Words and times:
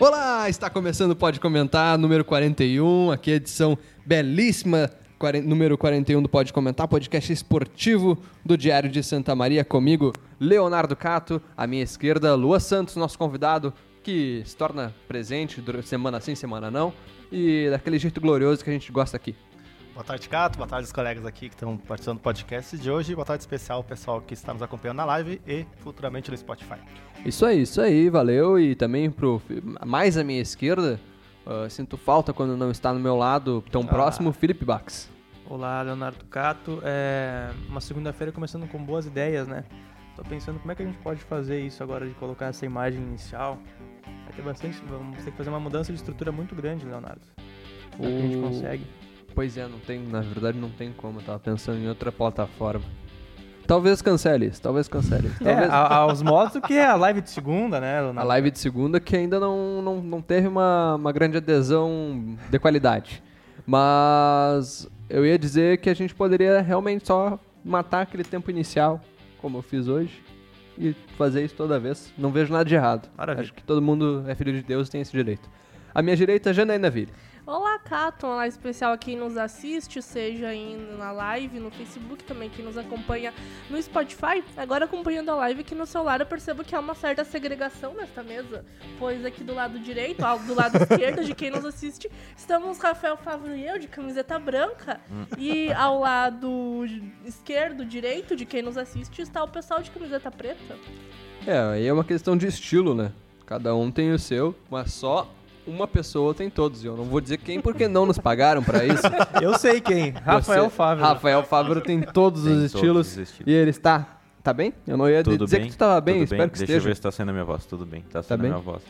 Olá, 0.00 0.48
está 0.48 0.70
começando 0.70 1.10
o 1.10 1.16
Pode 1.16 1.40
Comentar, 1.40 1.98
número 1.98 2.24
41, 2.24 3.10
aqui 3.10 3.32
é 3.32 3.34
a 3.34 3.36
edição 3.36 3.76
belíssima, 4.06 4.88
número 5.44 5.76
41 5.76 6.22
do 6.22 6.28
Pode 6.28 6.52
Comentar, 6.52 6.86
podcast 6.86 7.32
esportivo 7.32 8.16
do 8.44 8.56
Diário 8.56 8.88
de 8.88 9.02
Santa 9.02 9.34
Maria, 9.34 9.64
comigo, 9.64 10.12
Leonardo 10.38 10.94
Cato, 10.94 11.42
à 11.56 11.66
minha 11.66 11.82
esquerda, 11.82 12.32
Lua 12.36 12.60
Santos, 12.60 12.94
nosso 12.94 13.18
convidado, 13.18 13.74
que 14.00 14.40
se 14.46 14.56
torna 14.56 14.94
presente 15.08 15.60
semana 15.82 16.20
sim, 16.20 16.36
semana 16.36 16.70
não, 16.70 16.92
e 17.32 17.66
daquele 17.68 17.98
jeito 17.98 18.20
glorioso 18.20 18.62
que 18.62 18.70
a 18.70 18.72
gente 18.72 18.92
gosta 18.92 19.16
aqui. 19.16 19.34
Boa 19.98 20.04
tarde, 20.06 20.28
Cato. 20.28 20.56
Boa 20.58 20.68
tarde, 20.68 20.84
os 20.84 20.92
colegas 20.92 21.26
aqui 21.26 21.48
que 21.48 21.56
estão 21.56 21.76
participando 21.76 22.18
do 22.18 22.22
podcast 22.22 22.78
de 22.78 22.88
hoje. 22.88 23.16
Boa 23.16 23.24
tarde 23.24 23.42
especial 23.42 23.78
ao 23.78 23.82
pessoal 23.82 24.20
que 24.20 24.32
está 24.32 24.52
nos 24.54 24.62
acompanhando 24.62 24.98
na 24.98 25.04
live 25.04 25.42
e 25.44 25.66
futuramente 25.78 26.30
no 26.30 26.36
Spotify. 26.36 26.76
Isso 27.26 27.44
aí, 27.44 27.62
isso 27.62 27.80
aí, 27.80 28.08
valeu. 28.08 28.60
E 28.60 28.76
também 28.76 29.10
pro 29.10 29.42
mais 29.84 30.16
à 30.16 30.22
minha 30.22 30.40
esquerda, 30.40 31.00
ah, 31.44 31.68
sinto 31.68 31.96
falta 31.96 32.32
quando 32.32 32.56
não 32.56 32.70
está 32.70 32.92
no 32.94 33.00
meu 33.00 33.16
lado 33.16 33.60
tão 33.72 33.84
próximo, 33.84 34.32
Felipe 34.32 34.64
Bax. 34.64 35.10
Olá, 35.44 35.82
Leonardo 35.82 36.24
Cato. 36.26 36.80
É 36.84 37.50
uma 37.68 37.80
segunda-feira 37.80 38.30
começando 38.30 38.68
com 38.68 38.78
boas 38.80 39.04
ideias, 39.04 39.48
né? 39.48 39.64
Tô 40.14 40.22
pensando 40.22 40.60
como 40.60 40.70
é 40.70 40.76
que 40.76 40.82
a 40.84 40.86
gente 40.86 40.98
pode 40.98 41.20
fazer 41.22 41.60
isso 41.60 41.82
agora 41.82 42.06
de 42.06 42.14
colocar 42.14 42.46
essa 42.46 42.64
imagem 42.64 43.02
inicial. 43.02 43.58
Vai 44.26 44.32
ter 44.32 44.42
bastante, 44.42 44.80
vamos 44.88 45.24
ter 45.24 45.32
que 45.32 45.36
fazer 45.36 45.50
uma 45.50 45.58
mudança 45.58 45.92
de 45.92 45.98
estrutura 45.98 46.30
muito 46.30 46.54
grande, 46.54 46.86
Leonardo. 46.86 47.22
Será 47.96 48.08
que 48.08 48.16
a 48.16 48.20
gente 48.20 48.36
O- 48.36 48.42
consegue? 48.42 48.86
Pois 49.38 49.56
é, 49.56 49.68
não 49.68 49.78
tem, 49.78 50.00
na 50.02 50.20
verdade 50.20 50.58
não 50.58 50.68
tem 50.68 50.92
como, 50.92 51.20
eu 51.20 51.22
tava 51.24 51.38
pensando 51.38 51.78
em 51.78 51.88
outra 51.88 52.10
plataforma. 52.10 52.84
Talvez 53.68 54.02
cancele 54.02 54.46
isso, 54.46 54.60
talvez 54.60 54.88
cancele 54.88 55.28
isso. 55.28 55.46
É, 55.46 55.52
Talvez 55.52 55.70
a- 55.70 55.94
aos 55.98 56.22
modos 56.24 56.54
do 56.54 56.60
que 56.60 56.74
é 56.74 56.84
a 56.84 56.96
live 56.96 57.20
de 57.20 57.30
segunda, 57.30 57.78
né, 57.80 58.00
a 58.16 58.24
live 58.24 58.50
de 58.50 58.58
segunda 58.58 58.98
que 58.98 59.16
ainda 59.16 59.38
não, 59.38 59.80
não, 59.80 59.96
não 60.02 60.20
teve 60.20 60.48
uma, 60.48 60.96
uma 60.96 61.12
grande 61.12 61.36
adesão 61.36 62.36
de 62.50 62.58
qualidade. 62.58 63.22
Mas 63.64 64.88
eu 65.08 65.24
ia 65.24 65.38
dizer 65.38 65.78
que 65.78 65.88
a 65.88 65.94
gente 65.94 66.16
poderia 66.16 66.60
realmente 66.60 67.06
só 67.06 67.38
matar 67.64 68.00
aquele 68.00 68.24
tempo 68.24 68.50
inicial, 68.50 69.00
como 69.40 69.58
eu 69.58 69.62
fiz 69.62 69.86
hoje, 69.86 70.20
e 70.76 70.96
fazer 71.16 71.44
isso 71.44 71.54
toda 71.54 71.78
vez. 71.78 72.12
Não 72.18 72.32
vejo 72.32 72.52
nada 72.52 72.64
de 72.64 72.74
errado. 72.74 73.08
Maravilha. 73.16 73.44
Acho 73.44 73.54
que 73.54 73.62
todo 73.62 73.80
mundo 73.80 74.24
é 74.26 74.34
filho 74.34 74.52
de 74.52 74.64
Deus 74.64 74.88
e 74.88 74.90
tem 74.90 75.00
esse 75.00 75.12
direito. 75.12 75.48
À 75.94 76.02
minha 76.02 76.16
direita, 76.16 76.52
Janaína 76.52 76.90
Ville. 76.90 77.12
Olá, 77.50 77.78
Cato, 77.78 78.26
live 78.26 78.54
especial 78.54 78.92
a 78.92 78.98
quem 78.98 79.16
nos 79.16 79.34
assiste, 79.38 80.02
seja 80.02 80.48
aí 80.48 80.76
na 80.98 81.10
live, 81.12 81.58
no 81.58 81.70
Facebook 81.70 82.22
também, 82.22 82.50
quem 82.50 82.62
nos 82.62 82.76
acompanha 82.76 83.32
no 83.70 83.82
Spotify. 83.82 84.44
Agora 84.54 84.84
acompanhando 84.84 85.30
a 85.30 85.34
live 85.34 85.62
aqui 85.62 85.74
no 85.74 85.86
celular, 85.86 86.20
eu 86.20 86.26
percebo 86.26 86.62
que 86.62 86.74
há 86.74 86.78
uma 86.78 86.94
certa 86.94 87.24
segregação 87.24 87.94
nesta 87.94 88.22
mesa, 88.22 88.66
pois 88.98 89.24
aqui 89.24 89.42
do 89.42 89.54
lado 89.54 89.78
direito, 89.78 90.18
do 90.46 90.54
lado 90.54 90.76
esquerdo 90.76 91.24
de 91.24 91.34
quem 91.34 91.50
nos 91.50 91.64
assiste, 91.64 92.10
estamos 92.36 92.78
Rafael 92.80 93.16
Favre 93.16 93.56
e 93.56 93.66
eu, 93.66 93.78
de 93.78 93.88
camiseta 93.88 94.38
branca, 94.38 95.00
e 95.38 95.72
ao 95.72 96.00
lado 96.00 96.84
esquerdo, 97.24 97.82
direito 97.82 98.36
de 98.36 98.44
quem 98.44 98.60
nos 98.60 98.76
assiste, 98.76 99.22
está 99.22 99.42
o 99.42 99.48
pessoal 99.48 99.80
de 99.80 99.90
camiseta 99.90 100.30
preta. 100.30 100.76
É, 101.46 101.58
aí 101.58 101.86
é 101.86 101.92
uma 101.94 102.04
questão 102.04 102.36
de 102.36 102.46
estilo, 102.46 102.94
né? 102.94 103.10
Cada 103.46 103.74
um 103.74 103.90
tem 103.90 104.12
o 104.12 104.18
seu, 104.18 104.54
mas 104.68 104.92
só 104.92 105.26
uma 105.68 105.86
pessoa 105.86 106.32
tem 106.34 106.48
todos. 106.50 106.82
E 106.82 106.86
eu 106.86 106.96
não 106.96 107.04
vou 107.04 107.20
dizer 107.20 107.36
quem, 107.38 107.60
porque 107.60 107.86
não 107.86 108.06
nos 108.06 108.18
pagaram 108.18 108.62
pra 108.62 108.84
isso. 108.84 109.02
Eu 109.42 109.58
sei 109.58 109.80
quem. 109.80 110.10
Rafael 110.10 110.64
Você- 110.64 110.70
Fábio. 110.70 111.04
Rafael 111.04 111.42
Fábio 111.44 111.80
tem 111.80 112.00
todos 112.02 112.44
Tem 112.44 112.52
os 112.52 112.72
todos 112.72 112.74
estilos. 112.74 113.06
os 113.08 113.16
estilos. 113.18 113.46
E 113.46 113.54
ele 113.54 113.70
está. 113.70 114.14
Tá 114.42 114.52
bem? 114.52 114.72
Eu 114.86 114.96
não 114.96 115.08
ia 115.10 115.22
Tudo 115.22 115.44
dizer 115.44 115.58
bem? 115.58 115.66
que 115.66 115.72
tu 115.74 115.78
tava 115.78 116.00
bem, 116.00 116.22
espero 116.22 116.44
que 116.50 116.58
Deixa 116.58 116.64
esteja. 116.64 116.78
eu 116.78 116.82
ver 116.90 116.96
se 116.96 117.02
tá 117.02 117.10
sendo 117.10 117.28
a 117.28 117.32
minha 117.32 117.44
voz. 117.44 117.66
Tudo 117.66 117.84
bem, 117.84 118.02
tá 118.10 118.22
sendo 118.22 118.40
bem? 118.40 118.50
a 118.50 118.54
minha 118.54 118.64
voz. 118.64 118.82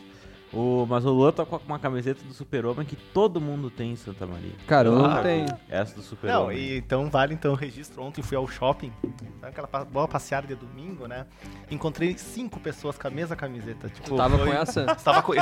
O, 0.51 0.85
mas 0.89 1.05
o 1.05 1.11
Luan 1.11 1.31
tá 1.31 1.45
com 1.45 1.59
uma 1.67 1.77
camiseta 1.77 2.23
do 2.25 2.33
Super-Homem 2.33 2.83
que 2.83 2.95
todo 2.95 3.39
mundo 3.39 3.69
tem 3.69 3.91
em 3.91 3.95
Santa 3.95 4.25
Maria. 4.25 4.51
Cara, 4.65 4.87
eu 4.87 4.95
não 4.97 5.21
tenho. 5.21 5.45
Essa 5.69 5.93
do 5.93 5.97
Não, 5.97 6.03
Super-Homem. 6.03 6.57
e 6.57 6.77
então 6.77 7.07
vale 7.07 7.35
então 7.35 7.51
o 7.51 7.55
registro. 7.55 8.01
Ontem 8.01 8.23
fui 8.23 8.35
ao 8.35 8.47
shopping, 8.47 8.91
sabe 9.39 9.53
aquela 9.59 9.85
boa 9.85 10.07
passeada 10.07 10.47
de 10.47 10.55
domingo, 10.55 11.05
né? 11.07 11.27
Encontrei 11.69 12.17
cinco 12.17 12.59
pessoas 12.59 12.97
com 12.97 13.07
a 13.07 13.11
mesma 13.11 13.35
camiseta. 13.35 13.89
Tipo, 13.89 14.09
Tu 14.09 14.15
tava 14.15 14.37
foi- 14.39 14.47
com 14.47 14.53
essa? 14.53 14.85
Estava 14.97 15.21
com, 15.21 15.33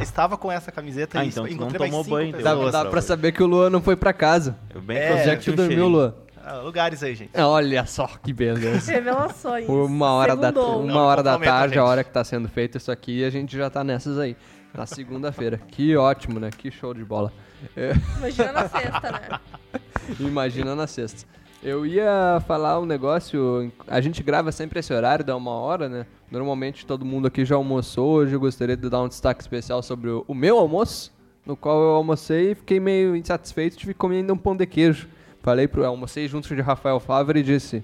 estava 0.00 0.36
com 0.38 0.50
essa 0.50 0.72
camiseta 0.72 1.20
Ah, 1.20 1.24
e 1.24 1.28
então 1.28 1.44
tu 1.44 1.48
não 1.50 1.54
encontrei 1.54 1.78
mais 1.80 1.90
tomou 1.90 2.04
cinco 2.04 2.16
banho, 2.16 2.28
então. 2.30 2.42
Dá, 2.42 2.50
pessoas. 2.54 2.72
dá 2.72 2.84
pra 2.86 3.02
saber 3.02 3.32
que 3.32 3.42
o 3.42 3.46
Luan 3.46 3.68
não 3.68 3.82
foi 3.82 3.96
pra 3.96 4.14
casa. 4.14 4.58
Eu 4.74 4.80
bem 4.80 4.96
É, 4.96 5.28
é 5.28 5.36
que 5.36 5.44
tu 5.44 5.52
dormiu, 5.52 5.66
cheirinho. 5.76 5.88
Luan? 5.88 6.14
Ah, 6.50 6.60
lugares 6.62 7.02
aí, 7.02 7.14
gente. 7.14 7.30
Olha 7.38 7.84
só 7.84 8.06
que 8.06 8.32
beleza. 8.32 8.90
Revelações. 8.90 9.68
Uma 9.68 10.12
hora, 10.12 10.34
da, 10.34 10.48
Segundou. 10.48 10.82
uma 10.82 10.92
Não 10.94 11.00
hora 11.02 11.22
da 11.22 11.38
tarde, 11.38 11.74
a 11.78 11.80
gente. 11.82 11.90
hora 11.90 12.02
que 12.02 12.10
tá 12.10 12.24
sendo 12.24 12.48
feito 12.48 12.78
isso 12.78 12.90
aqui, 12.90 13.22
a 13.22 13.28
gente 13.28 13.54
já 13.56 13.68
tá 13.68 13.84
nessas 13.84 14.18
aí. 14.18 14.34
Na 14.72 14.86
segunda-feira. 14.86 15.58
Que 15.68 15.94
ótimo, 15.96 16.40
né? 16.40 16.50
Que 16.56 16.70
show 16.70 16.94
de 16.94 17.04
bola. 17.04 17.32
É, 17.76 17.92
Imagina 18.18 18.52
na 18.52 18.68
sexta, 18.68 19.12
né? 19.12 19.40
imagina 20.20 20.74
na 20.74 20.86
sexta. 20.86 21.26
Eu 21.62 21.84
ia 21.84 22.40
falar 22.46 22.78
um 22.78 22.86
negócio. 22.86 23.70
A 23.86 24.00
gente 24.00 24.22
grava 24.22 24.50
sempre 24.52 24.78
esse 24.78 24.92
horário, 24.92 25.24
dá 25.24 25.36
uma 25.36 25.50
hora, 25.52 25.88
né? 25.88 26.06
Normalmente 26.30 26.86
todo 26.86 27.04
mundo 27.04 27.26
aqui 27.26 27.44
já 27.44 27.56
almoçou. 27.56 28.10
Hoje 28.12 28.34
eu 28.34 28.40
gostaria 28.40 28.76
de 28.76 28.88
dar 28.88 29.02
um 29.02 29.08
destaque 29.08 29.40
especial 29.42 29.82
sobre 29.82 30.08
o, 30.10 30.24
o 30.28 30.34
meu 30.34 30.56
almoço, 30.58 31.12
no 31.44 31.56
qual 31.56 31.80
eu 31.82 31.90
almocei 31.90 32.52
e 32.52 32.54
fiquei 32.54 32.78
meio 32.78 33.16
insatisfeito. 33.16 33.76
Tive 33.76 33.92
que 33.92 33.98
comer 33.98 34.18
ainda 34.18 34.32
um 34.32 34.38
pão 34.38 34.54
de 34.56 34.64
queijo. 34.66 35.08
Falei 35.48 35.66
pro. 35.66 35.82
Almocei 35.82 36.28
junto 36.28 36.54
de 36.54 36.60
Rafael 36.60 37.00
Favre 37.00 37.40
e 37.40 37.42
disse: 37.42 37.82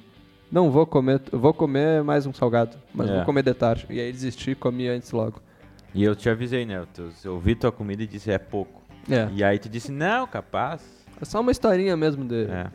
Não 0.52 0.70
vou 0.70 0.84
comer, 0.84 1.18
vou 1.32 1.54
comer 1.54 2.02
mais 2.02 2.26
um 2.26 2.32
salgado, 2.34 2.76
mas 2.94 3.08
É. 3.08 3.16
vou 3.16 3.24
comer 3.24 3.42
de 3.42 3.54
tarde. 3.54 3.86
E 3.88 3.98
aí 3.98 4.12
desisti 4.12 4.50
e 4.50 4.54
comi 4.54 4.86
antes 4.86 5.10
logo. 5.12 5.40
E 5.94 6.04
eu 6.04 6.14
te 6.14 6.28
avisei, 6.28 6.66
né? 6.66 6.76
Eu, 6.76 6.84
te- 6.86 7.26
eu 7.26 7.40
vi 7.40 7.54
tua 7.54 7.72
comida 7.72 8.02
e 8.02 8.06
disse 8.06 8.30
é 8.30 8.36
pouco. 8.36 8.82
É. 9.10 9.28
E 9.32 9.42
aí 9.42 9.58
tu 9.58 9.70
disse, 9.70 9.90
não, 9.90 10.26
capaz. 10.26 10.82
É 11.18 11.24
só 11.24 11.40
uma 11.40 11.50
historinha 11.52 11.96
mesmo 11.96 12.22
de, 12.26 12.44
É. 12.50 12.66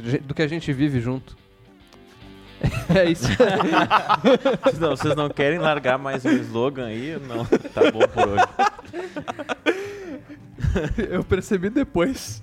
de- 0.00 0.18
do 0.18 0.34
que 0.34 0.42
a 0.42 0.48
gente 0.48 0.72
vive 0.72 0.98
junto. 0.98 1.36
É 2.92 3.04
isso. 3.08 3.28
Não, 4.80 4.96
vocês 4.96 5.14
não 5.14 5.28
querem 5.28 5.58
largar 5.60 5.98
mais 5.98 6.24
um 6.24 6.30
slogan 6.32 6.86
aí? 6.86 7.16
Não, 7.28 7.44
tá 7.44 7.90
bom 7.92 8.00
por 8.08 8.28
hoje. 8.28 8.44
Eu 11.10 11.22
percebi 11.24 11.70
depois. 11.70 12.42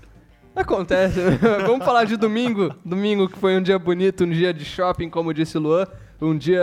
Acontece. 0.60 1.20
Vamos 1.66 1.86
falar 1.86 2.04
de 2.04 2.18
domingo. 2.18 2.74
Domingo 2.84 3.28
que 3.30 3.38
foi 3.40 3.58
um 3.58 3.62
dia 3.62 3.80
bonito, 3.80 4.24
um 4.26 4.30
dia 4.30 4.54
de 4.54 4.66
shopping, 4.66 5.10
como 5.10 5.34
disse 5.34 5.58
o 5.58 5.62
Luan. 5.62 5.88
Um 6.22 6.38
dia 6.38 6.62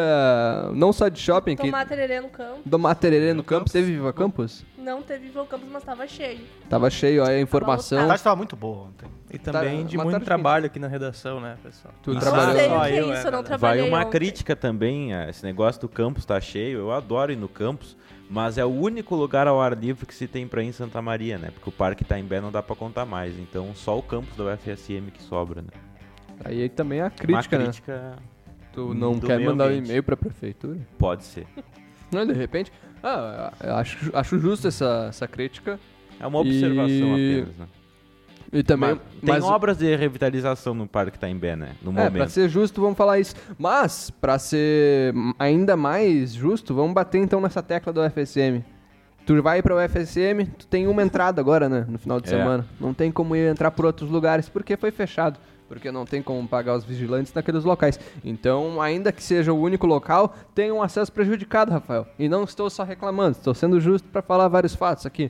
não 0.75 0.93
só 0.93 1.09
de 1.09 1.19
shopping, 1.19 1.57
que 1.57 1.62
Tomar 1.65 1.87
tererê 1.87 2.21
no 2.21 2.29
campo. 2.29 2.61
do 2.62 2.95
tererê 2.95 3.33
no 3.33 3.43
campus. 3.43 3.73
Teve 3.73 3.93
Viva 3.93 4.12
Campus? 4.12 4.62
Não 4.77 5.01
teve 5.01 5.29
Viva 5.29 5.47
Campus, 5.47 5.67
mas 5.73 5.83
tava 5.83 6.07
cheio. 6.07 6.41
Tava 6.69 6.91
cheio, 6.91 7.23
ó, 7.23 7.27
a 7.27 7.31
A 7.31 7.41
informação. 7.41 7.97
tarde 8.01 8.15
estava 8.17 8.37
muito 8.37 8.55
boa 8.55 8.89
ontem. 8.89 9.09
E 9.33 9.39
também 9.39 9.83
Tá, 9.83 9.89
de 9.89 9.97
muito 9.97 10.21
trabalho 10.21 10.67
aqui 10.67 10.78
na 10.78 10.89
redação, 10.89 11.41
né, 11.41 11.57
pessoal? 11.63 11.95
Tu 12.03 12.11
Isso 12.13 12.21
trabalhou- 12.21 12.53
Não 12.53 12.69
só 12.69 12.84
que 12.84 12.93
é 12.93 13.01
eu, 13.01 13.13
isso, 13.15 13.27
eu 13.27 13.33
não 13.33 13.39
né? 13.39 13.45
trabalhei 13.45 13.81
Vai 13.81 13.89
uma 13.91 14.01
ontem. 14.01 14.11
crítica 14.11 14.55
também, 14.55 15.15
a 15.15 15.31
esse 15.31 15.43
negócio 15.43 15.81
do 15.81 15.89
campus 15.89 16.27
tá 16.27 16.39
cheio. 16.39 16.78
Eu 16.81 16.93
adoro 16.93 17.33
ir 17.33 17.37
no 17.37 17.49
campus, 17.49 17.97
mas 18.29 18.59
é 18.59 18.65
o 18.65 18.69
único 18.71 19.15
lugar 19.15 19.47
ao 19.47 19.61
ar 19.61 19.77
livre 19.77 20.05
que 20.07 20.15
se 20.15 20.27
tem 20.27 20.47
pra 20.49 20.63
ir 20.63 20.67
em 20.67 20.73
Santa 20.73 21.01
Maria, 21.01 21.39
né? 21.39 21.51
Porque 21.53 21.69
o 21.69 21.73
Parque 21.73 22.03
Itaimbé 22.03 22.41
não 22.41 22.51
dá 22.51 22.63
pra 22.63 22.75
contar 22.77 23.05
mais. 23.07 23.39
Então 23.39 23.75
só 23.75 23.99
o 23.99 24.03
campus 24.03 24.37
da 24.37 24.45
UFSM 24.55 25.11
que 25.13 25.23
sobra, 25.23 25.63
né? 25.63 25.69
Aí 26.45 26.69
também 26.69 27.01
a 27.01 27.09
crítica, 27.11 27.57
uma 27.57 27.59
né? 27.63 27.65
crítica 27.71 28.17
Tu 28.73 28.93
não 28.95 29.19
quer 29.19 29.41
mandar 29.41 29.65
um 29.65 29.67
ambiente. 29.69 29.87
e-mail 29.87 30.03
pra 30.03 30.17
prefeitura? 30.17 30.79
pode 30.99 31.25
ser. 31.25 31.47
Não, 32.13 32.25
de 32.25 32.33
repente. 32.35 32.71
Ah, 33.03 33.53
eu 33.65 33.75
acho, 33.75 34.11
acho 34.17 34.39
justo 34.39 34.69
essa, 34.69 35.07
essa 35.09 35.27
crítica. 35.27 35.79
É 36.21 36.27
uma 36.27 36.39
observação 36.39 37.19
E- 37.19 37.41
apenas, 37.41 37.57
né? 37.57 37.67
E 38.53 38.62
também. 38.62 38.91
Mas 38.91 39.01
tem 39.21 39.34
mas- 39.34 39.45
obras 39.45 39.77
de 39.79 39.95
revitalização 39.97 40.75
no 40.75 40.87
Parque 40.87 41.17
Itaimbé, 41.17 41.57
né? 41.57 41.71
No 41.83 41.91
É, 41.93 41.95
pra 41.95 42.05
momento. 42.05 42.29
ser 42.31 42.49
justo, 42.49 42.81
vamos 42.81 42.97
falar 42.97 43.19
isso. 43.19 43.34
Mas, 43.59 44.11
pra 44.11 44.39
ser 44.39 45.12
ainda 45.39 45.77
mais 45.77 46.33
justo, 46.33 46.75
vamos 46.75 46.93
bater 46.95 47.19
então 47.19 47.41
nessa 47.41 47.63
tecla 47.63 47.93
do 47.93 48.01
UFSM. 48.01 48.65
Tu 49.27 49.43
vai 49.43 49.60
pra 49.60 49.75
UFSM, 49.75 50.47
tu 50.57 50.66
tem 50.69 50.87
uma 50.87 51.03
entrada 51.03 51.41
agora, 51.41 51.69
né? 51.69 51.84
No 51.89 51.98
final 51.98 52.21
de 52.21 52.28
É. 52.28 52.31
semana. 52.39 52.65
Não 52.81 52.95
tem 52.95 53.10
como 53.10 53.34
ir 53.34 53.51
entrar 53.51 53.72
por 53.72 53.84
outros 53.84 54.09
lugares, 54.09 54.48
porque 54.48 54.77
foi 54.77 54.91
fechado. 54.93 55.39
Porque 55.69 55.91
não 55.91 56.04
tem 56.04 56.22
como 56.22 56.47
pagar 56.47 56.77
os 56.77 56.84
vigilantes 56.84 57.34
naqueles 57.34 57.65
locais. 57.65 57.98
Então, 58.25 58.81
ainda 58.81 59.10
que 59.10 59.21
seja 59.21 59.53
o 59.53 59.60
único 59.60 59.84
local, 59.84 60.33
tem 60.54 60.71
um 60.71 60.81
acesso 60.81 61.10
prejudicado, 61.10 61.72
Rafael. 61.72 62.07
E 62.16 62.28
não 62.28 62.45
estou 62.45 62.71
só 62.71 62.84
reclamando, 62.84 63.33
estou 63.33 63.53
sendo 63.53 63.81
justo 63.81 64.09
pra 64.09 64.22
falar 64.22 64.47
vários 64.47 64.77
fatos 64.77 65.04
aqui. 65.04 65.28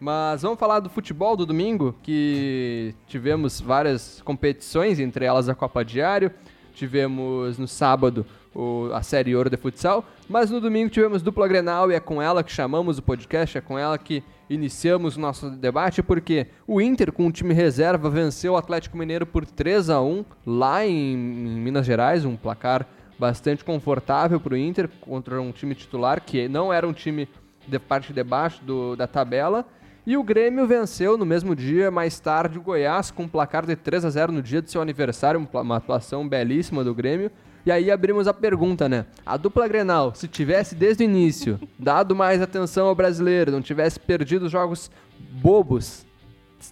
Mas 0.00 0.42
vamos 0.42 0.58
falar 0.58 0.78
do 0.80 0.88
futebol 0.88 1.36
do 1.36 1.44
domingo, 1.44 1.94
que 2.02 2.94
tivemos 3.08 3.60
várias 3.60 4.22
competições, 4.24 5.00
entre 5.00 5.24
elas 5.24 5.48
a 5.48 5.54
Copa 5.54 5.84
Diário. 5.84 6.30
Tivemos 6.72 7.58
no 7.58 7.66
sábado 7.66 8.24
o- 8.54 8.90
a 8.92 9.02
Série 9.02 9.34
Ouro 9.34 9.50
de 9.50 9.56
Futsal, 9.56 10.04
mas 10.28 10.50
no 10.50 10.60
domingo 10.60 10.88
tivemos 10.88 11.20
dupla 11.22 11.48
Grenal 11.48 11.90
e 11.90 11.94
é 11.94 12.00
com 12.00 12.22
ela 12.22 12.44
que 12.44 12.52
chamamos 12.52 12.98
o 12.98 13.02
podcast, 13.02 13.58
é 13.58 13.60
com 13.60 13.76
ela 13.76 13.98
que 13.98 14.22
iniciamos 14.48 15.16
o 15.16 15.20
nosso 15.20 15.50
debate, 15.50 16.02
porque 16.02 16.46
o 16.66 16.80
Inter, 16.80 17.10
com 17.12 17.26
o 17.26 17.32
time 17.32 17.52
reserva, 17.52 18.08
venceu 18.08 18.52
o 18.52 18.56
Atlético 18.56 18.96
Mineiro 18.96 19.26
por 19.26 19.44
3 19.44 19.90
a 19.90 20.00
1 20.00 20.24
lá 20.46 20.86
em, 20.86 21.12
em 21.14 21.60
Minas 21.60 21.84
Gerais, 21.84 22.24
um 22.24 22.36
placar 22.36 22.86
bastante 23.18 23.64
confortável 23.64 24.38
para 24.38 24.54
o 24.54 24.56
Inter 24.56 24.88
contra 25.00 25.42
um 25.42 25.50
time 25.50 25.74
titular 25.74 26.20
que 26.24 26.46
não 26.48 26.72
era 26.72 26.86
um 26.86 26.92
time 26.92 27.28
de 27.66 27.78
parte 27.80 28.12
de 28.12 28.22
baixo 28.22 28.62
do, 28.64 28.94
da 28.94 29.08
tabela. 29.08 29.66
E 30.08 30.16
o 30.16 30.22
Grêmio 30.22 30.66
venceu 30.66 31.18
no 31.18 31.26
mesmo 31.26 31.54
dia, 31.54 31.90
mais 31.90 32.18
tarde, 32.18 32.58
o 32.58 32.62
Goiás 32.62 33.10
com 33.10 33.24
um 33.24 33.28
placar 33.28 33.66
de 33.66 33.76
3 33.76 34.06
a 34.06 34.08
0 34.08 34.32
no 34.32 34.40
dia 34.40 34.62
do 34.62 34.70
seu 34.70 34.80
aniversário, 34.80 35.46
uma 35.52 35.76
atuação 35.76 36.26
belíssima 36.26 36.82
do 36.82 36.94
Grêmio. 36.94 37.30
E 37.66 37.70
aí 37.70 37.90
abrimos 37.90 38.26
a 38.26 38.32
pergunta, 38.32 38.88
né? 38.88 39.04
A 39.26 39.36
dupla 39.36 39.68
Grenal, 39.68 40.14
se 40.14 40.26
tivesse 40.26 40.74
desde 40.74 41.02
o 41.02 41.04
início 41.04 41.60
dado 41.78 42.16
mais 42.16 42.40
atenção 42.40 42.86
ao 42.86 42.94
brasileiro, 42.94 43.52
não 43.52 43.60
tivesse 43.60 44.00
perdido 44.00 44.46
os 44.46 44.50
jogos 44.50 44.90
bobos, 45.30 46.06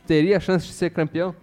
teria 0.07 0.39
a 0.39 0.41
chance 0.41 0.67
de 0.67 0.73
ser 0.73 0.89
campeão? 0.89 1.35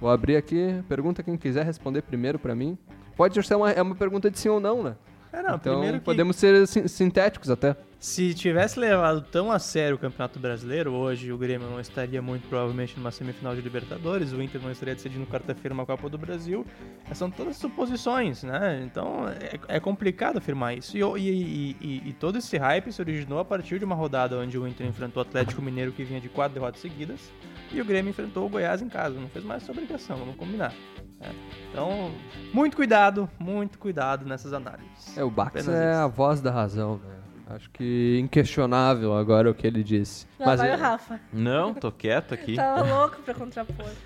Vou 0.00 0.10
abrir 0.10 0.34
aqui, 0.34 0.82
pergunta 0.88 1.22
quem 1.22 1.36
quiser 1.36 1.64
responder 1.64 2.02
primeiro 2.02 2.40
pra 2.40 2.56
mim. 2.56 2.76
Pode 3.16 3.40
ser 3.46 3.54
uma, 3.54 3.70
é 3.70 3.80
uma 3.80 3.94
pergunta 3.94 4.28
de 4.32 4.36
sim 4.36 4.48
ou 4.48 4.58
não, 4.58 4.82
né? 4.82 4.96
É, 5.32 5.40
não, 5.44 5.54
então 5.54 5.74
primeiro 5.74 6.00
que 6.00 6.04
podemos 6.04 6.34
ser 6.34 6.66
sin- 6.66 6.88
sintéticos 6.88 7.50
até. 7.50 7.76
Se 8.00 8.32
tivesse 8.32 8.80
levado 8.80 9.20
tão 9.20 9.52
a 9.52 9.58
sério 9.58 9.96
o 9.96 9.98
Campeonato 9.98 10.38
Brasileiro, 10.40 10.90
hoje 10.92 11.30
o 11.30 11.36
Grêmio 11.36 11.68
não 11.68 11.78
estaria 11.78 12.22
muito 12.22 12.48
provavelmente 12.48 12.96
numa 12.96 13.10
semifinal 13.10 13.54
de 13.54 13.60
Libertadores, 13.60 14.32
o 14.32 14.40
Inter 14.40 14.58
não 14.62 14.70
estaria 14.72 14.94
decidindo 14.94 15.26
quarta-feira 15.26 15.74
uma 15.74 15.84
Copa 15.84 16.08
do 16.08 16.16
Brasil. 16.16 16.64
São 17.12 17.30
todas 17.30 17.56
suposições, 17.58 18.42
né? 18.42 18.82
Então 18.84 19.28
é, 19.28 19.76
é 19.76 19.78
complicado 19.78 20.38
afirmar 20.38 20.74
isso. 20.78 20.96
E, 20.96 21.02
e- 21.02 21.76
e- 21.78 22.02
e- 22.08 22.12
todo 22.14 22.38
esse 22.38 22.56
hype 22.56 22.90
se 22.90 23.02
originou 23.02 23.38
a 23.38 23.44
partir 23.44 23.78
de 23.78 23.84
uma 23.84 23.94
rodada 23.94 24.38
onde 24.38 24.56
o 24.58 24.66
Inter 24.66 24.86
enfrentou 24.86 25.22
o 25.22 25.26
Atlético 25.26 25.60
Mineiro 25.60 25.92
que 25.92 26.02
vinha 26.02 26.22
de 26.22 26.30
quatro 26.30 26.54
derrotas 26.54 26.80
seguidas 26.80 27.30
e 27.70 27.82
o 27.82 27.84
Grêmio 27.84 28.08
enfrentou 28.10 28.46
o 28.46 28.48
Goiás 28.48 28.80
em 28.80 28.88
casa. 28.88 29.20
Não 29.20 29.28
fez 29.28 29.44
mais 29.44 29.62
sua 29.62 29.72
obrigação, 29.74 30.16
vamos 30.16 30.36
combinar. 30.36 30.72
né? 31.20 31.28
Então, 31.70 32.10
muito 32.54 32.76
cuidado, 32.76 33.28
muito 33.38 33.78
cuidado 33.78 34.24
nessas 34.24 34.54
análises. 34.54 35.18
É, 35.18 35.22
o 35.22 35.30
Bax 35.30 35.68
é 35.68 35.92
a 35.92 36.06
voz 36.06 36.40
da 36.40 36.50
razão, 36.50 36.96
né? 36.96 37.19
Acho 37.54 37.68
que 37.70 38.18
inquestionável 38.22 39.14
agora 39.16 39.50
o 39.50 39.54
que 39.54 39.66
ele 39.66 39.82
disse. 39.82 40.26
Lá 40.38 40.56
vai 40.56 40.70
é- 40.70 40.76
o 40.76 40.78
Rafa. 40.78 41.20
Não, 41.32 41.74
tô 41.74 41.90
quieto 41.90 42.32
aqui. 42.34 42.54
Tava 42.56 42.82
louco 42.82 43.20
pra 43.22 43.34
contrapor. 43.34 43.86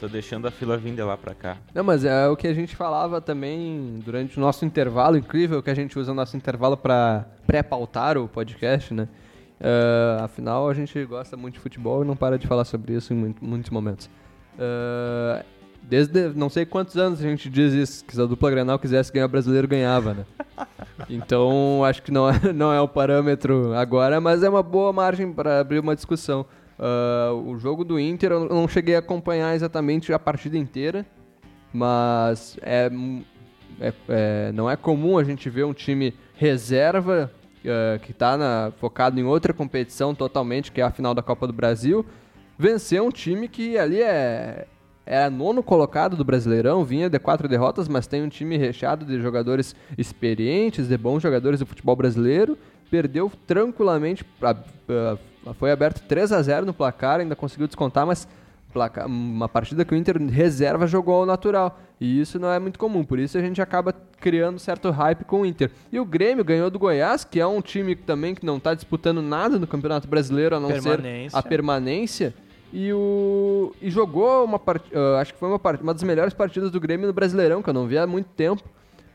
Tô 0.00 0.08
deixando 0.08 0.48
a 0.48 0.50
fila 0.50 0.76
vir 0.76 0.96
de 0.96 1.02
lá 1.02 1.16
pra 1.16 1.32
cá. 1.32 1.58
Não, 1.72 1.84
mas 1.84 2.04
é 2.04 2.26
o 2.26 2.36
que 2.36 2.48
a 2.48 2.52
gente 2.52 2.74
falava 2.74 3.20
também 3.20 4.00
durante 4.04 4.36
o 4.36 4.40
nosso 4.40 4.64
intervalo, 4.64 5.16
incrível 5.16 5.62
que 5.62 5.70
a 5.70 5.74
gente 5.74 5.96
usa 5.96 6.10
o 6.10 6.14
nosso 6.14 6.36
intervalo 6.36 6.76
para 6.76 7.24
pré-pautar 7.46 8.18
o 8.18 8.26
podcast, 8.26 8.92
né? 8.92 9.06
Ah, 9.60 10.24
afinal, 10.24 10.68
a 10.68 10.74
gente 10.74 11.04
gosta 11.04 11.36
muito 11.36 11.54
de 11.54 11.60
futebol 11.60 12.02
e 12.02 12.06
não 12.06 12.16
para 12.16 12.36
de 12.36 12.48
falar 12.48 12.64
sobre 12.64 12.94
isso 12.94 13.12
em 13.12 13.16
muito- 13.16 13.44
muitos 13.44 13.70
momentos. 13.70 14.10
Ah, 14.58 15.44
desde 15.82 16.28
não 16.30 16.48
sei 16.48 16.64
quantos 16.64 16.96
anos 16.96 17.20
a 17.20 17.22
gente 17.22 17.50
diz 17.50 17.72
isso, 17.72 18.04
que 18.04 18.14
se 18.14 18.20
a 18.20 18.24
dupla 18.26 18.50
Grenal 18.50 18.78
quisesse 18.78 19.12
ganhar 19.12 19.26
o 19.26 19.28
brasileiro, 19.28 19.68
ganhava, 19.68 20.14
né? 20.14 20.24
Então, 21.10 21.84
acho 21.84 22.02
que 22.02 22.12
não 22.12 22.28
é, 22.30 22.52
não 22.52 22.72
é 22.72 22.80
o 22.80 22.86
parâmetro 22.86 23.74
agora, 23.74 24.20
mas 24.20 24.42
é 24.42 24.48
uma 24.48 24.62
boa 24.62 24.92
margem 24.92 25.32
para 25.32 25.58
abrir 25.60 25.80
uma 25.80 25.96
discussão. 25.96 26.46
Ah, 26.78 27.32
o 27.32 27.58
jogo 27.58 27.84
do 27.84 27.98
Inter 27.98 28.32
eu 28.32 28.48
não 28.48 28.68
cheguei 28.68 28.94
a 28.94 28.98
acompanhar 29.00 29.54
exatamente 29.54 30.12
a 30.12 30.18
partida 30.18 30.56
inteira, 30.56 31.04
mas 31.72 32.56
é, 32.62 32.90
é- 33.80 33.92
é- 34.08 34.52
não 34.52 34.70
é 34.70 34.76
comum 34.76 35.18
a 35.18 35.24
gente 35.24 35.48
ver 35.50 35.64
um 35.64 35.72
time 35.72 36.14
reserva 36.34 37.30
ah, 37.66 37.98
que 38.00 38.12
está 38.12 38.72
focado 38.78 39.18
em 39.18 39.24
outra 39.24 39.52
competição 39.52 40.14
totalmente, 40.14 40.70
que 40.72 40.80
é 40.80 40.84
a 40.84 40.90
final 40.90 41.14
da 41.14 41.22
Copa 41.22 41.46
do 41.46 41.52
Brasil, 41.52 42.04
vencer 42.58 43.02
um 43.02 43.10
time 43.10 43.48
que 43.48 43.76
ali 43.78 44.00
é 44.00 44.66
era 45.04 45.28
nono 45.28 45.62
colocado 45.62 46.16
do 46.16 46.24
Brasileirão, 46.24 46.84
vinha 46.84 47.10
de 47.10 47.18
quatro 47.18 47.48
derrotas, 47.48 47.88
mas 47.88 48.06
tem 48.06 48.22
um 48.22 48.28
time 48.28 48.56
recheado 48.56 49.04
de 49.04 49.20
jogadores 49.20 49.74
experientes, 49.98 50.86
de 50.88 50.96
bons 50.96 51.22
jogadores 51.22 51.58
do 51.60 51.66
futebol 51.66 51.96
brasileiro. 51.96 52.56
Perdeu 52.90 53.30
tranquilamente, 53.46 54.24
a- 54.40 54.50
a- 54.50 55.54
foi 55.54 55.72
aberto 55.72 56.00
3 56.06 56.30
a 56.32 56.40
0 56.42 56.64
no 56.66 56.72
placar, 56.74 57.20
ainda 57.20 57.34
conseguiu 57.34 57.66
descontar, 57.66 58.06
mas 58.06 58.28
uma 59.06 59.48
partida 59.50 59.84
que 59.84 59.92
o 59.92 59.96
Inter 59.96 60.16
reserva 60.30 60.86
jogou 60.86 61.16
ao 61.16 61.26
natural. 61.26 61.78
E 62.00 62.20
isso 62.20 62.38
não 62.38 62.50
é 62.50 62.58
muito 62.58 62.78
comum, 62.78 63.04
por 63.04 63.18
isso 63.18 63.36
a 63.36 63.40
gente 63.40 63.60
acaba 63.60 63.94
criando 64.18 64.58
certo 64.58 64.90
hype 64.90 65.24
com 65.24 65.42
o 65.42 65.46
Inter. 65.46 65.70
E 65.92 66.00
o 66.00 66.04
Grêmio 66.06 66.42
ganhou 66.44 66.70
do 66.70 66.78
Goiás, 66.78 67.22
que 67.22 67.38
é 67.38 67.46
um 67.46 67.60
time 67.60 67.94
também 67.94 68.34
que 68.34 68.46
não 68.46 68.56
está 68.56 68.72
disputando 68.74 69.20
nada 69.20 69.58
no 69.58 69.66
Campeonato 69.66 70.08
Brasileiro, 70.08 70.56
a 70.56 70.60
não 70.60 70.68
ser 70.70 70.88
a 71.38 71.42
permanência. 71.42 72.34
E, 72.72 72.90
o, 72.92 73.74
e 73.82 73.90
jogou 73.90 74.44
uma 74.44 74.58
partida, 74.58 75.18
acho 75.20 75.34
que 75.34 75.38
foi 75.38 75.48
uma, 75.48 75.58
part- 75.58 75.82
uma 75.82 75.92
das 75.92 76.02
melhores 76.02 76.32
partidas 76.32 76.70
do 76.70 76.80
Grêmio 76.80 77.06
no 77.06 77.12
Brasileirão, 77.12 77.62
que 77.62 77.68
eu 77.68 77.74
não 77.74 77.86
vi 77.86 77.98
há 77.98 78.06
muito 78.06 78.28
tempo. 78.30 78.62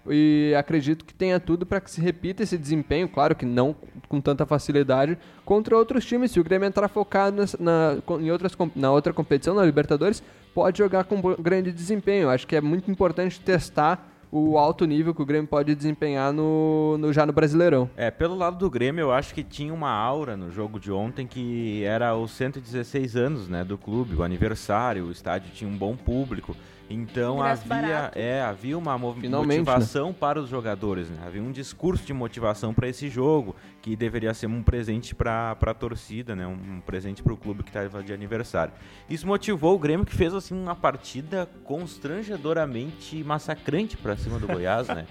E 0.10 0.54
acredito 0.58 1.04
que 1.04 1.14
tenha 1.14 1.38
tudo 1.40 1.66
para 1.66 1.82
que 1.82 1.92
se 1.92 2.00
repita 2.00 2.42
esse 2.44 2.58
desempenho, 2.58 3.10
claro 3.10 3.36
que 3.36 3.46
não 3.46 3.76
com 4.08 4.22
tanta 4.22 4.46
facilidade, 4.46 5.18
contra 5.44 5.76
outros 5.76 6.06
times. 6.06 6.32
Se 6.32 6.40
o 6.40 6.44
Grêmio 6.44 6.66
entrar 6.68 6.88
focado 6.88 7.36
nessa- 7.36 7.58
na, 7.60 7.98
em 8.22 8.32
outras, 8.32 8.54
na 8.76 8.92
outra 8.92 9.12
competição, 9.12 9.54
na 9.56 9.66
Libertadores, 9.66 10.24
pode 10.54 10.78
jogar 10.78 11.04
com 11.04 11.20
grande 11.36 11.72
desempenho. 11.74 12.30
Acho 12.30 12.48
que 12.48 12.56
é 12.56 12.62
muito 12.62 12.90
importante 12.90 13.40
testar 13.42 14.08
o 14.32 14.58
alto 14.58 14.86
nível 14.86 15.14
que 15.14 15.22
o 15.22 15.26
Grêmio 15.26 15.48
pode 15.48 15.74
desempenhar 15.76 16.34
no, 16.34 16.98
no- 16.98 17.14
já 17.14 17.26
no 17.26 17.32
Brasileirão. 17.34 17.90
É, 17.96 18.12
pelo 18.12 18.36
lado 18.36 18.58
do 18.58 18.70
Grêmio, 18.70 19.02
eu 19.04 19.12
acho 19.12 19.34
que 19.34 19.44
tinha 19.44 19.74
uma 19.74 19.90
aura 19.90 20.36
no 20.36 20.52
jogo 20.52 20.80
de 20.80 20.92
ontem 20.92 21.26
que 21.26 21.84
era 21.84 22.16
os 22.16 22.32
116 22.32 23.16
anos, 23.16 23.48
né, 23.48 23.64
do 23.64 23.78
clube, 23.78 24.16
o 24.16 24.24
aniversário, 24.24 25.06
o 25.06 25.12
estádio 25.12 25.52
tinha 25.54 25.70
um 25.70 25.78
bom 25.78 25.96
público. 25.96 26.56
Então 26.90 27.36
Ingresso 27.40 27.64
havia, 27.72 27.82
barato. 27.90 28.18
é, 28.18 28.42
havia 28.42 28.78
uma 28.78 28.98
Finalmente, 29.16 29.60
motivação 29.60 30.14
para 30.14 30.40
os 30.40 30.48
jogadores, 30.50 31.10
né? 31.10 31.18
Havia 31.26 31.44
um 31.44 31.52
discurso 31.52 32.06
de 32.06 32.14
motivação 32.14 32.74
para 32.74 32.88
esse 32.88 33.10
jogo, 33.10 33.56
que 33.82 33.94
deveria 33.96 34.34
ser 34.34 34.48
um 34.48 34.64
presente 34.64 35.14
para 35.14 35.52
a 35.60 35.74
torcida, 35.74 36.34
né? 36.34 36.48
Um, 36.48 36.80
presente 36.86 37.22
para 37.22 37.34
o 37.34 37.38
clube 37.38 37.62
que 37.64 37.70
estava 37.70 38.02
de 38.02 38.14
aniversário. 38.14 38.74
Isso 39.10 39.28
motivou 39.28 39.76
o 39.76 39.80
Grêmio 39.80 40.06
que 40.06 40.16
fez 40.16 40.34
assim 40.34 40.54
uma 40.56 40.76
partida 40.76 41.46
constrangedoramente 41.66 43.24
massacrante 43.24 43.98
para 43.98 44.16
cima 44.16 44.40
do 44.40 44.48
Goiás, 44.48 44.88
né? 44.88 45.06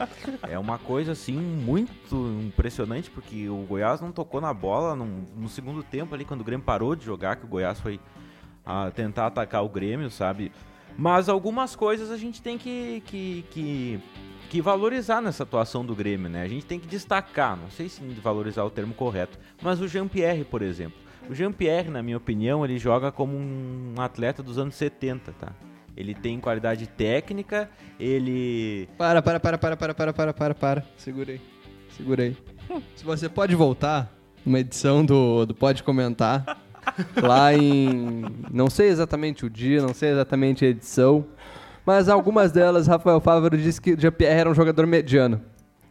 É 0.49 0.59
uma 0.59 0.79
coisa 0.79 1.13
assim 1.13 1.37
muito 1.37 2.17
impressionante 2.47 3.11
porque 3.11 3.49
o 3.49 3.67
Goiás 3.69 4.01
não 4.01 4.13
tocou 4.13 4.41
na 4.41 4.53
bola 4.55 4.95
num- 4.97 5.25
no 5.37 5.49
segundo 5.49 5.83
tempo 5.83 6.15
ali 6.15 6.25
quando 6.25 6.41
o 6.41 6.45
Grêmio 6.45 6.65
parou 6.65 6.97
de 6.97 7.05
jogar, 7.05 7.37
que 7.37 7.45
o 7.45 7.49
Goiás 7.49 7.79
foi 7.81 8.01
a 8.65 8.91
tentar 8.91 9.27
atacar 9.27 9.63
o 9.65 9.69
Grêmio, 9.69 10.11
sabe? 10.11 10.51
Mas 10.97 11.29
algumas 11.29 11.77
coisas 11.77 12.11
a 12.11 12.17
gente 12.17 12.41
tem 12.41 12.57
que, 12.57 13.03
que, 13.07 13.45
que, 13.51 14.01
que 14.49 14.61
valorizar 14.61 15.21
nessa 15.21 15.43
atuação 15.43 15.85
do 15.85 15.95
Grêmio, 15.95 16.29
né? 16.29 16.43
A 16.43 16.49
gente 16.49 16.65
tem 16.65 16.81
que 16.81 16.87
destacar, 16.87 17.57
não 17.57 17.71
sei 17.71 17.89
se 17.89 18.01
valorizar 18.23 18.65
o 18.65 18.71
termo 18.71 18.95
correto, 18.95 19.39
mas 19.63 19.81
o 19.81 19.89
Jean-Pierre, 19.89 20.45
por 20.45 20.63
exemplo. 20.63 20.99
O 21.29 21.35
Jean-Pierre, 21.35 21.91
na 21.91 22.03
minha 22.03 22.17
opinião, 22.17 22.65
ele 22.65 22.79
joga 22.79 23.11
como 23.11 23.37
um 23.37 23.95
atleta 23.99 24.43
dos 24.43 24.59
anos 24.59 24.75
70, 24.77 25.33
tá? 25.33 25.53
Ele 25.97 26.15
tem 26.15 26.39
qualidade 26.39 26.87
técnica, 26.87 27.71
ele 27.99 28.89
Para, 28.99 29.23
para, 29.23 29.41
para, 29.41 29.59
para, 29.59 29.77
para, 29.77 29.95
para, 29.95 30.13
para, 30.13 30.35
para, 30.35 30.55
para. 30.55 30.85
Segurei. 30.97 31.41
Segurei. 31.91 32.37
Se 32.95 33.05
você 33.05 33.29
pode 33.29 33.55
voltar, 33.55 34.13
uma 34.45 34.61
edição 34.61 35.05
do, 35.05 35.47
do 35.47 35.55
Pode 35.55 35.83
Comentar, 35.83 36.63
lá 37.23 37.53
em. 37.55 38.25
Não 38.53 38.69
sei 38.71 38.89
exatamente 38.89 39.45
o 39.45 39.51
dia, 39.51 39.81
não 39.83 39.95
sei 39.95 40.11
exatamente 40.11 40.65
a 40.65 40.69
edição, 40.69 41.25
mas 41.85 42.09
algumas 42.09 42.53
delas, 42.53 42.87
Rafael 42.87 43.21
Fávaro 43.21 43.57
disse 43.57 43.81
que 43.81 43.93
o 43.95 44.01
Jean-Pierre 44.01 44.41
era 44.41 44.51
um 44.51 44.55
jogador 44.55 44.87
mediano. 44.87 45.41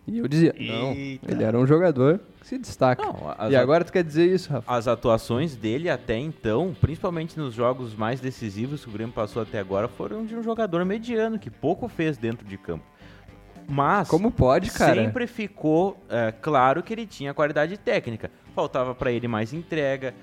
E 0.07 0.19
eu 0.19 0.27
dizia, 0.27 0.53
não, 0.59 0.91
Eita. 0.91 1.31
ele 1.31 1.43
era 1.43 1.57
um 1.57 1.65
jogador 1.65 2.19
que 2.39 2.47
se 2.47 2.59
destaca. 2.59 3.03
Não, 3.03 3.49
e 3.49 3.55
agora 3.55 3.83
tu 3.83 3.91
quer 3.91 4.03
dizer 4.03 4.27
isso, 4.27 4.53
Rafa? 4.53 4.71
As 4.71 4.87
atuações 4.87 5.55
dele 5.55 5.89
até 5.89 6.15
então, 6.15 6.75
principalmente 6.79 7.39
nos 7.39 7.55
jogos 7.55 7.95
mais 7.95 8.19
decisivos 8.19 8.83
que 8.83 8.89
o 8.89 8.93
Grêmio 8.93 9.13
passou 9.15 9.41
até 9.41 9.57
agora, 9.57 9.87
foram 9.87 10.23
de 10.23 10.35
um 10.35 10.43
jogador 10.43 10.85
mediano, 10.85 11.39
que 11.39 11.49
pouco 11.49 11.87
fez 11.87 12.17
dentro 12.17 12.45
de 12.45 12.55
campo. 12.55 12.83
Mas 13.67 14.07
Como 14.07 14.29
pode, 14.29 14.69
cara? 14.69 14.93
sempre 14.93 15.25
ficou 15.25 15.97
é, 16.07 16.31
claro 16.31 16.83
que 16.83 16.93
ele 16.93 17.07
tinha 17.07 17.33
qualidade 17.33 17.75
técnica. 17.77 18.29
Faltava 18.53 18.93
pra 18.93 19.11
ele 19.11 19.27
mais 19.27 19.53
entrega, 19.53 20.13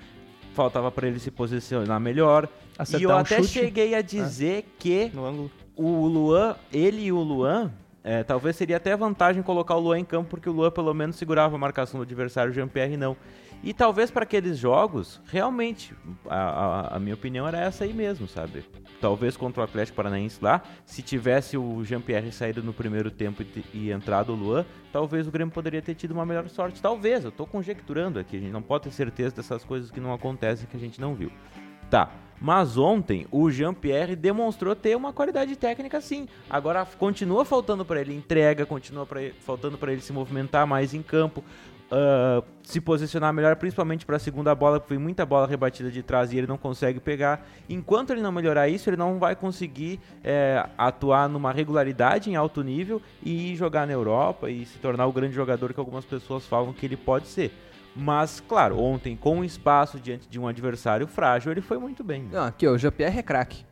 faltava 0.53 0.89
pra 0.91 1.07
ele 1.07 1.19
se 1.19 1.29
posicionar 1.31 1.99
melhor. 1.99 2.47
Acertar 2.77 3.01
e 3.01 3.03
eu 3.03 3.09
um 3.11 3.17
até 3.17 3.37
chute. 3.37 3.49
cheguei 3.49 3.93
a 3.95 4.01
dizer 4.01 4.65
que 4.79 5.11
No 5.13 5.25
ângulo. 5.25 5.51
o 5.75 6.05
Luan, 6.07 6.55
ele 6.71 7.03
e 7.03 7.11
o 7.11 7.19
Luan, 7.19 7.71
é, 8.03 8.23
talvez 8.23 8.55
seria 8.55 8.77
até 8.77 8.95
vantagem 8.95 9.41
colocar 9.41 9.75
o 9.75 9.79
Luan 9.79 9.99
em 9.99 10.05
campo, 10.05 10.29
porque 10.29 10.49
o 10.49 10.53
Luan 10.53 10.71
pelo 10.71 10.93
menos 10.93 11.15
segurava 11.15 11.55
a 11.55 11.59
marcação 11.59 11.99
do 11.99 12.03
adversário, 12.03 12.51
o 12.51 12.53
Jean-Pierre 12.53 12.97
não. 12.97 13.15
E 13.63 13.73
talvez 13.73 14.11
para 14.11 14.23
aqueles 14.23 14.57
jogos, 14.57 15.21
realmente, 15.31 15.95
a, 16.27 16.35
a- 16.35 16.95
a 16.97 16.99
minha 16.99 17.13
opinião 17.15 17.47
era 17.47 17.59
essa 17.61 17.85
aí 17.85 17.93
mesmo, 17.93 18.27
sabe? 18.27 18.65
Talvez 18.99 19.37
contra 19.37 19.61
o 19.61 19.63
Atlético 19.63 19.95
Paranaense 19.95 20.37
lá, 20.41 20.61
se 20.85 21.01
tivesse 21.01 21.57
o 21.57 21.81
Jean-Pierre 21.85 22.29
saído 22.33 22.61
no 22.61 22.73
primeiro 22.73 23.09
tempo 23.09 23.41
e, 23.41 23.63
e 23.73 23.91
entrado 23.91 24.33
o 24.33 24.35
Luan, 24.35 24.65
talvez 24.91 25.27
o 25.27 25.31
Grêmio 25.31 25.53
poderia 25.53 25.81
ter 25.81 25.95
tido 25.95 26.11
uma 26.11 26.25
melhor 26.25 26.49
sorte. 26.49 26.81
Talvez, 26.81 27.23
eu 27.23 27.31
tô 27.31 27.45
conjecturando 27.45 28.19
aqui, 28.19 28.35
a 28.35 28.39
gente 28.41 28.51
não 28.51 28.61
pode 28.61 28.83
ter 28.83 28.91
certeza 28.91 29.33
dessas 29.35 29.63
coisas 29.63 29.89
que 29.89 29.99
não 30.01 30.13
acontecem 30.13 30.67
que 30.69 30.75
a 30.75 30.79
gente 30.79 30.99
não 30.99 31.15
viu. 31.15 31.31
Tá. 31.93 32.09
Mas 32.41 32.75
ontem 32.75 33.27
o 33.29 33.51
Jean-Pierre 33.51 34.15
demonstrou 34.15 34.75
ter 34.75 34.97
uma 34.97 35.13
qualidade 35.13 35.55
técnica 35.55 36.01
sim. 36.01 36.27
Agora 36.49 36.83
continua 36.97 37.45
faltando 37.45 37.85
para 37.85 38.01
ele 38.01 38.15
entrega, 38.15 38.65
continua 38.65 39.05
pra 39.05 39.21
ele- 39.21 39.35
faltando 39.45 39.77
para 39.77 39.91
ele 39.91 40.01
se 40.01 40.11
movimentar 40.11 40.65
mais 40.65 40.95
em 40.95 41.03
campo. 41.03 41.43
ah, 41.91 42.41
se 42.63 42.81
posicionar 42.81 43.31
melhor, 43.31 43.55
principalmente 43.57 44.03
para 44.07 44.15
a 44.15 44.19
segunda 44.19 44.55
bola, 44.55 44.79
porque 44.79 44.95
foi 44.95 44.97
muita 44.97 45.23
bola 45.23 45.45
rebatida 45.45 45.91
de 45.91 46.01
trás 46.01 46.33
e 46.33 46.37
ele 46.39 46.47
não 46.47 46.57
consegue 46.57 46.99
pegar. 46.99 47.45
Enquanto 47.69 48.09
ele 48.09 48.21
não 48.21 48.31
melhorar 48.31 48.67
isso, 48.67 48.89
ele 48.89 48.97
não 48.97 49.19
vai 49.19 49.35
conseguir 49.35 49.99
é, 50.23 50.67
atuar 50.75 51.29
numa 51.29 51.51
regularidade 51.51 52.31
em 52.31 52.35
alto 52.35 52.63
nível 52.63 52.99
e 53.23 53.55
jogar 53.55 53.85
na 53.85 53.93
Europa 53.93 54.49
e 54.49 54.65
se 54.65 54.79
tornar 54.79 55.05
o 55.05 55.11
grande 55.11 55.35
jogador 55.35 55.71
que 55.71 55.79
algumas 55.79 56.05
pessoas 56.05 56.47
falam 56.47 56.73
que 56.73 56.83
ele 56.83 56.97
pode 56.97 57.27
ser. 57.27 57.51
Mas, 57.95 58.39
claro, 58.39 58.79
ontem, 58.79 59.15
com 59.15 59.43
espaço 59.43 59.99
diante 59.99 60.27
de 60.27 60.39
um 60.39 60.47
adversário 60.47 61.05
frágil, 61.07 61.51
ele 61.51 61.61
foi 61.61 61.77
muito 61.77 62.03
bem. 62.03 62.27
Não, 62.31 62.45
aqui, 62.45 62.67
ó, 62.67 62.71
o 62.71 62.77
Jean-Pierre 62.77 63.19
é 63.19 63.23
craque. 63.23 63.65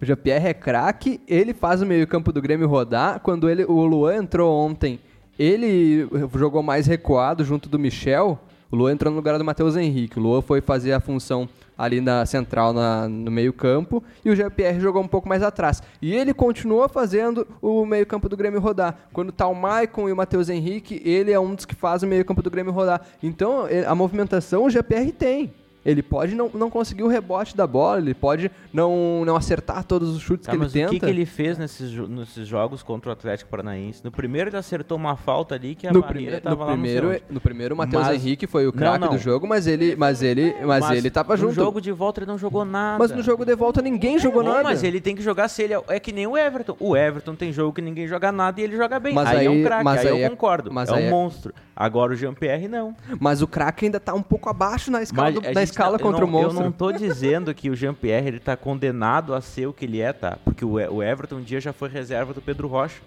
O 0.00 0.04
Jean-Pierre 0.04 0.48
é 0.48 0.54
craque, 0.54 1.20
ele 1.26 1.52
faz 1.52 1.82
o 1.82 1.86
meio-campo 1.86 2.32
do 2.32 2.42
Grêmio 2.42 2.68
rodar. 2.68 3.20
Quando 3.20 3.48
ele, 3.48 3.64
o 3.64 3.84
Luan 3.84 4.16
entrou 4.16 4.52
ontem, 4.56 5.00
ele 5.38 6.08
jogou 6.34 6.62
mais 6.62 6.86
recuado 6.86 7.44
junto 7.44 7.68
do 7.68 7.78
Michel. 7.78 8.38
O 8.70 8.76
Luan 8.76 8.92
entrou 8.92 9.10
no 9.10 9.16
lugar 9.16 9.38
do 9.38 9.44
Matheus 9.44 9.76
Henrique. 9.76 10.18
O 10.18 10.22
Luan 10.22 10.42
foi 10.42 10.60
fazer 10.60 10.92
a 10.92 11.00
função 11.00 11.48
ali 11.76 12.00
na 12.00 12.26
central, 12.26 12.72
na- 12.72 13.08
no 13.08 13.30
meio-campo, 13.30 14.02
e 14.24 14.30
o 14.30 14.36
Jean-Pierre 14.36 14.80
jogou 14.80 15.00
um 15.02 15.06
pouco 15.08 15.28
mais 15.28 15.42
atrás. 15.42 15.80
E 16.02 16.12
ele 16.14 16.34
continua 16.34 16.88
fazendo 16.88 17.46
o 17.62 17.86
meio-campo 17.86 18.28
do 18.28 18.36
Grêmio 18.36 18.60
rodar. 18.60 19.08
Quando 19.12 19.30
tá 19.32 19.46
o 19.46 19.54
Maicon 19.54 20.08
e 20.08 20.12
o 20.12 20.16
Matheus 20.16 20.48
Henrique, 20.48 21.00
ele 21.04 21.30
é 21.32 21.38
um 21.38 21.54
dos 21.54 21.64
que 21.64 21.74
faz 21.74 22.02
o 22.02 22.06
meio-campo 22.06 22.42
do 22.42 22.50
Grêmio 22.50 22.72
rodar. 22.72 23.00
Então, 23.22 23.68
ele- 23.68 23.86
a 23.86 23.94
movimentação 23.94 24.64
o 24.64 24.70
Jean-Pierre 24.70 25.12
tem. 25.12 25.52
Ele 25.88 26.02
pode 26.02 26.34
não, 26.34 26.50
não 26.52 26.68
conseguir 26.70 27.02
o 27.02 27.08
rebote 27.08 27.56
da 27.56 27.66
bola, 27.66 27.98
ele 27.98 28.12
pode 28.14 28.50
não, 28.72 29.24
não 29.24 29.36
acertar 29.36 29.82
todos 29.84 30.10
os 30.14 30.20
chutes 30.20 30.46
Tá, 30.46 30.52
que 30.52 30.56
ele 30.56 30.64
mas 30.64 30.72
tenta. 30.72 30.88
o 30.88 30.90
que, 30.90 31.00
que 31.00 31.06
ele 31.06 31.24
fez 31.24 31.56
nesses, 31.56 31.90
nesses 32.08 32.46
jogos 32.46 32.82
contra 32.82 33.08
o 33.08 33.12
Atlético 33.12 33.50
Paranaense? 33.50 34.04
No 34.04 34.10
primeiro 34.10 34.50
ele 34.50 34.56
acertou 34.56 34.96
uma 34.98 35.16
falta 35.16 35.54
ali 35.54 35.74
que 35.74 35.86
a 35.86 35.92
no, 35.92 36.02
barreira 36.02 36.40
tava 36.40 36.56
no 36.56 36.60
lá 36.62 36.66
no 36.66 36.72
primeiro, 36.82 37.10
céu. 37.10 37.20
no 37.30 37.40
primeiro, 37.40 37.74
o 37.74 37.78
Matheus 37.78 38.06
Mas- 38.06 38.22
Henrique 38.24 38.46
foi 38.46 38.66
o 38.66 38.72
craque 38.72 39.08
do 39.08 39.18
jogo, 39.18 39.46
mas 39.46 39.66
ele, 39.66 39.96
mas 39.96 40.22
ele, 40.22 40.54
mas, 40.64 40.90
ele 40.90 41.10
tava 41.10 41.34
no 41.34 41.40
junto. 41.40 41.54
jogo 41.54 41.80
de 41.80 41.90
volta 41.92 42.20
ele 42.20 42.26
não 42.26 42.36
jogou 42.38 42.64
nada. 42.64 42.98
Mas 42.98 43.10
no 43.10 43.22
jogo 43.22 43.44
de 43.44 43.54
volta 43.54 43.80
ninguém 43.80 44.18
jogou 44.18 44.42
Não, 44.42 44.50
nada. 44.52 44.64
mas 44.64 44.82
ele 44.82 45.00
tem 45.00 45.16
que 45.16 45.22
jogar 45.22 45.48
se 45.48 45.62
ele 45.62 45.74
é, 45.74 45.82
é 45.88 45.98
que 46.00 46.12
nem 46.12 46.26
o 46.26 46.36
Everton. 46.36 46.76
O 46.78 46.96
Everton 46.96 47.34
tem 47.34 47.52
jogo 47.52 47.72
que 47.72 47.80
ninguém 47.80 48.06
joga 48.06 48.30
nada 48.30 48.60
e 48.60 48.64
ele 48.64 48.76
joga 48.76 49.00
bem. 49.00 49.14
Mas 49.14 49.28
aí, 49.28 49.36
é 49.36 49.40
aí- 49.40 49.48
um 49.48 49.62
craque, 49.64 49.84
mas 49.84 50.00
aí, 50.00 50.08
aí 50.08 50.20
eu 50.20 50.26
é- 50.26 50.30
concordo. 50.30 50.70
mas 50.72 50.88
é 50.90 50.92
um 50.92 50.98
é- 50.98 51.10
monstro. 51.10 51.54
Agora 51.74 52.12
o 52.12 52.16
Jean-Pierre 52.16 52.66
não. 52.66 52.94
Mas 53.20 53.40
o 53.40 53.46
craque 53.46 53.84
ainda 53.84 54.00
tá 54.00 54.12
um 54.12 54.22
pouco 54.22 54.50
abaixo 54.50 54.90
na 54.90 55.00
escala, 55.00 55.30
Mas 55.30 55.34
do- 55.40 55.46
a 55.48 55.52
na 55.52 55.60
gente 55.60 55.68
escala 55.78 55.98
não- 55.98 56.04
contra 56.04 56.20
não- 56.20 56.28
o 56.28 56.30
monstro. 56.30 56.58
Eu 56.60 56.64
não 56.64 56.72
tô 56.72 56.92
dizendo 56.92 57.54
que 57.54 57.70
o 57.70 57.74
Jean-Pierre 57.76 58.28
ele 58.28 58.40
tá 58.40 58.56
condenado 58.56 59.34
a 59.34 59.40
ser 59.40 59.66
o 59.66 59.72
que 59.72 59.84
ele 59.84 60.00
é, 60.00 60.12
tá? 60.12 60.38
Porque 60.44 60.64
o, 60.64 60.72
o 60.72 61.02
Everton 61.02 61.36
um 61.36 61.42
dia 61.42 61.60
já 61.60 61.72
foi 61.72 61.88
reserva 61.88 62.32
do 62.34 62.40
Pedro 62.40 62.68
Rocha. 62.68 63.00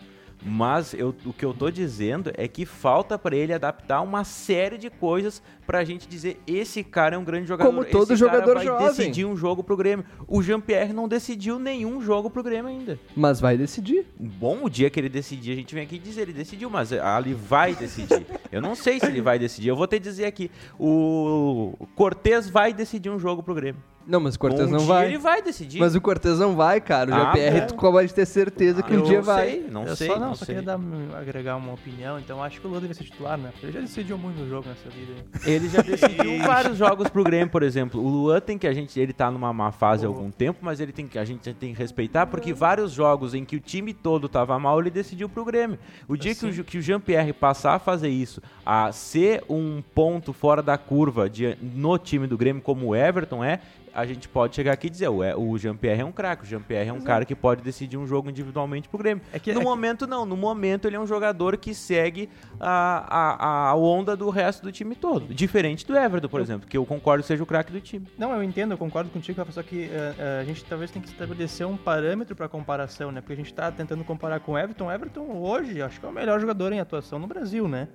Mas 0.44 0.94
eu- 0.94 1.14
o 1.26 1.32
que 1.32 1.46
eu 1.46 1.54
tô 1.54 1.70
dizendo 1.70 2.32
é 2.36 2.48
que 2.48 2.66
falta 2.66 3.18
pra 3.18 3.36
ele 3.36 3.54
adaptar 3.54 4.02
uma 4.02 4.24
série 4.24 4.78
de 4.78 4.90
coisas 4.90 5.42
pra 5.68 5.84
gente 5.84 6.08
dizer 6.08 6.40
esse 6.48 6.84
cara 6.84 7.16
é 7.16 7.18
um 7.20 7.24
grande 7.24 7.48
jogador. 7.48 7.70
Como 7.70 7.86
todo 7.86 8.12
esse 8.12 8.16
jogador 8.20 8.56
vai 8.56 8.66
jovem. 8.66 8.88
decidir 8.88 9.26
um 9.26 9.38
jogo 9.38 9.64
pro 9.64 9.78
Grêmio. 9.78 10.04
O 10.28 10.42
Jean-Pierre 10.42 10.94
não 10.94 11.08
decidiu 11.08 11.60
nenhum 11.60 12.02
jogo 12.02 12.30
pro 12.30 12.42
Grêmio 12.42 12.68
ainda. 12.72 13.00
Mas 13.16 13.40
vai 13.40 13.56
decidir. 13.56 14.06
Bom, 14.20 14.60
o 14.64 14.70
dia 14.70 14.90
que 14.90 15.00
ele 15.00 15.10
decidir, 15.10 15.52
a 15.52 15.56
gente 15.56 15.74
vem 15.76 15.84
aqui 15.84 16.00
dizer, 16.00 16.22
ele 16.24 16.34
decidiu, 16.34 16.70
mas 16.70 16.92
ali 16.92 17.34
vai 17.34 17.76
decidir. 17.76 18.26
Eu 18.52 18.62
não 18.62 18.76
sei 18.76 19.00
se 19.00 19.06
ele 19.06 19.22
vai 19.22 19.38
decidir. 19.38 19.68
Eu 19.70 19.76
vou 19.76 19.88
te 19.88 20.00
dizer 20.00 20.26
aqui, 20.26 20.50
o 20.78 21.74
Cortez 21.96 22.50
vai 22.50 22.74
decidir 22.74 23.10
um 23.10 23.20
jogo 23.20 23.42
pro 23.44 23.54
Grêmio. 23.54 23.82
Não, 24.08 24.20
mas 24.20 24.36
o 24.36 24.40
Cortez 24.40 24.68
um 24.68 24.72
não 24.72 24.78
dia 24.80 24.88
vai. 24.88 25.06
ele 25.08 25.18
vai 25.18 25.42
decidir. 25.42 25.80
Mas 25.80 25.96
o 25.96 26.02
Cortez 26.02 26.40
não 26.40 26.56
vai, 26.56 26.82
cara. 26.82 27.12
O 27.12 27.14
Ah, 27.16 27.32
JPR, 27.34 27.60
bom. 27.62 27.68
tu 27.68 27.76
pode 27.76 28.14
ter 28.14 28.26
certeza 28.26 28.82
que 28.84 28.94
Ah, 28.94 28.98
um 28.98 29.00
eu 29.00 29.06
dia 29.06 29.18
não 29.18 29.24
vai. 29.24 29.46
sei, 29.50 29.68
não 29.70 29.84
eu 29.86 29.96
sei, 29.96 30.08
só 30.08 30.20
não, 30.20 30.28
não 30.30 30.36
só 30.36 30.46
sei. 30.46 30.56
queria 30.56 30.78
dar, 30.78 30.80
agregar 31.20 31.56
uma 31.56 31.74
opinião, 31.74 32.20
então 32.20 32.44
acho 32.44 32.60
que 32.60 32.66
o 32.66 32.70
Lula 32.70 32.82
deve 32.82 32.94
ser 32.94 33.04
titular, 33.04 33.38
né? 33.38 33.50
Porque 33.52 33.66
ele 33.68 33.74
já 33.74 33.80
decidiu 33.82 34.18
muito 34.18 34.40
no 34.40 34.50
jogo 34.50 34.68
nessa 34.68 34.90
vida. 34.90 35.14
aí. 35.46 35.54
Ele 35.54 35.70
já 35.70 35.82
decidiu 35.82 36.40
vários 36.46 36.78
jogos 36.78 37.10
pro 37.10 37.24
Grêmio, 37.24 37.50
por 37.50 37.64
exemplo. 37.64 38.02
O 38.02 38.08
Luan 38.10 38.40
tem 38.40 38.58
que 38.58 38.68
a 38.68 38.74
gente, 38.74 39.00
ele 39.00 39.14
tá 39.14 39.30
numa 39.30 39.54
má 39.54 39.72
fase 39.72 40.06
há 40.06 40.08
algum 40.08 40.32
tempo, 40.32 40.60
mas 40.62 40.80
ele 40.80 40.92
tem 40.92 41.08
que 41.08 41.18
a 41.20 41.26
gente 41.26 41.54
tem 41.54 41.74
que 41.74 41.80
respeitar 41.80 42.26
porque 42.28 42.54
vários 42.54 42.92
jogos 42.92 43.34
em 43.34 43.46
que 43.46 43.56
o 43.56 43.60
time 43.60 43.94
todo 43.94 44.28
tava 44.28 44.58
mal, 44.60 44.80
ele 44.80 44.90
decidiu 44.90 45.30
pro 45.30 45.46
Grêmio. 45.46 45.78
O 46.08 46.18
dia 46.18 46.34
que 46.36 46.46
o, 46.46 46.64
que 46.64 46.78
o 46.78 46.82
Jean-Pierre 46.82 47.34
passar 47.34 47.76
a 47.76 47.80
fazer 47.80 48.10
isso, 48.10 48.42
a 48.66 48.92
ser 48.92 49.44
um 49.50 49.82
ponto 49.94 50.34
fora 50.34 50.62
da 50.62 50.78
curva 50.78 51.30
de- 51.30 51.58
no 51.62 51.98
time 51.98 52.28
do 52.28 52.38
Grêmio 52.38 52.62
como 52.62 52.88
o 52.88 52.96
Everton 52.96 53.44
é, 53.44 53.60
a 53.94 54.06
gente 54.06 54.28
pode 54.30 54.56
chegar 54.56 54.72
aqui 54.74 54.88
e 54.88 54.90
dizer, 54.90 55.08
o, 55.10 55.24
E- 55.24 55.34
o 55.36 55.58
Jean-Pierre 55.58 56.02
é 56.02 56.06
um 56.06 56.12
craque, 56.12 56.44
o 56.44 56.46
Jean-Pierre 56.46 56.90
é 56.90 56.94
um 56.94 57.02
cara 57.02 57.26
que 57.26 57.36
pode 57.36 57.62
decidir 57.62 57.98
um 57.98 58.08
jogo 58.08 58.30
individualmente 58.30 58.88
pro 58.90 58.98
Grêmio. 58.98 59.24
É 59.34 59.40
que- 59.40 59.52
no 59.54 59.60
é 59.60 59.64
que- 59.64 59.68
momento 59.70 60.08
não, 60.08 60.26
no 60.26 60.38
momento 60.38 60.88
ele 60.88 60.96
é 60.96 61.00
um 61.00 61.08
jogador 61.08 61.58
que 61.58 61.74
segue 61.74 62.30
a, 62.60 63.06
a, 63.10 63.70
a 63.70 63.76
onda 63.76 64.16
do 64.16 64.30
resto 64.30 64.64
do 64.64 64.72
time 64.72 64.96
todo. 64.96 65.34
Diferente 65.34 65.86
do 65.86 65.96
Everton, 65.98 66.28
por 66.30 66.42
exemplo, 66.42 66.68
que 66.68 66.78
eu 66.78 66.86
concordo 66.86 67.22
que 67.24 67.28
seja 67.28 67.44
o 67.44 67.46
craque 67.46 67.72
do 67.72 67.82
time. 67.82 68.08
Não, 68.18 68.32
eu 68.34 68.44
entendo, 68.44 68.72
eu 68.74 68.78
concordo 68.78 69.10
contigo, 69.10 69.44
só 69.52 69.64
que 69.64 69.90
eh, 69.92 70.40
a 70.42 70.44
gente 70.44 70.64
talvez 70.66 70.92
tenha 70.92 71.04
que 71.04 71.10
estabelecer 71.12 71.66
um 71.68 71.76
parâmetro 71.78 72.36
para 72.36 72.48
comparação, 72.48 73.12
né? 73.12 73.22
Porque 73.22 73.34
a 73.34 73.36
gente 73.38 73.54
tá 73.54 73.72
tentando 73.72 74.04
comparar 74.04 74.40
com 74.40 74.54
o 74.54 74.58
Everton. 74.58 74.86
O 74.88 74.92
Everton 74.92 75.26
hoje, 75.38 75.82
acho 75.82 76.00
que 76.00 76.06
é 76.06 76.10
o 76.10 76.12
melhor 76.12 76.40
jogador 76.40 76.72
em 76.74 76.80
atuação 76.80 77.20
no 77.20 77.28
Brasil, 77.28 77.68
né? 77.68 77.88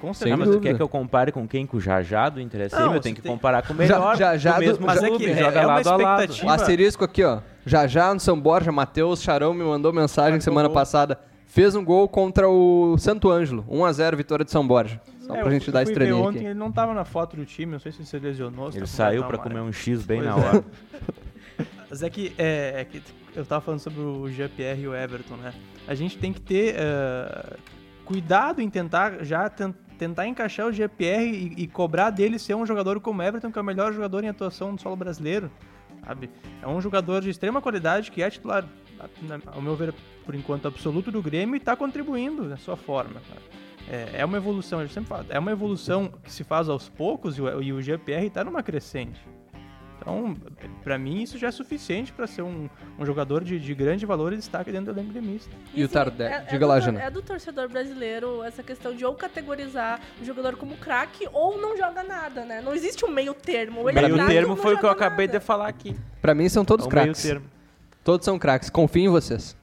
Com 0.00 0.12
Sem 0.12 0.28
certeza. 0.28 0.36
mas 0.36 0.48
tu 0.48 0.52
dúvida. 0.52 0.70
quer 0.70 0.76
que 0.76 0.82
eu 0.82 0.88
compare 0.88 1.30
com 1.32 1.46
quem? 1.46 1.66
Com 1.66 1.76
o 1.76 1.80
Jajá 1.80 2.28
do 2.28 2.40
Interesse? 2.40 2.74
Não, 2.74 2.94
eu 2.94 3.00
tenho 3.00 3.14
que 3.14 3.22
tem- 3.22 3.30
comparar 3.30 3.62
com 3.66 3.72
o 3.72 3.76
melhor 3.76 4.16
Já- 4.16 4.36
já 4.36 4.54
do 4.54 4.60
mesmo 4.60 4.86
mas 4.86 5.02
é 5.02 5.08
clube, 5.08 5.24
que 5.24 5.30
é- 5.30 5.36
joga 5.36 5.60
é 5.60 5.66
uma 5.66 5.74
lado 5.76 5.88
a 5.88 5.96
lado. 5.96 6.32
asterisco 6.50 7.04
aqui, 7.04 7.22
ó. 7.24 7.40
Já 7.64 7.86
já 7.86 8.12
no 8.12 8.20
São 8.20 8.38
Borja, 8.40 8.72
Matheus 8.72 9.22
Charão 9.22 9.54
me 9.54 9.62
mandou 9.64 9.92
mensagem 9.92 10.32
Marcou 10.32 10.44
semana 10.44 10.68
gol. 10.68 10.74
passada. 10.74 11.18
Fez 11.46 11.74
um 11.74 11.84
gol 11.84 12.08
contra 12.08 12.48
o 12.48 12.96
Santo 12.98 13.30
Ângelo. 13.30 13.64
1x0 13.70 14.16
vitória 14.16 14.44
de 14.44 14.50
São 14.50 14.66
Borja. 14.66 15.00
Só 15.20 15.34
É, 15.34 15.40
pra 15.42 15.50
gente 15.50 15.70
dar 15.70 15.82
estrelinha 15.82 16.16
ontem, 16.16 16.38
aqui. 16.38 16.46
ele 16.48 16.54
não 16.58 16.70
tava 16.72 16.92
na 16.94 17.04
foto 17.04 17.36
do 17.36 17.44
time, 17.44 17.72
não 17.72 17.78
sei 17.78 17.92
se 17.92 17.98
ele 17.98 18.06
se 18.06 18.18
lesionou. 18.18 18.70
se 18.72 18.78
Ele 18.78 18.86
tá 18.86 18.92
saiu 18.92 19.24
pra 19.24 19.38
comer 19.38 19.60
um 19.60 19.72
X 19.72 20.02
bem 20.04 20.22
Pois 20.22 20.34
na 20.34 20.42
é. 20.42 20.46
hora. 20.48 20.64
Mas 21.90 22.02
é 22.02 22.10
que, 22.10 22.32
é, 22.38 22.80
é 22.80 22.84
que 22.84 23.02
eu 23.34 23.44
tava 23.46 23.60
falando 23.62 23.80
sobre 23.80 24.00
o 24.00 24.28
GPR 24.28 24.80
e 24.80 24.88
o 24.88 24.94
Everton, 24.94 25.36
né? 25.36 25.52
A 25.86 25.94
gente 25.94 26.18
tem 26.18 26.32
que 26.32 26.40
ter 26.40 26.74
eh, 26.76 27.56
cuidado 28.08 28.62
em 28.62 28.70
tentar 28.70 29.22
já 29.22 29.50
ten- 29.50 29.74
tentar 29.98 30.26
encaixar 30.26 30.66
o 30.66 30.72
GPR 30.72 31.22
e, 31.26 31.62
e 31.64 31.66
cobrar 31.66 32.08
dele 32.08 32.38
ser 32.38 32.54
um 32.54 32.64
jogador 32.64 32.98
como 33.00 33.22
Everton, 33.22 33.52
que 33.52 33.58
é 33.58 33.60
o 33.60 33.64
melhor 33.64 33.92
jogador 33.92 34.24
em 34.24 34.28
atuação 34.28 34.72
no 34.72 34.78
solo 34.78 34.96
brasileiro. 34.96 35.50
Sabe? 36.06 36.30
É 36.62 36.66
um 36.66 36.80
jogador 36.80 37.20
de 37.20 37.28
extrema 37.28 37.60
qualidade 37.60 38.10
que 38.10 38.22
é 38.22 38.30
titular, 38.30 38.64
na- 39.20 39.40
ao 39.52 39.60
meu 39.60 39.76
ver, 39.76 39.92
por 40.24 40.34
enquanto, 40.34 40.66
absoluto 40.66 41.12
do 41.12 41.20
Grêmio 41.20 41.54
e 41.54 41.58
está 41.58 41.76
contribuindo 41.76 42.48
da 42.48 42.56
sua 42.56 42.76
forma. 42.78 43.20
É, 43.90 44.20
é 44.20 44.24
uma 44.24 44.38
evolução, 44.38 44.80
eu 44.80 44.88
sempre 44.88 45.10
falo, 45.10 45.26
é 45.28 45.38
uma 45.38 45.50
evolução 45.50 46.10
que 46.24 46.32
se 46.32 46.44
faz 46.44 46.68
aos 46.70 46.88
poucos 46.88 47.36
e 47.36 47.42
o, 47.42 47.62
e 47.62 47.72
o 47.74 47.82
GPR 47.82 48.24
está 48.26 48.42
numa 48.42 48.62
crescente. 48.62 49.20
Então, 50.00 50.36
pra 50.84 50.96
mim, 50.96 51.22
isso 51.22 51.36
já 51.36 51.48
é 51.48 51.50
suficiente 51.50 52.12
para 52.12 52.26
ser 52.26 52.42
um, 52.42 52.68
um 52.98 53.04
jogador 53.04 53.42
de, 53.44 53.58
de 53.58 53.74
grande 53.74 54.06
valor 54.06 54.32
e 54.32 54.36
destaque 54.36 54.70
dentro 54.72 54.92
do 54.92 54.98
elenco 54.98 55.12
gremista. 55.12 55.50
E 55.74 55.82
o 55.82 55.84
assim, 55.84 55.94
Tardelli? 55.94 56.32
é- 56.32 56.36
é 56.36 56.40
Diga 56.42 56.58
do 56.60 56.66
lá, 56.68 56.80
Jana. 56.80 57.02
É 57.02 57.10
do 57.10 57.20
torcedor 57.20 57.68
brasileiro 57.68 58.42
essa 58.42 58.62
questão 58.62 58.94
de 58.94 59.04
ou 59.04 59.14
categorizar 59.14 60.00
o 60.20 60.24
jogador 60.24 60.56
como 60.56 60.76
craque 60.76 61.28
ou 61.32 61.60
não 61.60 61.76
joga 61.76 62.02
nada, 62.02 62.44
né? 62.44 62.60
Não 62.60 62.72
existe 62.72 63.04
um 63.04 63.10
meio 63.10 63.34
termo. 63.34 63.88
Ele 63.88 63.98
é 63.98 64.02
meio 64.08 64.26
termo 64.26 64.56
foi 64.56 64.74
o 64.74 64.78
que 64.78 64.84
eu 64.86 64.90
joga 64.90 65.04
acabei 65.06 65.26
nada. 65.26 65.38
de 65.38 65.44
falar 65.44 65.68
aqui. 65.68 65.94
Pra 66.22 66.34
mim 66.34 66.48
são 66.48 66.64
todos 66.64 66.86
É 66.86 66.88
o 66.88 66.92
meio 66.92 67.04
craques. 67.06 67.22
termo. 67.22 67.44
Todos 68.04 68.24
são 68.24 68.38
craques. 68.38 68.70
Confio 68.70 69.02
em 69.04 69.08
vocês. 69.08 69.56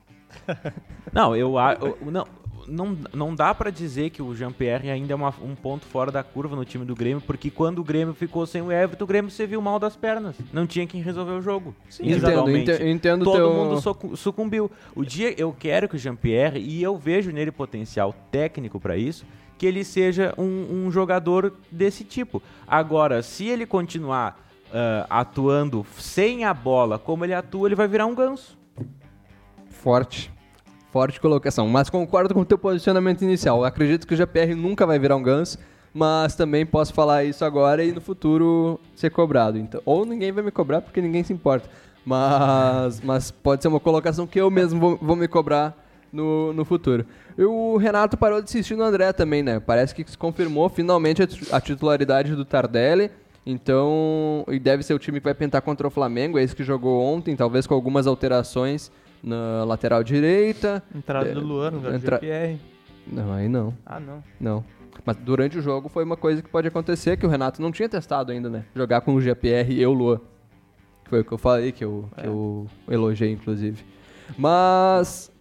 Não, 1.13 1.33
eu, 1.35 1.53
eu- 1.81 2.11
não, 2.11 2.27
não, 2.67 2.97
não 3.13 3.35
dá 3.35 3.53
pra 3.53 3.69
dizer 3.69 4.09
que 4.09 4.21
o 4.21 4.35
Jean-Pierre 4.35 4.89
ainda 4.89 5.13
é 5.13 5.15
uma- 5.15 5.33
um 5.41 5.55
ponto 5.55 5.85
fora 5.85 6.11
da 6.11 6.23
curva 6.23 6.55
no 6.55 6.65
time 6.65 6.83
do 6.85 6.95
Grêmio, 6.95 7.21
porque 7.25 7.49
quando 7.49 7.79
o 7.79 7.83
Grêmio 7.83 8.13
ficou 8.13 8.45
sem 8.45 8.61
o 8.61 8.71
Everton, 8.71 9.03
o 9.03 9.07
Grêmio 9.07 9.29
se 9.31 9.45
viu 9.45 9.61
mal 9.61 9.79
das 9.79 9.95
pernas. 9.95 10.35
Não 10.51 10.65
tinha 10.67 10.85
quem 10.87 11.01
resolver 11.01 11.33
o 11.33 11.41
jogo. 11.41 11.75
Entendo, 11.93 12.07
individualmente. 12.09 12.71
ente- 12.71 12.83
entendo 12.85 13.25
Todo 13.25 13.35
teu- 13.35 13.53
mundo 13.53 14.15
sucumbiu. 14.17 14.69
O 14.95 15.03
dia 15.05 15.33
eu 15.39 15.55
quero 15.57 15.87
que 15.89 15.95
o 15.95 15.99
Jean-Pierre, 15.99 16.59
e 16.59 16.81
eu 16.81 16.97
vejo 16.97 17.31
nele 17.31 17.51
potencial 17.51 18.13
técnico 18.31 18.79
pra 18.79 18.97
isso, 18.97 19.25
que 19.57 19.65
ele 19.65 19.83
seja 19.85 20.33
um, 20.37 20.85
um 20.87 20.91
jogador 20.91 21.53
desse 21.71 22.03
tipo. 22.03 22.41
Agora, 22.67 23.21
se 23.23 23.47
ele 23.47 23.65
continuar 23.65 24.43
ah, 24.73 25.05
atuando 25.09 25.85
sem 25.97 26.43
a 26.43 26.53
bola 26.53 26.99
como 26.99 27.23
ele 27.23 27.33
atua, 27.33 27.67
ele 27.67 27.75
vai 27.75 27.87
virar 27.87 28.05
um 28.05 28.13
ganso. 28.15 28.57
Forte. 29.69 30.31
Forte 30.95 31.19
colocação. 31.19 31.67
Mas 31.67 31.89
concordo 31.89 32.33
com 32.33 32.39
o 32.39 32.45
teu 32.45 32.57
posicionamento 32.57 33.21
inicial. 33.21 33.57
Eu 33.57 33.65
acredito 33.65 34.07
que 34.07 34.13
o 34.13 34.17
GPR 34.17 34.55
nunca 34.55 34.85
vai 34.85 34.97
virar 34.97 35.17
um 35.17 35.21
ganso, 35.21 35.57
mas 35.93 36.35
também 36.35 36.65
posso 36.65 36.93
falar 36.93 37.25
isso 37.25 37.43
agora 37.43 37.83
e 37.83 37.91
no 37.91 37.99
futuro 37.99 38.79
ser 38.95 39.09
cobrado. 39.09 39.57
Então, 39.57 39.81
ou 39.83 40.05
ninguém 40.05 40.31
vai 40.31 40.41
me 40.41 40.51
cobrar 40.51 40.79
porque 40.79 41.01
ninguém 41.01 41.21
se 41.21 41.33
importa. 41.33 41.69
Mas, 42.05 43.01
mas 43.01 43.29
pode 43.29 43.61
ser 43.61 43.67
uma 43.67 43.81
colocação 43.81 44.25
que 44.25 44.39
eu 44.39 44.49
mesmo 44.49 44.79
vou, 44.79 44.97
vou 45.01 45.17
me 45.17 45.27
cobrar 45.27 45.77
no, 46.13 46.53
no 46.53 46.63
futuro. 46.63 47.05
E 47.37 47.43
o 47.43 47.75
Renato 47.75 48.15
parou 48.15 48.41
de 48.41 48.47
insistir 48.47 48.77
no 48.77 48.83
André 48.85 49.11
também, 49.11 49.43
né? 49.43 49.59
Parece 49.59 49.93
que 49.93 50.09
se 50.09 50.17
confirmou 50.17 50.69
finalmente 50.69 51.21
a 51.21 51.27
a 51.57 51.59
titularidade 51.59 52.33
do 52.33 52.45
Tardelli. 52.45 53.11
Então, 53.45 54.45
e 54.47 54.57
deve 54.59 54.81
ser 54.81 54.93
o 54.93 54.99
time 54.99 55.19
que 55.19 55.25
vai 55.25 55.33
pintar 55.33 55.61
contra 55.61 55.85
o 55.85 55.91
Flamengo, 55.91 56.39
é 56.39 56.43
esse 56.43 56.55
que 56.55 56.63
jogou 56.63 57.03
ontem, 57.03 57.35
talvez 57.35 57.67
com 57.67 57.73
algumas 57.73 58.07
alterações 58.07 58.89
na 59.25 59.63
lateral 59.65 60.03
direita. 60.03 60.83
Entrada 60.93 61.29
É, 61.29 61.33
do 61.33 61.41
Luan 61.41 61.71
no 61.71 61.93
entra- 61.95 62.17
GPR. 62.17 62.57
Não, 63.07 63.33
aí 63.33 63.49
não. 63.49 63.73
Ah, 63.85 63.99
não. 63.99 64.23
Não. 64.39 64.63
Mas 65.05 65.17
durante 65.17 65.57
o 65.57 65.61
jogo 65.61 65.89
foi 65.89 66.03
uma 66.03 66.15
coisa 66.15 66.41
que 66.41 66.49
pode 66.49 66.67
acontecer 66.67 67.17
que 67.17 67.25
o 67.25 67.29
Renato 67.29 67.61
não 67.61 67.71
tinha 67.71 67.89
testado 67.89 68.31
ainda, 68.31 68.49
né? 68.49 68.65
Jogar 68.75 69.01
com 69.01 69.13
o 69.15 69.21
GPR 69.21 69.73
e 69.73 69.85
o 69.85 69.91
Lua. 69.93 70.21
Foi 71.05 71.19
o 71.21 71.25
que 71.25 71.31
eu 71.31 71.37
falei, 71.37 71.71
que 71.71 71.83
eu, 71.83 72.09
que 72.15 72.25
É. 72.25 72.27
eu 72.27 72.67
elogiei, 72.89 73.31
inclusive. 73.31 73.83
Mas. 74.37 75.31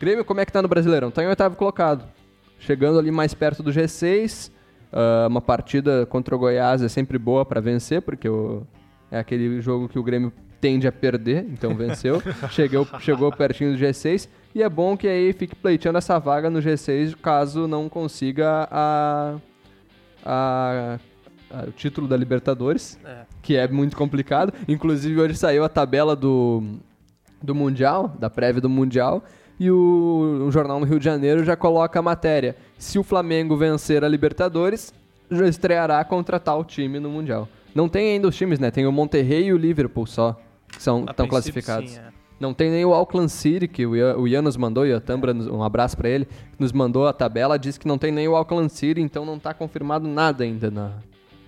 Grêmio, 0.00 0.24
como 0.24 0.40
é 0.40 0.44
que 0.46 0.52
tá 0.52 0.60
no 0.62 0.68
Brasileirão? 0.68 1.10
Tá 1.10 1.22
em 1.22 1.26
oitavo 1.26 1.56
colocado. 1.56 2.04
Chegando 2.58 2.98
ali 2.98 3.10
mais 3.10 3.34
perto 3.34 3.62
do 3.62 3.70
G6. 3.72 4.50
Ah, 4.92 5.26
uma 5.28 5.40
partida 5.40 6.06
contra 6.06 6.34
o 6.34 6.38
Goiás 6.38 6.82
é 6.82 6.88
sempre 6.88 7.18
boa 7.18 7.44
pra 7.44 7.60
vencer, 7.60 8.00
porque 8.02 8.28
o- 8.28 8.66
é 9.10 9.18
aquele 9.18 9.60
jogo 9.60 9.88
que 9.88 9.98
o 9.98 10.02
Grêmio 10.02 10.32
tende 10.60 10.86
a 10.88 10.92
perder, 10.92 11.44
então 11.50 11.74
venceu. 11.74 12.20
chegou, 12.50 12.86
chegou 13.00 13.30
pertinho 13.32 13.72
do 13.72 13.78
G6. 13.78 14.28
E 14.54 14.62
é 14.62 14.68
bom 14.68 14.96
que 14.96 15.06
aí 15.06 15.32
fique 15.32 15.54
pleiteando 15.54 15.98
essa 15.98 16.18
vaga 16.18 16.48
no 16.50 16.58
G6 16.60 17.14
caso 17.20 17.66
não 17.68 17.88
consiga 17.88 18.66
a, 18.70 19.36
a- 20.24 20.98
o 21.66 21.72
título 21.72 22.06
da 22.06 22.16
Libertadores, 22.16 22.98
É. 23.04 23.22
que 23.40 23.56
é 23.56 23.66
muito 23.68 23.96
complicado. 23.96 24.52
Inclusive 24.68 25.18
hoje 25.20 25.34
saiu 25.34 25.64
a 25.64 25.68
tabela 25.68 26.14
do, 26.14 26.62
do 27.42 27.54
Mundial, 27.54 28.14
da 28.18 28.28
prévia 28.28 28.60
do 28.60 28.68
Mundial, 28.68 29.24
e 29.58 29.70
o, 29.70 30.44
o 30.46 30.50
jornal 30.52 30.78
no 30.78 30.86
Rio 30.86 30.98
de 30.98 31.04
Janeiro 31.04 31.44
já 31.44 31.56
coloca 31.56 31.98
a 31.98 32.02
matéria. 32.02 32.54
Se 32.76 32.98
o 32.98 33.02
Flamengo 33.02 33.56
vencer 33.56 34.04
a 34.04 34.08
Libertadores, 34.08 34.92
já 35.30 35.46
estreará 35.48 36.04
contra 36.04 36.38
tal 36.38 36.64
time 36.64 37.00
no 37.00 37.08
Mundial. 37.10 37.48
Não 37.74 37.88
tem 37.88 38.12
ainda 38.12 38.28
os 38.28 38.36
times, 38.36 38.58
né? 38.58 38.70
Tem 38.70 38.86
o 38.86 38.92
Monterrey 38.92 39.46
e 39.46 39.52
o 39.52 39.56
Liverpool 39.56 40.06
só, 40.06 40.38
que 40.68 40.82
são, 40.82 41.04
estão 41.04 41.26
classificados. 41.26 41.90
sim, 41.90 41.98
é. 41.98 42.08
Não 42.40 42.54
tem 42.54 42.70
nem 42.70 42.84
o 42.84 42.94
Auckland 42.94 43.32
City, 43.32 43.66
que 43.66 43.84
o 43.84 43.96
Ian, 43.96 44.16
o 44.16 44.28
Ian 44.28 44.42
nos 44.42 44.56
mandou, 44.56 44.86
e 44.86 44.92
a 44.92 45.00
Tambra, 45.00 45.34
um 45.34 45.60
abraço 45.62 45.96
pra 45.96 46.08
ele, 46.08 46.28
nos 46.56 46.70
mandou 46.72 47.06
a 47.08 47.12
tabela, 47.12 47.58
disse 47.58 47.80
que 47.80 47.88
não 47.88 47.98
tem 47.98 48.12
nem 48.12 48.28
o 48.28 48.36
Auckland 48.36 48.72
City, 48.72 49.00
então 49.00 49.24
não 49.24 49.40
tá 49.40 49.52
confirmado 49.52 50.06
nada 50.06 50.44
ainda 50.44 50.70
na, 50.70 50.92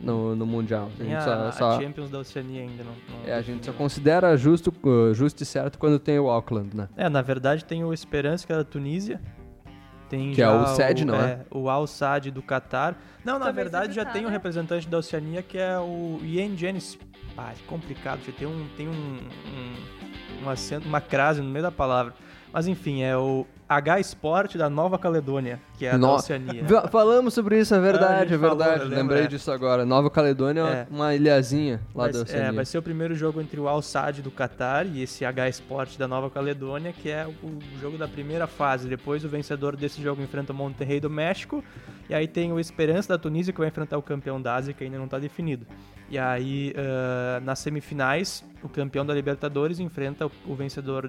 no, 0.00 0.34
no 0.34 0.44
Mundial. 0.44 0.88
A 0.98 1.04
gente 1.04 1.14
a, 1.14 1.20
só- 1.22 1.32
a 1.32 1.52
só- 1.52 1.80
Champions 1.80 2.10
da 2.10 2.18
Oceania 2.18 2.62
ainda. 2.62 2.82
Não, 2.82 2.90
não 2.92 3.24
é, 3.24 3.34
a 3.34 3.40
gente 3.40 3.64
só 3.66 3.72
considera 3.72 4.36
justo, 4.36 4.74
uh, 4.82 5.14
justo 5.14 5.40
e 5.44 5.46
certo 5.46 5.78
quando 5.78 5.96
tem 6.00 6.18
o 6.18 6.28
Auckland, 6.28 6.76
né? 6.76 6.88
É, 6.96 7.08
na 7.08 7.22
verdade 7.22 7.64
tem 7.64 7.84
o 7.84 7.92
Esperança, 7.94 8.44
que 8.44 8.52
é 8.52 8.56
da 8.56 8.64
Tunísia. 8.64 9.20
Tem 10.10 10.32
Que 10.32 10.42
é 10.42 10.50
o 10.50 10.66
SAD, 10.66 11.04
não 11.04 11.14
é? 11.14 11.40
O 11.50 11.70
Al 11.70 11.86
Sadd 11.86 12.32
do 12.32 12.42
Catar. 12.42 13.00
Não, 13.24 13.38
na 13.38 13.46
Também 13.46 13.62
verdade 13.62 13.94
já 13.94 14.04
tá, 14.04 14.10
tem 14.10 14.22
o 14.22 14.26
né? 14.26 14.32
representante 14.32 14.88
da 14.88 14.98
Oceania, 14.98 15.40
que 15.40 15.56
é 15.56 15.78
o 15.78 16.18
Ian 16.24 16.56
Jennings. 16.56 16.98
Ah, 17.38 17.52
é 17.52 17.68
complicado, 17.68 18.20
já 18.26 18.32
tem 18.32 18.46
um, 18.46 18.66
tem 18.76 18.88
um, 18.88 18.92
um, 18.92 20.44
um 20.44 20.50
acento, 20.50 20.88
uma 20.88 21.00
crase 21.00 21.40
no 21.40 21.48
meio 21.48 21.62
da 21.62 21.70
palavra. 21.70 22.12
Mas 22.52 22.66
enfim, 22.66 23.02
é 23.02 23.16
o 23.16 23.46
H 23.68 24.00
Sport 24.00 24.56
da 24.56 24.68
Nova 24.68 24.98
Caledônia, 24.98 25.60
que 25.78 25.86
é 25.86 25.92
a 25.92 25.98
No- 25.98 26.14
Oceania. 26.14 26.64
Falamos 26.90 27.32
sobre 27.32 27.60
isso, 27.60 27.72
é 27.72 27.78
Ah, 27.78 27.80
verdade, 27.80 28.30
gente 28.30 28.34
é 28.34 28.38
falou, 28.38 28.56
verdade. 28.58 28.80
lembro, 28.82 28.96
Lembrei 28.98 29.22
é. 29.22 29.26
disso 29.28 29.52
agora. 29.52 29.86
Nova 29.86 30.10
Caledônia 30.10 30.60
é 30.60 30.64
uma- 30.64 30.72
É. 30.74 30.86
uma 30.90 31.14
ilhazinha 31.14 31.80
lá 31.94 32.04
Vai, 32.04 32.12
da 32.12 32.18
é, 32.18 32.22
Oceania. 32.22 32.52
vai 32.52 32.64
ser 32.64 32.78
o 32.78 32.82
primeiro 32.82 33.14
jogo 33.14 33.40
entre 33.40 33.60
o 33.60 33.68
Al 33.68 33.80
Sadd 33.80 34.20
do 34.22 34.30
Catar 34.32 34.84
e 34.86 35.00
esse 35.02 35.24
H 35.24 35.48
Sport 35.50 35.96
da 35.96 36.08
Nova 36.08 36.28
Caledônia, 36.28 36.92
que 36.92 37.08
é 37.08 37.24
o 37.26 37.58
jogo 37.80 37.96
da 37.96 38.08
primeira 38.08 38.48
fase. 38.48 38.88
Depois 38.88 39.24
o 39.24 39.28
vencedor 39.28 39.76
desse 39.76 40.02
jogo 40.02 40.20
enfrenta 40.20 40.52
o 40.52 40.56
Monterrey 40.56 40.98
do 40.98 41.08
México. 41.08 41.62
E 42.08 42.14
aí 42.14 42.26
tem 42.26 42.52
o 42.52 42.58
Esperança 42.58 43.10
da 43.10 43.18
Tunísia 43.18 43.52
que 43.52 43.60
vai 43.60 43.68
enfrentar 43.68 43.96
o 43.96 44.02
campeão 44.02 44.42
da 44.42 44.56
Ásia, 44.56 44.74
que 44.74 44.82
ainda 44.82 44.98
não 44.98 45.04
está 45.04 45.20
definido. 45.20 45.64
E 46.10 46.18
aí, 46.18 46.74
ah, 46.76 47.38
nas 47.44 47.60
semifinais, 47.60 48.42
o 48.64 48.68
campeão 48.68 49.06
da 49.06 49.14
Libertadores 49.14 49.78
enfrenta 49.78 50.26
o 50.44 50.54
vencedor. 50.56 51.08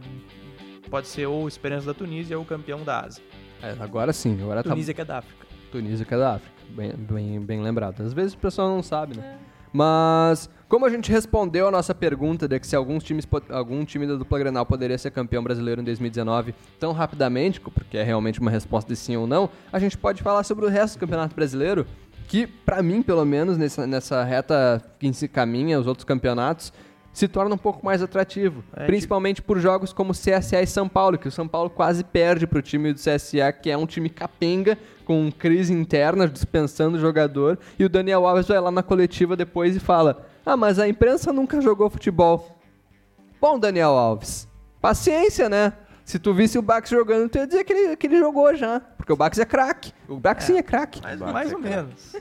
Pode 0.91 1.07
ser 1.07 1.25
ou 1.25 1.45
o 1.45 1.47
Esperança 1.47 1.85
da 1.87 1.93
Tunísia 1.93 2.37
ou 2.37 2.43
o 2.43 2.45
campeão 2.45 2.83
da 2.83 3.05
Ásia. 3.05 3.23
É, 3.63 3.75
agora 3.79 4.11
sim, 4.11 4.37
agora 4.41 4.61
tá 4.61 4.71
Tunísia 4.71 4.93
que 4.93 4.99
é 4.99 5.05
da 5.05 5.19
África. 5.19 5.47
Tunísia 5.71 6.05
que 6.05 6.13
é 6.13 6.17
da 6.17 6.35
África. 6.35 6.53
Bem, 6.69 6.91
bem, 6.93 7.39
bem 7.39 7.61
lembrado. 7.61 8.01
Às 8.01 8.11
vezes 8.11 8.33
o 8.33 8.37
pessoal 8.37 8.67
não 8.67 8.83
sabe, 8.83 9.17
né? 9.17 9.39
Mas, 9.71 10.49
como 10.67 10.85
a 10.85 10.89
gente 10.89 11.09
respondeu 11.09 11.65
a 11.65 11.71
nossa 11.71 11.95
pergunta 11.95 12.45
de 12.45 12.59
que 12.59 12.67
se 12.67 12.75
alguns 12.75 13.05
times, 13.05 13.25
algum 13.49 13.85
time 13.85 14.05
da 14.05 14.15
dupla 14.15 14.37
Grenal 14.37 14.65
poderia 14.65 14.97
ser 14.97 15.11
campeão 15.11 15.41
brasileiro 15.41 15.79
em 15.79 15.83
2019 15.85 16.53
tão 16.77 16.91
rapidamente, 16.91 17.61
porque 17.61 17.97
é 17.97 18.03
realmente 18.03 18.41
uma 18.41 18.51
resposta 18.51 18.91
de 18.91 18.99
sim 18.99 19.15
ou 19.15 19.25
não, 19.25 19.49
a 19.71 19.79
gente 19.79 19.97
pode 19.97 20.21
falar 20.21 20.43
sobre 20.43 20.65
o 20.65 20.67
resto 20.67 20.97
do 20.97 20.99
Campeonato 20.99 21.33
Brasileiro, 21.33 21.87
que, 22.27 22.45
pra 22.47 22.83
mim, 22.83 23.01
pelo 23.01 23.23
menos, 23.23 23.57
nessa, 23.57 23.87
nessa 23.87 24.23
reta 24.25 24.83
que 24.99 25.13
se 25.13 25.29
caminha, 25.29 25.79
os 25.79 25.87
outros 25.87 26.03
campeonatos, 26.03 26.73
se 27.13 27.27
torna 27.27 27.55
um 27.55 27.57
pouco 27.57 27.85
mais 27.85 28.01
atrativo. 28.01 28.63
É, 28.75 28.85
principalmente 28.85 29.41
por 29.41 29.59
jogos 29.59 29.91
como 29.91 30.13
CSA 30.13 30.61
e 30.61 30.67
São 30.67 30.87
Paulo, 30.87 31.17
que 31.17 31.27
o 31.27 31.31
São 31.31 31.47
Paulo 31.47 31.69
quase 31.69 32.03
perde 32.03 32.47
pro 32.47 32.61
time 32.61 32.93
do 32.93 32.99
CSA, 32.99 33.51
que 33.51 33.69
é 33.69 33.77
um 33.77 33.85
time 33.85 34.09
capenga, 34.09 34.77
com 35.05 35.31
crise 35.31 35.73
interna, 35.73 36.27
dispensando 36.27 36.97
o 36.97 37.01
jogador, 37.01 37.59
e 37.77 37.83
o 37.83 37.89
Daniel 37.89 38.25
Alves 38.25 38.47
vai 38.47 38.59
lá 38.59 38.71
na 38.71 38.83
coletiva 38.83 39.35
depois 39.35 39.75
e 39.75 39.79
fala: 39.79 40.25
Ah, 40.45 40.55
mas 40.55 40.79
a 40.79 40.87
imprensa 40.87 41.33
nunca 41.33 41.59
jogou 41.59 41.89
futebol. 41.89 42.57
Bom, 43.39 43.59
Daniel 43.59 43.91
Alves, 43.91 44.47
paciência, 44.79 45.49
né? 45.49 45.73
Se 46.05 46.19
tu 46.19 46.33
visse 46.33 46.57
o 46.57 46.61
Bax 46.61 46.89
jogando, 46.89 47.29
tu 47.29 47.37
ia 47.37 47.47
dizer 47.47 47.63
que 47.63 47.73
ele, 47.73 47.95
que 47.95 48.07
ele 48.07 48.17
jogou 48.17 48.53
já. 48.55 48.79
Porque 48.79 49.13
o 49.13 49.15
Bax 49.15 49.37
é 49.39 49.45
craque. 49.45 49.93
O 50.07 50.17
Bax 50.17 50.45
sim 50.45 50.57
é 50.57 50.63
craque. 50.63 51.01
Mais, 51.01 51.19
Bax 51.19 51.33
mais 51.33 51.51
é 51.51 51.55
ou 51.55 51.61
craque. 51.61 51.75
menos. 51.75 52.15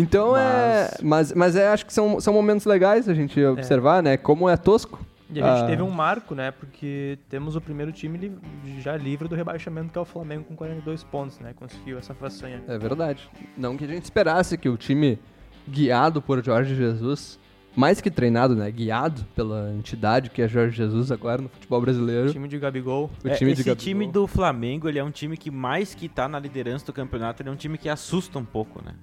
Então 0.00 0.36
é. 0.36 0.90
Mas, 1.02 1.32
mas 1.32 1.56
é, 1.56 1.68
acho 1.68 1.84
que 1.86 1.92
são, 1.92 2.20
são 2.20 2.32
momentos 2.32 2.64
legais 2.66 3.08
a 3.08 3.14
gente 3.14 3.42
observar, 3.44 4.02
né? 4.02 4.16
Como 4.16 4.48
é 4.48 4.56
tosco. 4.56 5.04
E 5.30 5.42
a 5.42 5.46
gente 5.54 5.64
Ah. 5.64 5.66
teve 5.66 5.82
um 5.82 5.90
marco, 5.90 6.34
né? 6.34 6.50
Porque 6.50 7.18
temos 7.28 7.54
o 7.56 7.60
primeiro 7.60 7.92
time 7.92 8.16
li- 8.16 8.38
já 8.80 8.96
livre 8.96 9.28
do 9.28 9.34
rebaixamento, 9.34 9.90
que 9.92 9.98
é 9.98 10.00
o 10.00 10.04
Flamengo, 10.06 10.44
com 10.44 10.56
42 10.56 11.02
pontos, 11.04 11.38
né? 11.40 11.52
Conseguiu 11.54 11.98
essa 11.98 12.14
façanha. 12.14 12.62
É 12.66 12.78
verdade. 12.78 13.28
Não 13.56 13.76
que 13.76 13.84
a 13.84 13.88
gente 13.88 14.04
esperasse 14.04 14.56
que 14.56 14.68
o 14.70 14.76
time 14.78 15.18
guiado 15.68 16.22
por 16.22 16.42
Jorge 16.42 16.74
Jesus, 16.74 17.38
mais 17.76 18.00
que 18.00 18.10
treinado, 18.10 18.56
né? 18.56 18.70
Guiado 18.70 19.26
pela 19.36 19.70
entidade 19.74 20.30
que 20.30 20.40
é 20.40 20.48
Jorge 20.48 20.74
Jesus 20.76 21.12
agora 21.12 21.42
no 21.42 21.50
futebol 21.50 21.80
brasileiro. 21.82 22.30
O 22.30 22.32
time 22.32 22.48
de 22.48 22.58
Gabigol. 22.58 23.10
O 23.22 23.28
É, 23.28 23.34
time 23.34 23.52
de 23.52 23.60
esse 23.60 23.68
Gabigol. 23.68 23.84
time 23.84 24.06
do 24.10 24.26
Flamengo, 24.26 24.88
ele 24.88 24.98
é 24.98 25.04
um 25.04 25.10
time 25.10 25.36
que 25.36 25.50
mais 25.50 25.94
que 25.94 26.08
tá 26.08 26.26
na 26.26 26.38
liderança 26.38 26.86
do 26.86 26.92
campeonato, 26.94 27.42
ele 27.42 27.50
é 27.50 27.52
um 27.52 27.56
time 27.56 27.76
que 27.76 27.88
assusta 27.90 28.38
um 28.38 28.44
pouco, 28.46 28.82
né? 28.82 28.94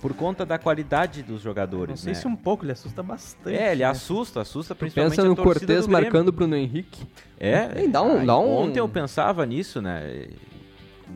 Por 0.00 0.14
conta 0.14 0.46
da 0.46 0.58
qualidade 0.58 1.22
dos 1.24 1.40
jogadores, 1.42 1.90
Não 1.90 1.96
sei 1.96 2.12
né? 2.12 2.18
se 2.20 2.26
um 2.28 2.36
pouco, 2.36 2.64
ele 2.64 2.70
assusta 2.72 3.02
bastante. 3.02 3.56
É, 3.56 3.72
ele 3.72 3.82
né? 3.82 3.88
assusta, 3.88 4.40
assusta 4.42 4.74
principalmente 4.74 5.10
Pensa 5.16 5.22
a 5.22 5.28
no 5.28 5.34
torcida 5.34 5.58
Cortez 5.60 5.80
do 5.86 5.88
Grêmio. 5.88 6.02
marcando 6.04 6.28
o 6.28 6.32
Bruno 6.32 6.54
Henrique. 6.56 7.04
É, 7.38 7.80
Ei, 7.80 7.88
dá 7.88 8.02
um- 8.02 8.24
dá 8.24 8.38
um- 8.38 8.56
Ontem 8.58 8.78
eu 8.78 8.88
pensava 8.88 9.44
nisso, 9.44 9.82
né? 9.82 10.28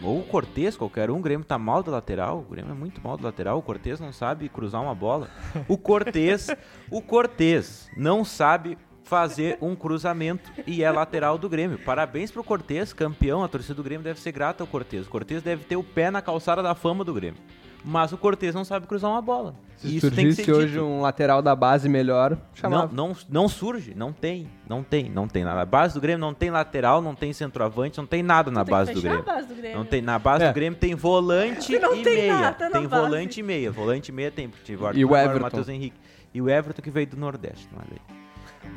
Ou 0.02 0.20
o 0.20 0.22
Cortez, 0.24 0.76
qualquer 0.76 1.10
um, 1.10 1.18
o 1.18 1.20
Grêmio 1.20 1.44
tá 1.46 1.58
mal 1.58 1.82
do 1.82 1.90
lateral, 1.90 2.38
o 2.38 2.50
Grêmio 2.50 2.72
é 2.72 2.74
muito 2.74 3.00
mal 3.04 3.16
do 3.16 3.22
lateral, 3.24 3.58
o 3.58 3.62
Cortez 3.62 4.00
não 4.00 4.10
sabe 4.12 4.48
cruzar 4.48 4.82
uma 4.82 4.94
bola. 4.94 5.28
O 5.68 5.76
Cortez, 5.76 6.48
o 6.90 7.00
Cortez 7.02 7.88
não 7.96 8.24
sabe 8.24 8.78
fazer 9.04 9.58
um 9.60 9.76
cruzamento 9.76 10.50
e 10.66 10.82
é 10.82 10.90
lateral 10.90 11.36
do 11.36 11.48
Grêmio. 11.48 11.78
Parabéns 11.78 12.30
pro 12.30 12.42
Cortez, 12.42 12.92
campeão, 12.92 13.44
a 13.44 13.48
torcida 13.48 13.74
do 13.74 13.82
Grêmio 13.82 14.02
deve 14.02 14.18
ser 14.18 14.32
grata 14.32 14.62
ao 14.62 14.66
Cortez. 14.66 15.06
O 15.06 15.10
Cortez 15.10 15.42
deve 15.42 15.64
ter 15.64 15.76
o 15.76 15.84
pé 15.84 16.10
na 16.10 16.22
calçada 16.22 16.62
da 16.62 16.74
fama 16.74 17.04
do 17.04 17.12
Grêmio. 17.12 17.40
Mas 17.84 18.12
o 18.12 18.16
Cortez 18.18 18.54
não 18.54 18.64
sabe 18.64 18.86
cruzar 18.86 19.10
uma 19.10 19.20
bola. 19.20 19.54
Se 19.76 19.96
Isso 19.96 20.08
tem 20.12 20.26
que 20.28 20.34
surgisse 20.34 20.44
ser 20.44 20.52
hoje 20.52 20.72
dito. 20.74 20.84
um 20.84 21.00
lateral 21.00 21.42
da 21.42 21.56
base 21.56 21.88
melhor, 21.88 22.38
chamava. 22.54 22.88
Não, 22.92 23.08
não, 23.08 23.16
não 23.28 23.48
surge, 23.48 23.92
não 23.96 24.12
tem, 24.12 24.46
não 24.68 24.84
tem, 24.84 25.10
não 25.10 25.26
tem 25.26 25.42
nada. 25.42 25.56
Na 25.56 25.64
base 25.66 25.92
do 25.94 26.00
Grêmio 26.00 26.20
não 26.20 26.32
tem 26.32 26.50
lateral, 26.50 27.02
não 27.02 27.16
tem 27.16 27.32
centroavante, 27.32 27.98
não 27.98 28.06
tem 28.06 28.22
nada 28.22 28.50
na 28.52 28.60
Tem 28.60 28.66
que 28.66 28.70
base 28.70 28.92
do 28.94 29.08
a 29.08 29.22
base 29.22 29.48
do 29.48 29.54
Grêmio. 29.56 29.78
Não 29.78 29.84
tem, 29.84 30.00
na 30.00 30.18
base 30.20 30.44
É. 30.44 30.48
do 30.48 30.54
Grêmio 30.54 30.78
tem 30.78 30.94
volante 30.94 31.76
Não 31.80 31.96
e 31.96 32.02
tem 32.04 32.14
meia. 32.14 32.40
nada 32.40 32.64
na 32.66 32.70
tem 32.70 32.86
base. 32.86 33.02
volante 33.02 33.40
e 33.40 33.42
meia. 33.42 33.70
Volante 33.72 34.08
e 34.10 34.14
meia 34.14 34.30
tem. 34.30 34.48
Tive 34.64 34.84
o 34.84 34.92
E 34.92 35.04
o 35.04 35.16
Everton. 35.16 35.40
Matheus 35.42 35.68
Henrique. 35.68 35.98
E 36.32 36.40
o 36.40 36.48
Everton 36.48 36.80
que 36.80 36.90
veio 36.90 37.08
do 37.08 37.16
Nordeste, 37.16 37.68
não 37.72 37.80
é 37.80 37.84
daí. 37.90 38.21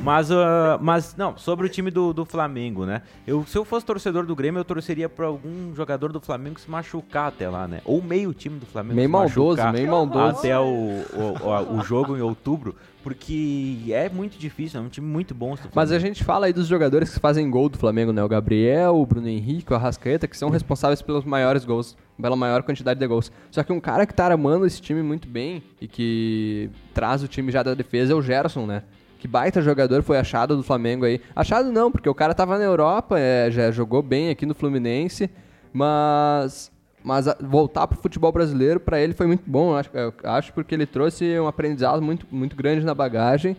Mas, 0.01 0.29
ah, 0.31 0.77
mas, 0.81 1.15
não, 1.15 1.37
sobre 1.37 1.65
o 1.65 1.69
time 1.69 1.89
do, 1.89 2.13
do 2.13 2.25
Flamengo, 2.25 2.85
né? 2.85 3.01
Eu, 3.25 3.45
se 3.45 3.57
eu 3.57 3.65
fosse 3.65 3.85
torcedor 3.85 4.25
do 4.25 4.35
Grêmio, 4.35 4.59
eu 4.59 4.65
torceria 4.65 5.09
pra 5.09 5.27
algum 5.27 5.73
jogador 5.73 6.11
do 6.11 6.19
Flamengo 6.19 6.59
se 6.59 6.69
machucar 6.69 7.29
até 7.29 7.49
lá, 7.49 7.67
né? 7.67 7.81
Ou 7.85 8.01
meio 8.01 8.33
time 8.33 8.59
do 8.59 8.65
Flamengo 8.65 8.95
Meio 8.95 9.07
se 9.07 9.11
maldoso, 9.11 9.57
machucar 9.57 9.73
meio 9.73 9.89
maldoso. 9.89 10.39
até 10.39 10.59
o, 10.59 10.63
o, 10.63 11.73
o, 11.73 11.79
o 11.79 11.83
jogo 11.83 12.17
em 12.17 12.21
outubro, 12.21 12.75
porque 13.05 13.85
é 13.89 14.09
muito 14.09 14.37
difícil, 14.37 14.79
é 14.79 14.83
um 14.83 14.89
time 14.89 15.07
muito 15.07 15.33
bom. 15.33 15.55
Mas 15.73 15.91
a 15.91 15.99
gente 15.99 16.23
fala 16.23 16.47
aí 16.47 16.53
dos 16.53 16.67
jogadores 16.67 17.13
que 17.13 17.19
fazem 17.19 17.49
gol 17.49 17.69
do 17.69 17.77
Flamengo, 17.77 18.11
né? 18.11 18.23
O 18.23 18.27
Gabriel, 18.27 18.95
o 18.95 19.05
Bruno 19.05 19.29
Henrique, 19.29 19.71
o 19.71 19.75
Arrascaeta, 19.75 20.27
que 20.27 20.37
são 20.37 20.49
responsáveis 20.49 21.01
pelos 21.01 21.23
maiores 21.23 21.65
gols, 21.65 21.95
pela 22.19 22.35
maior 22.35 22.63
quantidade 22.63 22.99
de 22.99 23.07
gols. 23.07 23.31
Só 23.51 23.63
que 23.63 23.71
um 23.71 23.79
cara 23.79 24.05
que 24.05 24.13
tá 24.13 24.25
armando 24.25 24.65
esse 24.65 24.81
time 24.81 25.01
muito 25.01 25.27
bem 25.27 25.63
e 25.79 25.87
que 25.87 26.69
traz 26.93 27.23
o 27.23 27.27
time 27.27 27.51
já 27.51 27.61
da 27.61 27.73
defesa 27.73 28.13
é 28.13 28.15
o 28.15 28.21
Gerson, 28.21 28.65
né? 28.65 28.83
Que 29.25 29.27
baita 29.27 29.59
jogador 29.59 30.03
foi 30.03 30.19
achado 30.19 30.55
do 30.55 30.61
Flamengo 30.61 31.03
aí. 31.03 31.19
Achado 31.35 31.71
não, 31.71 31.91
porque 31.91 32.07
o 32.07 32.13
cara 32.13 32.35
tava 32.35 32.59
na 32.59 32.63
Europa, 32.63 33.17
é, 33.17 33.49
já 33.49 33.71
jogou 33.71 34.03
bem 34.03 34.29
aqui 34.29 34.45
no 34.45 34.53
Fluminense, 34.53 35.31
mas 35.73 36.71
mas 37.03 37.25
voltar 37.41 37.87
pro 37.87 37.97
futebol 37.97 38.31
brasileiro 38.31 38.79
pra 38.79 39.01
ele 39.01 39.15
foi 39.15 39.25
muito 39.25 39.41
bom, 39.47 39.75
acho, 39.75 39.89
acho 40.23 40.53
porque 40.53 40.75
ele 40.75 40.85
trouxe 40.85 41.39
um 41.39 41.47
aprendizado 41.47 42.03
muito, 42.03 42.27
muito 42.29 42.55
grande 42.55 42.85
na 42.85 42.93
bagagem. 42.93 43.57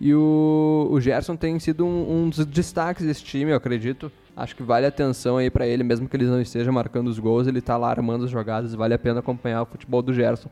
E 0.00 0.14
o, 0.14 0.86
o 0.88 1.00
Gerson 1.00 1.34
tem 1.34 1.58
sido 1.58 1.84
um, 1.84 2.22
um 2.22 2.28
dos 2.28 2.46
destaques 2.46 3.04
desse 3.04 3.24
time, 3.24 3.50
eu 3.50 3.56
acredito. 3.56 4.12
Acho 4.36 4.54
que 4.54 4.62
vale 4.62 4.86
atenção 4.86 5.38
aí 5.38 5.50
pra 5.50 5.66
ele, 5.66 5.82
mesmo 5.82 6.08
que 6.08 6.16
ele 6.16 6.26
não 6.26 6.40
esteja 6.40 6.70
marcando 6.70 7.08
os 7.08 7.18
gols, 7.18 7.48
ele 7.48 7.60
tá 7.60 7.76
lá 7.76 7.90
armando 7.90 8.26
as 8.26 8.30
jogadas, 8.30 8.74
vale 8.76 8.94
a 8.94 8.98
pena 8.98 9.18
acompanhar 9.18 9.62
o 9.62 9.66
futebol 9.66 10.02
do 10.02 10.14
Gerson. 10.14 10.48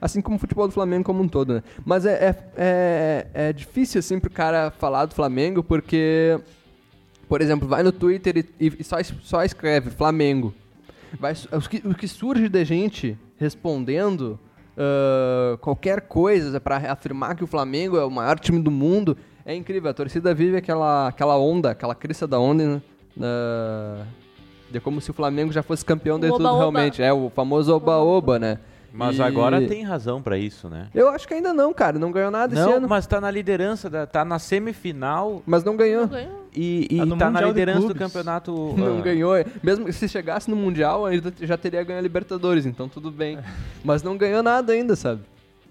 Assim 0.00 0.20
como 0.20 0.36
o 0.36 0.38
futebol 0.38 0.66
do 0.68 0.72
Flamengo 0.74 1.04
como 1.04 1.22
um 1.22 1.28
todo, 1.28 1.54
né? 1.54 1.62
Mas 1.84 2.04
é, 2.04 2.12
é, 2.12 2.36
é, 2.56 3.26
é 3.48 3.52
difícil, 3.52 3.98
assim, 3.98 4.18
pro 4.20 4.30
cara 4.30 4.70
falar 4.70 5.06
do 5.06 5.14
Flamengo, 5.14 5.62
porque, 5.62 6.38
por 7.28 7.40
exemplo, 7.40 7.66
vai 7.66 7.82
no 7.82 7.90
Twitter 7.92 8.44
e, 8.60 8.72
e 8.78 8.84
só, 8.84 8.96
só 9.22 9.42
escreve 9.42 9.90
Flamengo. 9.90 10.54
Vai, 11.18 11.34
su- 11.34 11.48
o, 11.50 11.60
que, 11.60 11.82
o 11.88 11.94
que 11.94 12.06
surge 12.06 12.48
de 12.48 12.64
gente 12.64 13.16
respondendo 13.38 14.38
ah, 14.76 15.56
qualquer 15.60 16.02
coisa 16.02 16.60
pra 16.60 16.76
afirmar 16.76 17.34
que 17.34 17.44
o 17.44 17.46
Flamengo 17.46 17.96
é 17.96 18.04
o 18.04 18.10
maior 18.10 18.38
time 18.38 18.60
do 18.60 18.70
mundo 18.70 19.16
é 19.46 19.54
incrível. 19.54 19.90
A 19.90 19.94
torcida 19.94 20.34
vive 20.34 20.56
aquela, 20.58 21.08
aquela 21.08 21.38
onda, 21.38 21.70
aquela 21.70 21.94
crista 21.94 22.26
da 22.26 22.38
onda, 22.38 22.66
né? 22.66 22.82
Na- 23.16 24.04
de 24.70 24.80
como 24.80 25.00
se 25.00 25.10
o 25.10 25.14
Flamengo 25.14 25.52
já 25.52 25.62
fosse 25.62 25.84
campeão 25.84 26.18
de 26.18 26.26
O 26.26 26.32
tudo 26.32 26.40
oba-oba. 26.44 26.58
realmente. 26.58 27.00
É 27.02 27.12
o 27.12 27.30
famoso 27.30 27.72
oba-oba, 27.74 28.38
né? 28.38 28.58
Mas 28.96 29.18
E- 29.18 29.22
agora 29.22 29.60
tem 29.68 29.82
razão 29.82 30.22
pra 30.22 30.38
isso, 30.38 30.68
né? 30.70 30.88
Eu 30.94 31.08
acho 31.10 31.28
que 31.28 31.34
ainda 31.34 31.52
não, 31.52 31.72
cara. 31.74 31.98
Não 31.98 32.10
ganhou 32.10 32.30
nada 32.30 32.54
esse 32.54 32.62
Não, 32.64 32.76
ano. 32.76 32.88
mas 32.88 33.06
tá 33.06 33.20
na 33.20 33.30
liderança, 33.30 33.90
da, 33.90 34.06
tá 34.06 34.24
na 34.24 34.38
semifinal 34.38 35.42
Mas 35.46 35.62
não 35.62 35.76
ganhou. 35.76 36.02
Não 36.02 36.08
ganhou. 36.08 36.46
e, 36.54 36.86
e 36.90 36.98
Tá 37.10 37.16
tá 37.16 37.30
na 37.30 37.40
liderança 37.42 37.86
do 37.88 37.94
campeonato. 37.94 38.74
Não 38.76 38.98
ah, 38.98 39.02
ganhou. 39.02 39.32
Mesmo 39.62 39.92
se 39.92 40.08
chegasse 40.08 40.48
no 40.50 40.56
Mundial, 40.56 41.04
ainda 41.04 41.32
já 41.42 41.56
teria 41.58 41.82
ganho 41.84 41.98
a 41.98 42.02
Libertadores, 42.02 42.64
então 42.64 42.88
tudo 42.88 43.10
bem. 43.10 43.38
Mas 43.84 44.02
não 44.02 44.16
ganhou 44.16 44.42
nada 44.42 44.72
ainda, 44.72 44.96
sabe? 44.96 45.20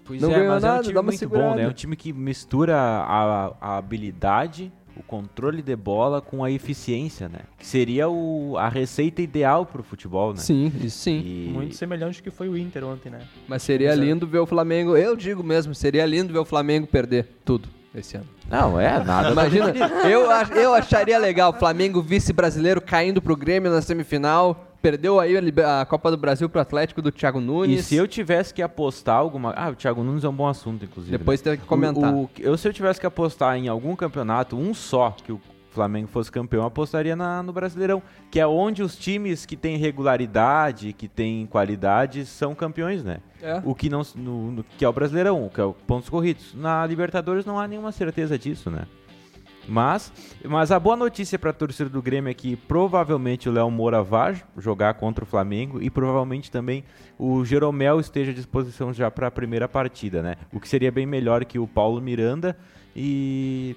Pois 0.04 0.22
Não 0.22 0.30
é, 0.30 0.34
ganhou 0.34 0.54
mas 0.54 0.62
é 0.62 0.66
nada, 0.68 0.78
um 0.78 0.82
time 0.82 0.94
dá 0.94 1.00
uma 1.00 1.06
muito 1.06 1.18
segurada. 1.18 1.48
bom, 1.50 1.56
né? 1.56 1.62
É 1.64 1.68
um 1.68 1.72
time 1.72 1.96
que 1.96 2.12
mistura 2.12 2.76
a, 2.76 3.52
a 3.60 3.76
habilidade, 3.76 4.72
o 4.96 5.02
controle 5.02 5.62
de 5.62 5.76
bola 5.76 6.20
com 6.20 6.42
a 6.42 6.50
eficiência, 6.50 7.28
né? 7.28 7.40
Que 7.58 7.66
seria 7.66 8.08
o, 8.08 8.56
a 8.56 8.68
receita 8.68 9.20
ideal 9.20 9.66
pro 9.66 9.82
futebol, 9.82 10.32
né? 10.32 10.38
Sim, 10.38 10.72
isso 10.82 10.98
sim. 10.98 11.20
E- 11.24 11.50
Muito 11.52 11.74
semelhante 11.76 12.22
que 12.22 12.30
foi 12.30 12.48
o 12.48 12.56
Inter 12.56 12.84
ontem, 12.84 13.10
né? 13.10 13.20
Mas 13.46 13.62
seria 13.62 13.88
Exato. 13.88 14.02
lindo 14.02 14.26
ver 14.26 14.38
o 14.38 14.46
Flamengo. 14.46 14.96
Eu 14.96 15.14
digo 15.16 15.42
mesmo, 15.42 15.74
seria 15.74 16.06
lindo 16.06 16.32
ver 16.32 16.38
o 16.38 16.44
Flamengo 16.44 16.86
perder 16.86 17.28
tudo 17.44 17.68
esse 17.94 18.16
ano. 18.16 18.26
Não, 18.48 18.78
é 18.80 19.02
nada. 19.02 19.30
Imagina, 19.32 19.72
eu, 20.08 20.22
eu 20.60 20.74
acharia 20.74 21.18
legal 21.18 21.50
o 21.52 21.58
Flamengo 21.58 22.00
vice-brasileiro 22.02 22.80
caindo 22.80 23.20
pro 23.20 23.36
Grêmio 23.36 23.70
na 23.70 23.82
semifinal. 23.82 24.65
Perdeu 24.86 25.18
aí 25.18 25.34
a, 25.64 25.84
Copa 25.84 26.12
do 26.12 26.16
Brasil 26.16 26.48
pro 26.48 26.60
Atlético 26.60 27.02
do 27.02 27.10
Thiago 27.10 27.40
E 27.40 27.42
Nunes. 27.42 27.86
se 27.86 27.96
eu 27.96 28.06
tivesse 28.06 28.54
que 28.54 28.62
apostar 28.62 29.16
alguma. 29.16 29.52
Ah, 29.56 29.70
o 29.70 29.74
Thiago 29.74 30.04
Nunes 30.04 30.22
é 30.22 30.28
um 30.28 30.32
bom 30.32 30.46
assunto, 30.46 30.84
inclusive. 30.84 31.18
Depois 31.18 31.42
né? 31.42 31.50
tem 31.52 31.60
que 31.60 31.66
comentar. 31.66 32.14
O, 32.14 32.22
o- 32.22 32.30
eu, 32.38 32.56
se 32.56 32.68
eu 32.68 32.72
tivesse 32.72 33.00
que 33.00 33.06
apostar 33.06 33.56
em 33.56 33.66
algum 33.66 33.96
campeonato, 33.96 34.56
um 34.56 34.72
só, 34.72 35.10
que 35.10 35.32
o 35.32 35.40
Flamengo 35.72 36.06
fosse 36.06 36.30
campeão, 36.30 36.60
eu 36.62 36.66
apostaria 36.68 37.16
na- 37.16 37.42
no 37.42 37.52
Brasileirão. 37.52 38.00
Que 38.30 38.38
é 38.38 38.46
onde 38.46 38.80
os 38.80 38.96
times 38.96 39.44
que 39.44 39.56
têm 39.56 39.76
regularidade, 39.76 40.92
que 40.92 41.08
têm 41.08 41.46
qualidade, 41.46 42.24
são 42.24 42.54
campeões, 42.54 43.02
né? 43.02 43.18
É. 43.42 43.60
O 43.64 43.74
que 43.74 43.90
não. 43.90 44.02
No, 44.14 44.52
no- 44.52 44.64
que 44.78 44.84
é 44.84 44.88
o 44.88 44.92
Brasileirão, 44.92 45.50
que 45.52 45.60
é 45.60 45.64
o 45.64 45.72
pontos 45.72 46.08
corridos. 46.08 46.54
Na 46.54 46.86
Libertadores 46.86 47.44
não 47.44 47.58
há 47.58 47.66
nenhuma 47.66 47.90
certeza 47.90 48.38
disso, 48.38 48.70
né? 48.70 48.86
Mas, 49.68 50.12
mas 50.44 50.70
a 50.70 50.78
boa 50.78 50.96
notícia 50.96 51.38
para 51.38 51.50
a 51.50 51.52
torcida 51.52 51.90
do 51.90 52.00
Grêmio 52.00 52.30
é 52.30 52.34
que 52.34 52.54
provavelmente 52.54 53.48
o 53.48 53.52
Léo 53.52 53.70
Moura 53.70 54.02
vai 54.02 54.40
jogar 54.56 54.94
contra 54.94 55.24
o 55.24 55.26
Flamengo 55.26 55.82
e 55.82 55.90
provavelmente 55.90 56.50
também 56.50 56.84
o 57.18 57.44
Jeromel 57.44 57.98
esteja 57.98 58.30
à 58.30 58.34
disposição 58.34 58.92
já 58.92 59.10
para 59.10 59.26
a 59.26 59.30
primeira 59.30 59.66
partida, 59.68 60.22
né? 60.22 60.36
O 60.52 60.60
que 60.60 60.68
seria 60.68 60.92
bem 60.92 61.04
melhor 61.06 61.44
que 61.44 61.58
o 61.58 61.66
Paulo 61.66 62.00
Miranda 62.00 62.56
e 62.94 63.74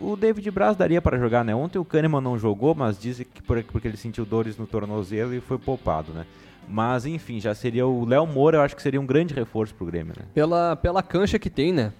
o 0.00 0.16
David 0.16 0.50
Braz 0.50 0.76
daria 0.76 1.02
para 1.02 1.18
jogar, 1.18 1.44
né? 1.44 1.54
Ontem 1.54 1.78
o 1.78 1.84
Kahneman 1.84 2.20
não 2.20 2.38
jogou, 2.38 2.74
mas 2.74 2.98
dizem 2.98 3.26
que 3.32 3.42
por- 3.42 3.62
porque 3.64 3.88
ele 3.88 3.96
sentiu 3.96 4.24
dores 4.24 4.56
no 4.56 4.66
tornozelo 4.66 5.34
e 5.34 5.40
foi 5.40 5.58
poupado, 5.58 6.12
né? 6.12 6.26
Mas 6.68 7.04
enfim, 7.06 7.40
já 7.40 7.54
seria 7.54 7.86
o 7.86 8.04
Léo 8.06 8.26
Moura, 8.26 8.58
eu 8.58 8.62
acho 8.62 8.74
que 8.74 8.80
seria 8.82 9.00
um 9.00 9.04
grande 9.06 9.34
reforço 9.34 9.74
pro 9.74 9.84
Grêmio, 9.86 10.14
né? 10.18 10.24
Pela, 10.32 10.76
pela 10.76 11.02
cancha 11.02 11.38
que 11.38 11.50
tem, 11.50 11.72
né? 11.72 11.92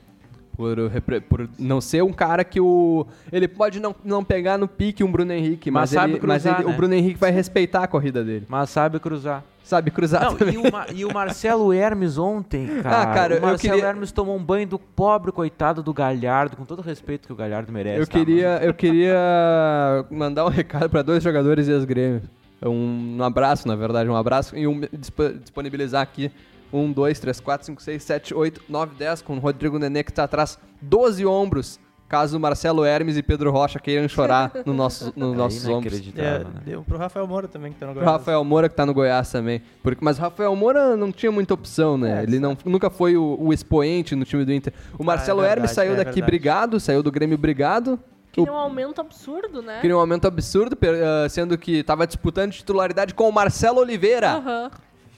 Por, 0.56 0.78
repre- 0.88 1.20
por 1.20 1.48
não 1.58 1.80
ser 1.80 2.02
um 2.04 2.12
cara 2.12 2.44
que 2.44 2.60
o. 2.60 3.06
Ele 3.32 3.48
pode 3.48 3.80
não, 3.80 3.94
não 4.04 4.22
pegar 4.22 4.56
no 4.56 4.68
pique 4.68 5.02
um 5.02 5.10
Bruno 5.10 5.32
Henrique, 5.32 5.68
Mas 5.70 5.82
mas, 5.82 5.90
sabe 5.90 6.12
ele, 6.14 6.26
mas 6.26 6.42
cruzar, 6.42 6.60
ele- 6.60 6.68
né? 6.68 6.74
o 6.74 6.76
Bruno 6.76 6.94
Henrique 6.94 7.18
vai 7.18 7.30
respeitar 7.32 7.82
a 7.82 7.86
corrida 7.88 8.22
dele. 8.22 8.46
Mas 8.48 8.70
sabe 8.70 9.00
cruzar. 9.00 9.42
Sabe 9.64 9.90
cruzar 9.90 10.24
Não, 10.26 10.36
também. 10.36 10.54
e, 10.54 10.58
o 10.58 10.70
Ma- 10.70 10.86
e 10.94 11.04
o 11.06 11.12
Marcelo 11.12 11.72
Hermes 11.72 12.18
ontem, 12.18 12.66
cara. 12.82 13.00
Ah, 13.02 13.06
cara, 13.14 13.38
o 13.38 13.42
Marcelo 13.42 13.74
queria- 13.76 13.88
Hermes 13.88 14.12
tomou 14.12 14.36
um 14.36 14.44
banho 14.44 14.66
do 14.66 14.78
pobre 14.78 15.32
coitado 15.32 15.82
do 15.82 15.92
Galhardo, 15.92 16.54
com 16.56 16.64
todo 16.66 16.80
o 16.80 16.82
respeito 16.82 17.26
que 17.26 17.32
o 17.32 17.36
Galhardo 17.36 17.72
merece. 17.72 18.00
Eu 18.00 18.06
tá, 18.06 18.12
queria, 18.12 18.60
eu 18.62 18.74
queria 18.74 20.04
mandar 20.10 20.44
um 20.44 20.50
recado 20.50 20.88
para 20.90 21.02
dois 21.02 21.22
jogadores 21.22 21.66
e 21.66 21.72
as 21.72 21.84
Grêmio. 21.84 22.22
Um, 22.62 23.16
um 23.18 23.22
abraço, 23.24 23.66
na 23.66 23.74
verdade, 23.74 24.08
um 24.08 24.16
abraço 24.16 24.56
e 24.56 24.66
um, 24.66 24.80
dispo- 24.92 25.30
disponibilizar 25.42 26.02
aqui 26.02 26.30
um, 26.76 26.92
dois, 26.92 27.18
três, 27.20 27.40
quatro, 27.40 27.66
cinco, 27.66 27.82
seis, 27.82 28.02
sete, 28.02 28.34
oito, 28.34 28.60
nove, 28.68 28.94
dez, 28.98 29.22
com 29.22 29.36
o 29.36 29.38
Rodrigo 29.38 29.78
Nenê 29.78 30.02
que 30.02 30.12
tá 30.12 30.24
atrás, 30.24 30.58
12 30.82 31.24
ombros, 31.24 31.78
caso 32.08 32.36
o 32.36 32.40
Marcelo 32.40 32.84
Hermes 32.84 33.16
e 33.16 33.22
Pedro 33.22 33.50
Rocha 33.50 33.78
queiram 33.78 34.08
chorar 34.08 34.52
no 34.66 34.74
nosso, 34.74 35.12
nos 35.16 35.32
É 35.34 35.36
nossos 35.36 35.66
ombros. 35.68 36.00
É, 36.16 36.38
né? 36.40 36.44
deu 36.64 36.82
pro 36.82 36.98
Rafael 36.98 37.26
Moura 37.26 37.48
também, 37.48 37.72
que 37.72 37.78
tá 37.78 37.86
no 37.86 37.92
O 37.92 37.94
Goiás. 37.94 38.10
Rafael 38.12 38.44
Moura 38.44 38.68
que 38.68 38.74
tá 38.74 38.84
no 38.86 38.92
Goiás 38.94 39.30
também. 39.30 39.62
Porque, 39.82 40.04
mas 40.04 40.18
o 40.18 40.20
Rafael 40.20 40.54
Moura 40.54 40.96
não 40.96 41.10
tinha 41.10 41.32
muita 41.32 41.54
opção, 41.54 41.96
né? 41.96 42.20
É, 42.20 42.22
Ele 42.22 42.38
não, 42.38 42.56
nunca 42.64 42.90
foi 42.90 43.16
o, 43.16 43.36
o 43.40 43.52
expoente 43.52 44.14
no 44.14 44.24
time 44.24 44.44
do 44.44 44.52
Inter. 44.52 44.72
O 44.98 45.04
Marcelo 45.04 45.42
é 45.42 45.46
Hermes 45.50 45.70
verdade, 45.70 45.74
saiu 45.74 45.92
é 45.94 45.96
daqui 45.96 46.20
verdade. 46.20 46.30
brigado, 46.30 46.80
saiu 46.80 47.02
do 47.02 47.10
Grêmio 47.10 47.38
brigado. 47.38 47.98
Queria 48.32 48.52
um 48.52 48.56
aumento 48.56 49.00
absurdo, 49.00 49.62
né? 49.62 49.78
Queria 49.80 49.96
um 49.96 50.00
aumento 50.00 50.26
absurdo, 50.26 50.76
ah, 50.82 51.28
sendo 51.28 51.56
que 51.56 51.76
estava 51.78 52.04
disputando 52.04 52.50
titularidade 52.50 53.14
com 53.14 53.28
o 53.28 53.32
Marcelo 53.32 53.78
Oliveira. 53.80 54.32
Aham. 54.32 54.70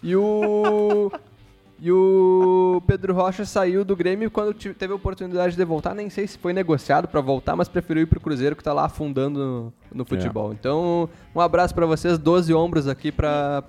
E 0.03 0.15
o. 0.15 1.11
E 1.79 1.93
o 1.93 2.83
Pedro 2.87 3.13
Rocha 3.13 3.45
saiu 3.45 3.85
do 3.85 3.95
Grêmio 3.95 4.31
quando 4.31 4.55
teve 4.55 4.93
a 4.93 4.97
oportunidade 4.97 5.55
de 5.57 5.65
voltar. 5.65 5.95
Nem 5.95 6.09
sei 6.09 6.27
se 6.27 6.39
foi 6.39 6.53
negociado 6.53 7.07
pra 7.07 7.21
voltar, 7.21 7.55
mas 7.55 7.69
preferiu 7.69 8.05
ir 8.05 8.07
pro 8.07 8.19
Cruzeiro 8.19 8.57
que 8.57 8.65
tá 8.65 8.73
lá 8.73 8.87
afundando 8.87 9.39
no, 9.39 9.73
no 9.93 10.05
futebol. 10.05 10.53
Então, 10.53 11.09
um 11.35 11.41
abraço 11.41 11.75
pra 11.75 11.85
vocês, 11.85 12.19
12 12.19 12.55
ombros 12.55 12.89
aqui 12.89 13.13
pra 13.13 13.63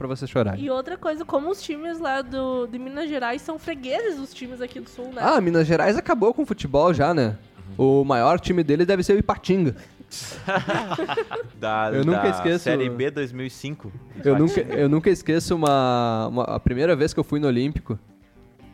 vocês 0.00 0.30
chorarem. 0.30 0.62
E 0.62 0.70
outra 0.70 0.98
coisa, 0.98 1.24
como 1.24 1.50
os 1.50 1.62
times 1.62 1.98
lá 1.98 2.20
do, 2.20 2.66
de 2.66 2.78
Minas 2.78 3.08
Gerais 3.08 3.40
são 3.40 3.58
fregueses 3.58 4.18
dos 4.18 4.34
times 4.34 4.60
aqui 4.60 4.78
do 4.78 4.90
Sul, 4.90 5.06
né? 5.06 5.22
Ah, 5.22 5.40
Minas 5.40 5.66
Gerais 5.66 5.96
acabou 5.96 6.34
com 6.34 6.42
o 6.42 6.46
futebol 6.46 6.92
já, 6.92 7.14
né? 7.14 7.38
O 7.76 8.04
maior 8.04 8.38
time 8.38 8.62
dele 8.62 8.84
deve 8.84 9.02
ser 9.02 9.14
o 9.14 9.18
Ipatinga. 9.18 9.74
Da, 11.58 11.90
Eu 11.92 12.04
nunca 12.04 12.22
da 12.22 12.28
esqueço- 12.30 12.64
Série 12.64 12.88
B 12.90 13.10
2005. 13.10 13.92
Eu 14.24 14.38
nunca, 14.38 14.60
eu 14.60 14.88
nunca 14.88 15.10
esqueço 15.10 15.54
uma, 15.54 16.28
uma- 16.28 16.44
a 16.44 16.60
primeira 16.60 16.94
vez 16.94 17.12
que 17.14 17.20
eu 17.20 17.24
fui 17.24 17.40
no 17.40 17.46
Olímpico. 17.46 17.98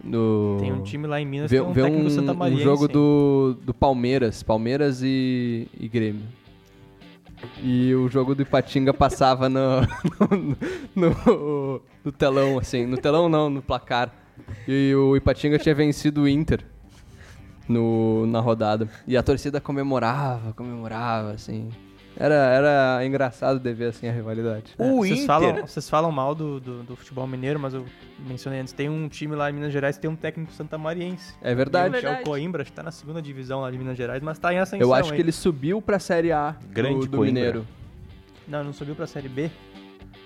No, 0.03 0.57
Tem 0.61 0.73
um 0.73 0.83
time 0.83 1.07
lá 1.07 1.21
em 1.21 1.27
Minas 1.27 1.51
ver, 1.51 1.59
que 1.59 1.81
é 1.81 1.85
um 1.85 2.07
um, 2.07 2.11
Santa 2.11 2.33
um 2.33 2.57
jogo 2.59 2.89
do, 2.89 3.57
do 3.63 3.75
Palmeiras, 3.75 4.43
Palmeiras 4.43 5.03
e, 5.03 5.69
e 5.79 5.89
Grêmio. 5.89 6.23
E 7.63 7.95
o 7.95 8.09
jogo 8.09 8.35
do 8.35 8.43
Ipatinga 8.43 8.93
passava 8.95 9.49
no, 9.49 9.81
no, 10.97 11.11
no- 11.11 11.83
no 12.05 12.13
telão, 12.13 12.59
assim. 12.59 12.87
No 12.87 12.97
telão 12.97 13.29
não, 13.29 13.51
no 13.51 13.61
placar. 13.63 14.11
E 14.67 14.95
o 14.95 15.17
Ipatinga 15.17 15.59
tinha 15.59 15.75
vencido 15.75 16.23
o 16.23 16.29
Inter 16.29 16.65
no, 17.69 18.27
na 18.27 18.41
rodada. 18.41 18.89
E 19.07 19.17
a 19.17 19.23
torcida 19.23 19.61
comemorava, 19.61 20.53
comemorava, 20.53 21.33
assim. 21.33 21.69
Era, 22.17 22.35
era 22.35 23.07
engraçado 23.07 23.59
de 23.61 23.73
ver 23.73 23.87
assim 23.91 24.09
a 24.09 24.13
rivalidade. 24.13 24.75
O 24.77 24.97
vocês 24.99 25.13
Inter- 25.21 25.27
Falam, 25.27 25.67
vocês 25.67 25.89
falam 25.89 26.11
mal 26.13 26.35
do, 26.35 26.59
do, 26.61 26.83
do 26.83 26.97
futebol 26.97 27.27
mineiro, 27.27 27.59
mas 27.59 27.73
eu 27.73 27.87
mencionei 28.29 28.61
antes, 28.61 28.73
tem 28.73 28.89
um 28.91 29.09
time 29.09 29.35
lá 29.37 29.49
em 29.49 29.55
Minas 29.55 29.73
Gerais 29.73 29.97
que 29.97 30.03
tem 30.03 30.11
um 30.11 30.17
técnico 30.17 30.53
santamariense. 30.53 31.35
É 31.41 31.55
verdade. 31.55 31.99
Que 32.01 32.07
é 32.07 32.21
o. 32.21 32.25
Coimbra, 32.25 32.65
que 32.65 32.73
tá 32.73 32.83
na 32.83 32.91
segunda 32.91 33.23
divisão 33.23 33.61
lá 33.61 33.71
de 33.71 33.79
Minas 33.79 33.97
Gerais, 33.97 34.21
mas 34.23 34.39
tá 34.39 34.53
em 34.53 34.59
ascensão 34.59 34.81
Eu 34.87 34.93
acho 34.93 35.05
que 35.05 35.13
ainda. 35.15 35.23
ele 35.23 35.33
subiu 35.33 35.81
pra 35.81 35.99
Série 35.99 36.33
A 36.33 36.57
Grande 36.71 37.07
do, 37.07 37.17
do. 37.17 37.21
Mineiro. 37.23 37.65
Não, 38.47 38.65
não 38.65 38.73
subiu 38.73 38.97
pra 38.97 39.07
Série 39.07 39.29
B. 39.29 39.49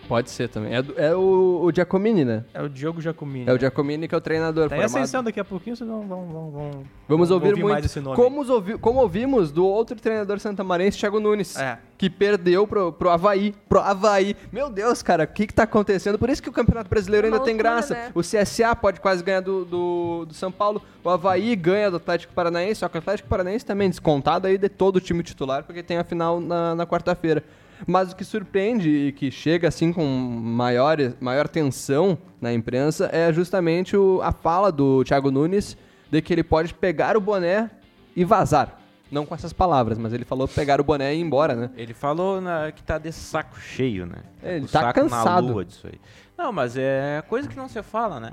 Pode 0.08 0.30
ser 0.30 0.48
também. 0.48 0.74
É, 0.74 0.82
do- 0.82 0.94
é 0.98 1.14
o, 1.14 1.60
o 1.64 1.72
Giacomini, 1.72 2.24
né? 2.24 2.44
É 2.52 2.62
o 2.62 2.68
Diogo 2.68 3.00
Jacomini. 3.00 3.48
É 3.48 3.52
o 3.52 3.58
Giacomini 3.58 4.06
que 4.06 4.14
é 4.14 4.18
o 4.18 4.20
treinador 4.20 4.68
Tá 4.68 4.76
em 4.76 4.80
formado. 4.80 4.96
ascensão 5.02 5.22
daqui 5.24 5.40
a 5.40 5.44
pouquinho, 5.44 5.74
vocês 5.76 5.88
vão, 5.88 6.02
vão, 6.06 6.26
vão, 6.26 6.50
vão- 6.50 6.70
Vamos 7.08 7.28
vão 7.28 7.38
ouvir, 7.38 7.52
muito. 7.52 7.68
mais 7.68 7.84
esse 7.84 8.00
nome. 8.00 8.16
Como, 8.16 8.46
ouvi, 8.50 8.78
como 8.78 9.00
ouvimos 9.00 9.50
do 9.50 9.66
outro 9.66 9.96
treinador 9.96 10.38
santamarense, 10.40 10.98
Thiago 10.98 11.18
Nunes, 11.20 11.56
É. 11.56 11.78
que 11.98 12.08
perdeu 12.10 12.66
pro, 12.66 12.92
pro 12.92 13.08
Havaí. 13.10 13.54
Pro 13.68 13.80
Havaí. 13.80 14.36
Meu 14.52 14.68
Deus, 14.70 15.02
cara, 15.02 15.24
o 15.24 15.26
que 15.26 15.46
que 15.46 15.54
tá 15.54 15.62
acontecendo? 15.64 16.18
Por 16.18 16.28
isso 16.30 16.42
que 16.42 16.48
o 16.48 16.52
Campeonato 16.52 16.88
Brasileiro 16.90 17.26
É 17.26 17.30
uma 17.30 17.36
ainda 17.36 17.44
tem 17.44 17.54
loucura, 17.54 17.72
graça. 17.74 17.94
né? 17.94 18.10
O 18.14 18.20
CSA 18.20 18.74
pode 18.76 19.00
quase 19.00 19.22
ganhar 19.24 19.40
do, 19.40 19.64
do, 19.64 20.24
do 20.26 20.34
São 20.34 20.52
Paulo. 20.52 20.82
O 21.02 21.08
Havaí 21.10 21.54
ganha 21.56 21.90
do 21.90 21.96
Atlético 21.96 22.32
Paranaense, 22.34 22.80
só 22.80 22.88
que 22.88 22.96
o 22.96 22.98
Atlético 22.98 23.28
Paranaense 23.28 23.64
também 23.64 23.88
descontado 23.88 24.46
aí 24.46 24.56
de 24.58 24.68
todo 24.68 24.96
o 24.96 25.00
time 25.00 25.22
titular, 25.22 25.64
porque 25.64 25.82
tem 25.82 25.96
a 25.98 26.04
final 26.04 26.40
na, 26.40 26.74
na 26.74 26.86
quarta-feira. 26.86 27.42
Mas 27.86 28.12
o 28.12 28.16
que 28.16 28.24
surpreende 28.24 28.88
e 28.88 29.12
que 29.12 29.30
chega 29.30 29.68
assim 29.68 29.92
com 29.92 30.04
maior, 30.06 30.96
maior 31.20 31.48
tensão 31.48 32.16
na 32.40 32.52
imprensa 32.52 33.08
é 33.12 33.32
justamente 33.32 33.96
o- 33.96 34.20
a 34.22 34.32
fala 34.32 34.70
do 34.72 35.04
Thiago 35.04 35.30
Nunes 35.30 35.76
de 36.10 36.22
que 36.22 36.32
ele 36.32 36.42
pode 36.44 36.72
pegar 36.74 37.16
o 37.16 37.20
boné 37.20 37.70
e 38.16 38.24
vazar. 38.24 38.80
Não 39.10 39.26
com 39.26 39.34
essas 39.34 39.52
palavras, 39.52 39.98
mas 39.98 40.12
ele 40.12 40.24
falou 40.24 40.48
pegar 40.48 40.80
o 40.80 40.84
boné 40.84 41.14
e 41.14 41.18
ir 41.18 41.20
embora, 41.20 41.54
né? 41.54 41.70
Ele 41.76 41.92
falou 41.94 42.40
na- 42.40 42.72
que 42.72 42.82
tá 42.82 42.98
de 42.98 43.12
saco 43.12 43.58
cheio, 43.60 44.06
né? 44.06 44.18
Ele 44.42 44.64
o 44.64 44.68
tá 44.68 44.80
saco 44.80 45.00
cansado. 45.00 45.46
na 45.46 45.52
lua 45.52 45.64
disso 45.64 45.86
aí. 45.86 46.00
Não, 46.36 46.52
mas 46.52 46.76
é 46.76 47.22
coisa 47.28 47.48
que 47.48 47.56
não 47.56 47.68
se 47.68 47.80
fala, 47.82 48.18
né? 48.18 48.32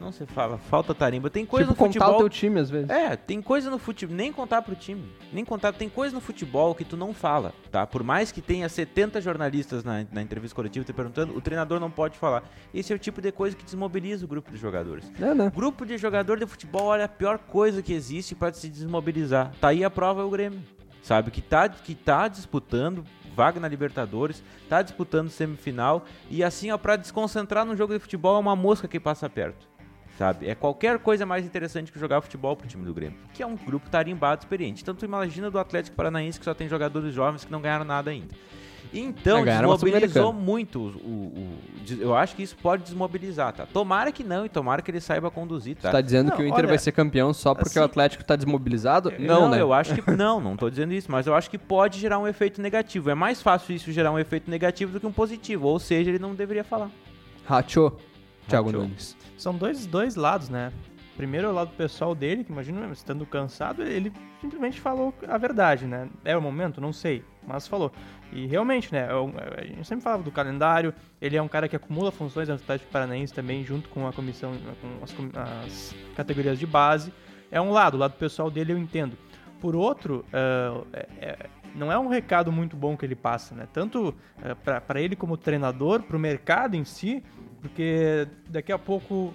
Não 0.00 0.12
se 0.12 0.24
fala. 0.26 0.58
Falta 0.58 0.94
tarimba. 0.94 1.28
Tem 1.28 1.44
coisa 1.44 1.68
tipo, 1.68 1.72
no 1.72 1.88
contar 1.88 2.04
futebol... 2.06 2.16
o 2.16 2.18
teu 2.18 2.28
time 2.28 2.60
às 2.60 2.70
vezes. 2.70 2.88
É, 2.90 3.16
tem 3.16 3.42
coisa 3.42 3.70
no 3.70 3.78
futebol, 3.78 4.16
nem 4.16 4.32
contar 4.32 4.62
pro 4.62 4.74
time, 4.74 5.04
nem 5.32 5.44
contar, 5.44 5.72
tem 5.72 5.88
coisa 5.88 6.14
no 6.14 6.20
futebol 6.20 6.74
que 6.74 6.84
tu 6.84 6.96
não 6.96 7.12
fala, 7.12 7.52
tá? 7.70 7.86
Por 7.86 8.02
mais 8.02 8.30
que 8.30 8.40
tenha 8.40 8.68
70 8.68 9.20
jornalistas 9.20 9.84
na, 9.84 10.06
na 10.12 10.22
entrevista 10.22 10.54
coletiva 10.54 10.84
te 10.84 10.92
perguntando, 10.92 11.36
o 11.36 11.40
treinador 11.40 11.80
não 11.80 11.90
pode 11.90 12.16
falar. 12.16 12.44
Esse 12.72 12.92
é 12.92 12.96
o 12.96 12.98
tipo 12.98 13.20
de 13.20 13.32
coisa 13.32 13.56
que 13.56 13.64
desmobiliza 13.64 14.24
o 14.24 14.28
grupo 14.28 14.50
de 14.50 14.56
jogadores. 14.56 15.10
É, 15.20 15.34
né? 15.34 15.52
Grupo 15.54 15.84
de 15.84 15.98
jogador 15.98 16.38
de 16.38 16.46
futebol, 16.46 16.86
olha, 16.86 17.04
a 17.04 17.08
pior 17.08 17.38
coisa 17.38 17.82
que 17.82 17.92
existe 17.92 18.34
para 18.34 18.52
se 18.52 18.68
desmobilizar. 18.68 19.52
Tá 19.60 19.68
aí 19.68 19.84
a 19.84 19.90
prova 19.90 20.22
é 20.22 20.24
o 20.24 20.30
Grêmio, 20.30 20.60
sabe? 21.02 21.30
Que 21.30 21.42
tá, 21.42 21.68
que 21.68 21.94
tá 21.94 22.28
disputando 22.28 23.04
vaga 23.38 23.60
na 23.60 23.68
Libertadores, 23.68 24.42
tá 24.68 24.82
disputando 24.82 25.30
semifinal 25.30 26.04
e 26.28 26.42
assim, 26.42 26.72
ó, 26.72 26.76
pra 26.76 26.96
desconcentrar 26.96 27.64
no 27.64 27.76
jogo 27.76 27.92
de 27.94 28.00
futebol 28.00 28.34
é 28.34 28.40
uma 28.40 28.56
mosca 28.56 28.88
que 28.88 28.98
passa 28.98 29.30
perto. 29.30 29.64
Sabe? 30.18 30.48
É 30.48 30.56
qualquer 30.56 30.98
coisa 30.98 31.24
mais 31.24 31.46
interessante 31.46 31.92
que 31.92 32.00
jogar 32.00 32.20
futebol 32.20 32.56
pro 32.56 32.66
time 32.66 32.84
do 32.84 32.92
Grêmio. 32.92 33.16
Que 33.32 33.44
é 33.44 33.46
um 33.46 33.54
grupo 33.54 33.88
tarimbado, 33.88 34.42
experiente. 34.42 34.84
Tu 34.84 35.04
imagina 35.04 35.48
do 35.48 35.60
Atlético 35.60 35.94
Paranaense 35.94 36.40
que 36.40 36.44
só 36.44 36.52
tem 36.52 36.68
jogadores 36.68 37.14
jovens 37.14 37.44
que 37.44 37.52
não 37.52 37.60
ganharam 37.60 37.84
nada 37.84 38.10
ainda. 38.10 38.34
Então, 38.92 39.38
É, 39.46 39.58
desmobilizou 39.58 40.32
muito 40.32 40.78
o, 40.80 40.86
o- 40.88 41.58
o- 41.90 41.98
Eu 42.00 42.14
acho 42.16 42.34
que 42.36 42.42
isso 42.42 42.56
pode 42.56 42.82
desmobilizar, 42.82 43.52
tá? 43.52 43.66
Tomara 43.66 44.10
que 44.12 44.22
não, 44.24 44.44
e 44.44 44.48
tomara 44.48 44.82
que 44.82 44.90
ele 44.90 45.00
saiba 45.00 45.30
conduzir, 45.30 45.76
tá? 45.76 45.88
Tu 45.88 45.92
tá 45.92 46.00
dizendo 46.00 46.28
Não, 46.30 46.36
que 46.36 46.42
o 46.42 46.44
Inter 46.46 46.58
olha, 46.58 46.68
vai 46.68 46.78
ser 46.78 46.92
campeão 46.92 47.32
só 47.32 47.54
porque 47.54 47.70
assim- 47.70 47.80
o 47.80 47.84
Atlético 47.84 48.24
tá 48.24 48.36
desmobilizado? 48.36 49.12
Não, 49.18 49.48
né? 49.48 49.60
eu 49.60 49.72
acho 49.72 49.94
que. 49.94 50.10
Não, 50.10 50.40
não 50.40 50.56
tô 50.56 50.68
dizendo 50.70 50.92
isso, 50.92 51.10
mas 51.10 51.26
eu 51.26 51.34
acho 51.34 51.48
que 51.50 51.56
pode 51.58 51.98
gerar 51.98 52.18
um 52.18 52.26
efeito 52.28 52.60
negativo. 52.60 53.08
É 53.10 53.14
mais 53.14 53.40
fácil 53.42 53.74
isso 53.74 53.90
gerar 53.92 54.10
um 54.12 54.18
efeito 54.18 54.50
negativo 54.50 54.92
do 54.92 55.00
que 55.00 55.06
um 55.06 55.12
positivo. 55.12 55.66
Ou 55.68 55.78
seja, 55.78 56.10
ele 56.10 56.18
não 56.18 56.34
deveria 56.34 56.64
falar. 56.64 56.90
Rachou, 57.46 57.98
Thiago. 58.46 58.70
Nunes. 58.72 59.16
São 59.36 59.54
dois, 59.54 59.86
dois 59.86 60.16
lados, 60.16 60.48
né? 60.48 60.72
Primeiro 61.16 61.48
é 61.48 61.50
o 61.50 61.54
lado 61.54 61.70
pessoal 61.76 62.14
dele, 62.14 62.44
que 62.44 62.52
imagina, 62.52 62.86
estando 62.92 63.26
cansado, 63.26 63.82
ele 63.82 64.12
simplesmente 64.40 64.80
falou 64.80 65.12
a 65.26 65.36
verdade, 65.36 65.84
né? 65.84 66.08
É 66.24 66.36
o 66.36 66.40
momento? 66.42 66.80
Não 66.80 66.92
sei, 66.92 67.24
mas 67.46 67.66
falou. 67.66 67.90
E 68.32 68.46
realmente, 68.46 68.92
né? 68.92 69.06
é 69.10 69.14
um- 69.14 69.32
A 69.56 69.64
gente 69.64 69.86
sempre 69.86 70.02
falava 70.04 70.22
do 70.22 70.30
calendário, 70.30 70.92
ele 71.20 71.36
é 71.36 71.42
um 71.42 71.48
cara 71.48 71.68
que 71.68 71.74
acumula 71.76 72.10
funções 72.12 72.48
no 72.48 72.54
Atlético 72.54 72.90
Paranaense 72.90 73.32
também, 73.32 73.64
junto 73.64 73.88
com 73.88 74.06
a 74.06 74.12
comissão, 74.12 74.52
com 74.80 75.04
as, 75.04 75.14
as 75.64 75.94
categorias 76.14 76.58
de 76.58 76.66
base. 76.66 77.12
É 77.50 77.60
um 77.60 77.70
lado, 77.70 77.94
o 77.94 77.98
lado 77.98 78.12
pessoal 78.14 78.50
dele 78.50 78.72
eu 78.72 78.78
entendo. 78.78 79.16
Por 79.60 79.74
outro, 79.74 80.24
ah, 80.32 80.82
é- 80.92 81.08
é- 81.20 81.46
não 81.74 81.90
é 81.90 81.98
um 81.98 82.08
recado 82.08 82.50
muito 82.52 82.76
bom 82.76 82.96
que 82.96 83.04
ele 83.04 83.14
passa, 83.14 83.54
né? 83.54 83.66
Tanto 83.72 84.14
para 84.86 85.00
ele 85.00 85.14
como 85.16 85.36
treinador, 85.36 86.02
para 86.02 86.16
o 86.16 86.20
mercado 86.20 86.74
em 86.76 86.84
si, 86.84 87.22
porque 87.60 88.26
daqui 88.48 88.72
a 88.72 88.78
pouco 88.78 89.14
o 89.14 89.34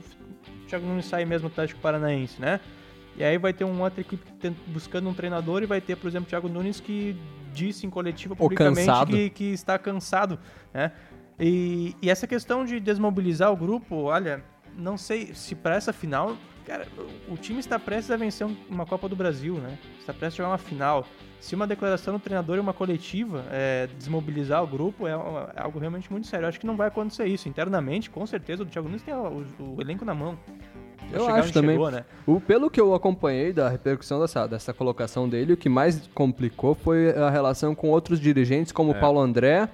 Thiago 0.68 0.86
Nunes 0.86 1.06
sai 1.06 1.26
mesmo 1.26 1.48
do 1.50 1.52
Atlético 1.52 1.80
Paranaense, 1.82 2.40
né? 2.42 2.60
E 3.16 3.24
aí 3.24 3.38
vai 3.38 3.54
ter 3.54 3.64
uma 3.64 3.84
outra 3.84 4.02
equipe 4.02 4.24
buscando 4.68 5.08
um 5.10 5.14
treinador 5.14 5.62
e 5.62 5.66
vai 5.68 5.80
ter, 5.80 5.96
por 5.96 6.08
exemplo, 6.08 6.26
o 6.26 6.30
Thiago 6.30 6.50
Nunes 6.50 6.80
que 6.80 7.16
disse 7.54 7.86
em 7.86 7.90
coletiva 7.90 8.36
publicamente 8.36 8.86
que, 9.14 9.30
que 9.30 9.44
está 9.54 9.78
cansado, 9.78 10.40
né? 10.74 10.92
E, 11.40 11.96
e 12.02 12.10
essa 12.10 12.28
questão 12.28 12.64
de 12.66 12.80
desmobilizar 12.80 13.52
o 13.52 13.56
grupo, 13.56 13.96
olha, 14.04 14.44
não 14.78 14.98
sei 14.98 15.34
se 15.34 15.56
para 15.56 15.76
essa 15.76 15.92
final, 15.92 16.36
cara, 16.66 16.88
o 17.28 17.36
time 17.36 17.60
está 17.60 17.78
prestes 17.80 18.12
a 18.12 18.16
vencer 18.18 18.46
um- 18.46 18.56
uma 18.70 18.86
Copa 18.86 19.10
do 19.10 19.16
Brasil, 19.16 19.56
né? 19.56 19.78
Está 20.00 20.14
prestes 20.14 20.36
a 20.40 20.44
jogar 20.44 20.50
uma 20.52 20.58
final. 20.58 21.06
Se 21.40 21.56
uma 21.56 21.68
declaração 21.68 22.14
do 22.14 22.20
treinador 22.20 22.58
e 22.58 22.60
uma 22.60 22.74
coletiva 22.74 23.44
é, 23.52 23.88
desmobilizar 23.98 24.64
o 24.64 24.68
grupo, 24.68 25.08
é, 25.08 25.16
uma- 25.16 25.52
é 25.56 25.62
algo 25.62 25.80
realmente 25.80 26.10
muito 26.12 26.28
sério. 26.28 26.46
Eu 26.46 26.50
acho 26.50 26.60
que 26.60 26.66
não 26.68 26.78
vai 26.78 26.88
acontecer 26.88 27.26
isso. 27.26 27.50
Internamente, 27.50 28.10
com 28.10 28.26
certeza, 28.26 28.64
o 28.64 28.66
Thiago 28.66 28.88
Nunes 28.88 29.02
tem 29.04 29.14
o, 29.14 29.46
o 29.60 29.82
elenco 29.82 30.06
na 30.06 30.14
mão. 30.14 30.38
Eu 31.14 31.28
acho 31.28 31.54
também. 31.54 31.72
chegou, 31.72 31.92
né? 31.92 32.04
O, 32.26 32.40
pelo 32.40 32.70
que 32.70 32.80
eu 32.80 32.94
acompanhei 32.94 33.52
da 33.54 33.70
repercussão 33.70 34.20
dessa, 34.20 34.48
dessa 34.48 34.74
colocação 34.74 35.28
dele, 35.30 35.54
o 35.54 35.58
que 35.58 35.70
mais 35.70 36.10
complicou 36.14 36.74
foi 36.76 37.12
a 37.12 37.30
relação 37.30 37.74
com 37.76 37.90
outros 37.90 38.20
dirigentes, 38.20 38.72
como 38.72 38.92
o 38.92 38.96
Paulo 38.96 39.20
André 39.20 39.70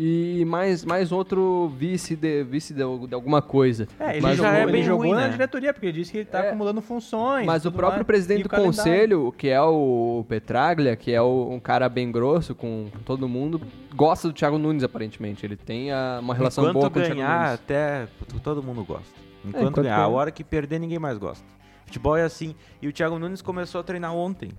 e 0.00 0.44
mais, 0.44 0.84
mais 0.84 1.10
outro 1.10 1.72
vice 1.76 2.14
de, 2.14 2.44
vice 2.44 2.72
de, 2.72 2.78
de 3.08 3.14
alguma 3.14 3.42
coisa. 3.42 3.88
É, 3.98 4.12
ele 4.12 4.20
Mas 4.20 4.36
jogou, 4.36 4.52
já 4.52 4.58
é 4.58 4.62
ele 4.62 4.70
bem 4.72 4.82
jogou 4.84 5.06
ruim, 5.06 5.10
na 5.16 5.22
né? 5.22 5.28
diretoria, 5.30 5.72
porque 5.74 5.86
ele 5.86 5.98
disse 5.98 6.12
que 6.12 6.18
ele 6.18 6.24
tá 6.24 6.38
É. 6.44 6.48
acumulando 6.50 6.80
funções. 6.80 7.44
Mas 7.44 7.64
o 7.64 7.72
próprio 7.72 7.98
mais. 7.98 8.06
presidente 8.06 8.44
do 8.44 8.48
conselho, 8.48 9.34
que 9.36 9.48
é 9.48 9.60
o 9.60 10.24
Petraglia, 10.28 10.94
que 10.94 11.12
é 11.12 11.20
o- 11.20 11.48
um 11.50 11.58
cara 11.58 11.88
bem 11.88 12.12
grosso 12.12 12.54
com, 12.54 12.86
todo 13.04 13.28
mundo, 13.28 13.60
gosta 13.96 14.28
do 14.28 14.34
Thiago 14.34 14.56
Nunes, 14.56 14.84
aparentemente. 14.84 15.44
Ele 15.44 15.56
tem 15.56 15.90
a- 15.90 16.20
uma 16.22 16.32
relação 16.32 16.62
Enquanto 16.62 16.74
boa 16.74 16.90
com 16.90 16.98
o 17.00 17.02
Thiago 17.02 17.16
ganhar, 17.16 17.44
Nunes. 17.46 17.54
até 17.54 18.06
todo 18.44 18.62
mundo 18.62 18.84
gosta. 18.84 19.27
Enquanto, 19.48 19.62
enquanto 19.62 19.82
ganhar. 19.82 19.94
A 19.94 19.98
ganhar. 19.98 20.08
hora 20.08 20.30
que 20.30 20.44
perder, 20.44 20.78
ninguém 20.78 20.98
mais 20.98 21.18
gosta. 21.18 21.44
Futebol 21.86 22.16
é 22.16 22.22
assim. 22.22 22.54
E 22.82 22.88
o 22.88 22.92
Thiago 22.92 23.18
Nunes 23.18 23.42
começou 23.42 23.80
a 23.80 23.84
treinar 23.84 24.14
ontem. 24.14 24.50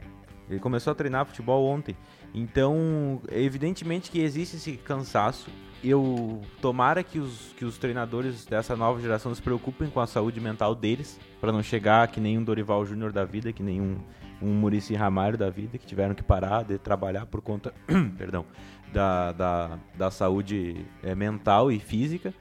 Ele 0.49 0.59
começou 0.59 0.91
a 0.91 0.95
treinar 0.95 1.25
futebol 1.25 1.65
ontem. 1.65 1.95
Então, 2.33 3.21
evidentemente 3.31 4.09
que 4.09 4.19
existe 4.19 4.57
esse 4.57 4.73
cansaço. 4.73 5.49
Eu 5.81 6.41
tomara 6.61 7.03
que 7.03 7.19
os, 7.19 7.53
que 7.55 7.63
os 7.63 7.77
treinadores 7.77 8.45
dessa 8.45 8.75
nova 8.75 8.99
geração 8.99 9.33
se 9.33 9.41
preocupem 9.41 9.89
com 9.89 10.01
a 10.01 10.07
saúde 10.07 10.41
mental 10.41 10.75
deles, 10.75 11.17
para 11.39 11.53
não 11.53 11.63
chegar 11.63 12.07
que 12.09 12.19
nem 12.19 12.37
um 12.37 12.43
Dorival 12.43 12.85
Júnior 12.85 13.13
da 13.13 13.23
vida, 13.23 13.53
que 13.53 13.63
nem 13.63 13.79
um, 13.79 13.97
um 14.41 14.49
Murici 14.49 14.93
Ramalho 14.93 15.37
da 15.37 15.49
vida, 15.49 15.77
que 15.77 15.85
tiveram 15.85 16.13
que 16.13 16.21
parar 16.21 16.63
de 16.63 16.77
trabalhar 16.77 17.27
por 17.27 17.41
conta, 17.41 17.73
perdão, 18.17 18.45
da, 18.91 19.31
da, 19.31 19.79
da 19.95 20.11
saúde 20.11 20.85
eh, 21.01 21.15
mental 21.15 21.71
e 21.71 21.79
física. 21.79 22.33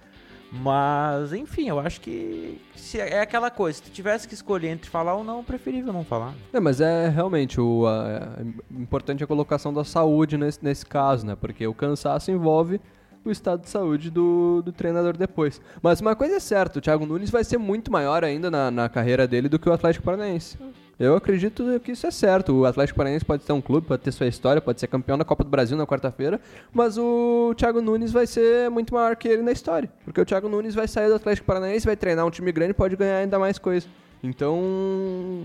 Mas, 0.50 1.32
enfim, 1.32 1.68
eu 1.68 1.78
acho 1.78 2.00
que 2.00 2.60
se 2.74 2.98
é 2.98 3.20
aquela 3.20 3.50
coisa, 3.50 3.76
se 3.78 3.82
tu 3.82 3.90
tivesse 3.90 4.26
que 4.26 4.32
escolher 4.34 4.68
entre 4.68 4.88
falar 4.90 5.14
ou 5.14 5.22
não, 5.22 5.44
preferível 5.44 5.92
não 5.92 6.04
falar. 6.04 6.32
É, 6.52 6.58
mas 6.58 6.80
é 6.80 7.08
realmente 7.08 7.60
o 7.60 7.86
a- 7.86 8.38
é 8.40 8.80
importante 8.80 9.22
a 9.22 9.26
colocação 9.26 9.72
da 9.74 9.84
saúde 9.84 10.38
nesse, 10.38 10.58
nesse 10.64 10.86
caso, 10.86 11.26
né? 11.26 11.36
Porque 11.38 11.66
o 11.66 11.74
cansaço 11.74 12.30
envolve 12.30 12.80
o 13.28 13.32
estado 13.32 13.62
de 13.62 13.68
saúde 13.68 14.10
do, 14.10 14.62
do 14.62 14.72
treinador 14.72 15.16
depois. 15.16 15.60
Mas 15.82 16.00
uma 16.00 16.14
coisa 16.16 16.36
é 16.36 16.40
certa, 16.40 16.78
o 16.78 16.82
Thiago 16.82 17.06
Nunes 17.06 17.30
vai 17.30 17.44
ser 17.44 17.58
muito 17.58 17.90
maior 17.92 18.24
ainda 18.24 18.50
na, 18.50 18.70
na 18.70 18.88
carreira 18.88 19.26
dele 19.26 19.48
do 19.48 19.58
que 19.58 19.68
o 19.68 19.72
Atlético 19.72 20.04
Paranaense. 20.04 20.56
Eu 20.98 21.14
acredito 21.14 21.64
que 21.84 21.92
isso 21.92 22.08
é 22.08 22.10
certo. 22.10 22.52
O 22.52 22.66
Atlético 22.66 22.96
Paranaense 22.96 23.24
pode 23.24 23.44
ser 23.44 23.52
um 23.52 23.60
clube, 23.60 23.86
pode 23.86 24.02
ter 24.02 24.10
sua 24.10 24.26
história, 24.26 24.60
pode 24.60 24.80
ser 24.80 24.88
campeão 24.88 25.16
da 25.16 25.24
Copa 25.24 25.44
do 25.44 25.50
Brasil 25.50 25.76
na 25.76 25.86
quarta-feira, 25.86 26.40
mas 26.72 26.98
o 26.98 27.54
Thiago 27.56 27.80
Nunes 27.80 28.10
vai 28.10 28.26
ser 28.26 28.68
muito 28.68 28.92
maior 28.92 29.14
que 29.14 29.28
ele 29.28 29.42
na 29.42 29.52
história. 29.52 29.88
Porque 30.04 30.20
o 30.20 30.24
Thiago 30.24 30.48
Nunes 30.48 30.74
vai 30.74 30.88
sair 30.88 31.08
do 31.08 31.14
Atlético 31.14 31.46
Paranaense, 31.46 31.86
vai 31.86 31.94
treinar 31.96 32.26
um 32.26 32.30
time 32.30 32.50
grande 32.50 32.72
e 32.72 32.74
pode 32.74 32.96
ganhar 32.96 33.18
ainda 33.18 33.38
mais 33.38 33.58
coisa. 33.60 33.86
Então, 34.24 35.44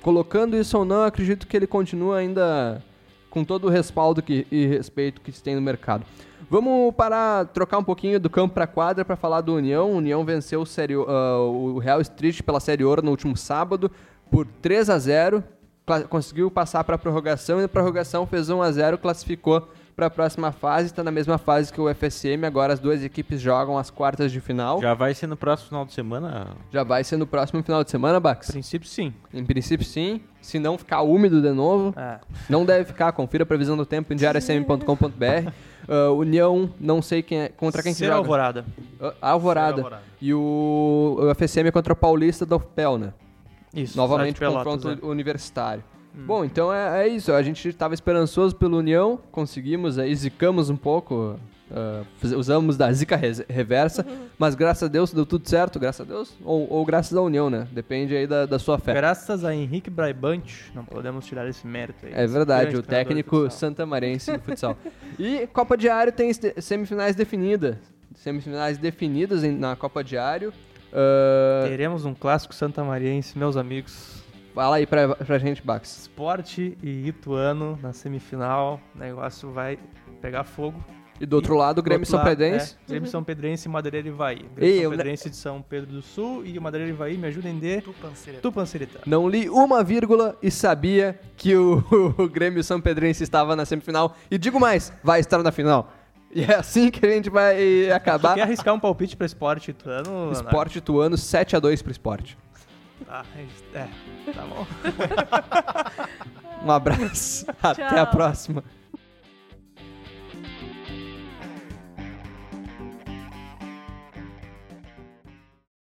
colocando 0.00 0.56
isso 0.56 0.78
ou 0.78 0.84
não, 0.86 1.02
acredito 1.04 1.46
que 1.46 1.54
ele 1.54 1.66
continua 1.66 2.16
ainda 2.16 2.82
com 3.28 3.44
todo 3.44 3.66
o 3.66 3.68
respaldo 3.70 4.22
que- 4.22 4.46
e 4.50 4.64
respeito 4.66 5.20
que 5.20 5.30
se 5.32 5.42
tem 5.42 5.54
no 5.54 5.60
mercado. 5.60 6.04
Vamos 6.50 6.94
parar, 6.94 7.46
trocar 7.46 7.78
um 7.78 7.84
pouquinho 7.84 8.18
do 8.20 8.28
campo 8.30 8.54
para 8.54 8.66
quadra 8.66 9.04
para 9.04 9.16
falar 9.16 9.40
do 9.40 9.54
União. 9.54 9.90
O 9.92 9.96
União 9.96 10.24
venceu 10.24 10.60
o, 10.62 10.66
série, 10.66 10.94
ah, 10.94 11.38
o 11.40 11.78
Real 11.78 12.00
Street 12.00 12.42
pela 12.42 12.60
Série 12.60 12.84
Ouro 12.84 13.02
no 13.02 13.10
último 13.10 13.36
sábado 13.36 13.90
por 14.30 14.46
3 14.60 14.90
a 14.90 14.98
0 14.98 15.44
Cla- 15.86 16.02
Conseguiu 16.04 16.50
passar 16.50 16.82
para 16.82 16.94
a 16.94 16.98
prorrogação 16.98 17.58
e 17.58 17.62
na 17.62 17.68
prorrogação 17.68 18.26
fez 18.26 18.48
1 18.48 18.62
a 18.62 18.72
0 18.72 18.96
classificou 18.98 19.68
para 19.94 20.06
a 20.06 20.10
próxima 20.10 20.50
fase. 20.50 20.86
Está 20.86 21.04
na 21.04 21.10
mesma 21.10 21.36
fase 21.38 21.70
que 21.72 21.78
o 21.80 21.88
FSM. 21.94 22.44
Agora 22.46 22.72
as 22.72 22.80
duas 22.80 23.04
equipes 23.04 23.38
jogam 23.40 23.76
as 23.78 23.90
quartas 23.90 24.32
de 24.32 24.40
final. 24.40 24.80
Já, 24.80 24.88
Já 24.88 24.94
vai 24.94 25.12
ser 25.14 25.26
no 25.26 25.36
próximo 25.36 25.68
final 25.68 25.84
de 25.84 25.92
semana. 25.92 26.48
vai 26.86 27.04
ser 27.04 27.16
no 27.18 27.26
próximo 27.26 27.62
final 27.62 27.84
de 27.84 27.90
semana, 27.90 28.18
Bax? 28.18 28.50
princípio, 28.50 28.88
sim. 28.88 29.12
Em 29.32 29.44
princípio, 29.44 29.84
sim. 29.86 30.22
Se 30.40 30.58
não 30.58 30.76
ficar 30.78 31.02
úmido 31.02 31.40
de 31.42 31.50
novo, 31.52 31.94
É. 31.98 32.18
não 32.48 32.64
deve 32.64 32.86
ficar. 32.86 33.12
Confira 33.12 33.44
a 33.44 33.46
previsão 33.46 33.76
do 33.76 33.84
tempo 33.86 34.12
em 34.12 34.16
diariosm.com.br. 34.16 35.50
Ah, 35.88 36.10
União, 36.10 36.70
não 36.80 37.02
sei 37.02 37.22
quem 37.22 37.40
é, 37.40 37.48
contra 37.48 37.82
quem 37.82 37.92
que 37.92 37.98
Ser 37.98 38.06
joga. 38.06 38.18
Alvorada. 38.18 38.64
Ah, 39.00 39.14
Alvorada. 39.20 39.76
Ser 39.76 39.80
Alvorada. 39.82 40.02
E 40.20 40.34
o, 40.34 41.16
o 41.18 41.34
FSM 41.34 41.68
é 41.68 41.70
contra 41.70 41.92
o 41.92 41.96
Paulista 41.96 42.46
do 42.46 42.58
FPEL, 42.58 42.98
né? 42.98 43.12
Isso. 43.74 43.96
Novamente 43.96 44.38
Pelotas, 44.38 44.64
confronto 44.64 45.04
é. 45.04 45.08
universitário. 45.08 45.82
Bom, 46.14 46.44
então 46.44 46.72
é, 46.72 47.06
é 47.06 47.08
isso. 47.08 47.32
A 47.32 47.42
gente 47.42 47.68
estava 47.68 47.92
esperançoso 47.92 48.54
pelo 48.54 48.78
União, 48.78 49.18
conseguimos 49.32 49.98
aí, 49.98 50.14
zicamos 50.14 50.70
um 50.70 50.76
pouco, 50.76 51.36
fiz- 52.18 52.32
usamos 52.32 52.76
da 52.76 52.92
zica 52.92 53.16
reversa, 53.48 54.04
mas 54.38 54.54
graças 54.54 54.82
a 54.84 54.88
Deus 54.88 55.12
deu 55.12 55.24
tudo 55.26 55.48
certo, 55.48 55.78
graças 55.80 56.00
a 56.00 56.04
Deus, 56.08 56.36
ou, 56.44 56.70
ou 56.70 56.84
graças 56.84 57.16
à 57.16 57.20
União, 57.22 57.48
né? 57.48 57.66
Depende 57.72 58.14
aí 58.14 58.26
da, 58.26 58.46
da 58.46 58.58
sua 58.58 58.78
fé. 58.78 58.92
Graças 58.94 59.44
a 59.44 59.54
Henrique 59.54 59.88
Braibante, 59.90 60.70
não 60.74 60.84
podemos 60.84 61.24
tirar 61.26 61.48
esse 61.48 61.66
mérito 61.66 62.04
aí. 62.06 62.12
É 62.14 62.26
verdade, 62.26 62.76
o 62.76 62.82
técnico 62.82 63.36
futsal. 63.42 63.50
santamarense 63.58 64.32
de 64.32 64.38
futsal. 64.38 64.76
E 65.18 65.46
Copa 65.48 65.76
Diário 65.76 66.12
tem 66.12 66.30
semifinais 66.58 67.16
definidas. 67.16 67.76
Semifinais 68.14 68.78
definidas 68.78 69.42
em- 69.42 69.56
na 69.58 69.74
Copa 69.74 70.04
Diário. 70.04 70.52
Ah, 70.92 71.64
Teremos 71.66 72.04
um 72.04 72.14
clássico 72.14 72.54
santamariense, 72.54 73.36
meus 73.38 73.56
amigos. 73.56 74.22
Fala 74.54 74.76
aí 74.76 74.86
pra, 74.86 75.16
pra 75.16 75.38
gente, 75.38 75.60
Bax. 75.64 76.02
Esporte 76.02 76.78
e 76.80 77.08
Ituano 77.08 77.76
na 77.82 77.92
semifinal. 77.92 78.80
O 78.94 78.98
negócio 78.98 79.50
vai 79.50 79.76
pegar 80.22 80.44
fogo. 80.44 80.78
E 81.20 81.26
do 81.26 81.36
outro 81.36 81.56
lado, 81.56 81.78
o 81.78 81.82
Grêmio 81.82 82.00
outro 82.00 82.10
São 82.10 82.18
lado, 82.18 82.28
Pedrense. 82.28 82.76
É, 82.86 82.90
Grêmio 82.90 83.08
São 83.08 83.24
Pedrense 83.24 83.68
e 83.68 83.70
Madureira 83.70 84.08
e 84.08 84.10
Ivaí. 84.10 84.46
Grêmio 84.56 84.74
Ei, 84.74 84.82
São 84.82 84.90
Pedrense 84.90 85.30
de 85.30 85.36
São 85.36 85.62
Pedro 85.62 85.92
do 85.92 86.02
Sul 86.02 86.44
e 86.44 86.58
o 86.58 86.62
Madureira 86.62 86.90
e 86.90 86.94
Ivaí 86.94 87.16
me 87.16 87.28
ajudem 87.28 87.58
de 87.58 87.80
Tupanceira. 87.80 88.40
Tupanciretá. 88.40 89.00
Não 89.06 89.28
li 89.28 89.48
uma 89.48 89.84
vírgula 89.84 90.36
e 90.42 90.50
sabia 90.50 91.18
que 91.36 91.54
o, 91.56 91.84
o 92.18 92.28
Grêmio 92.28 92.64
São 92.64 92.80
Pedrense 92.80 93.22
estava 93.22 93.54
na 93.54 93.64
semifinal. 93.64 94.16
E 94.30 94.36
digo 94.38 94.58
mais, 94.58 94.92
vai 95.02 95.20
estar 95.20 95.42
na 95.42 95.52
final. 95.52 95.92
E 96.34 96.42
é 96.42 96.54
assim 96.56 96.90
que 96.90 97.06
a 97.06 97.10
gente 97.10 97.30
vai 97.30 97.90
acabar. 97.92 98.34
Quer 98.34 98.42
arriscar 98.42 98.74
um 98.74 98.80
palpite 98.80 99.16
pra 99.16 99.24
esporte? 99.24 99.74
Leonardo? 99.84 100.32
Esporte 100.32 100.78
Ituano 100.78 101.14
7x2 101.16 101.82
pro 101.82 101.92
esporte. 101.92 102.36
Ah, 103.08 103.24
é, 103.72 103.86
tá 104.32 104.42
bom. 104.46 104.66
Um 106.64 106.70
abraço. 106.70 107.44
Até 107.62 107.98
a 107.98 108.06
próxima. 108.06 108.64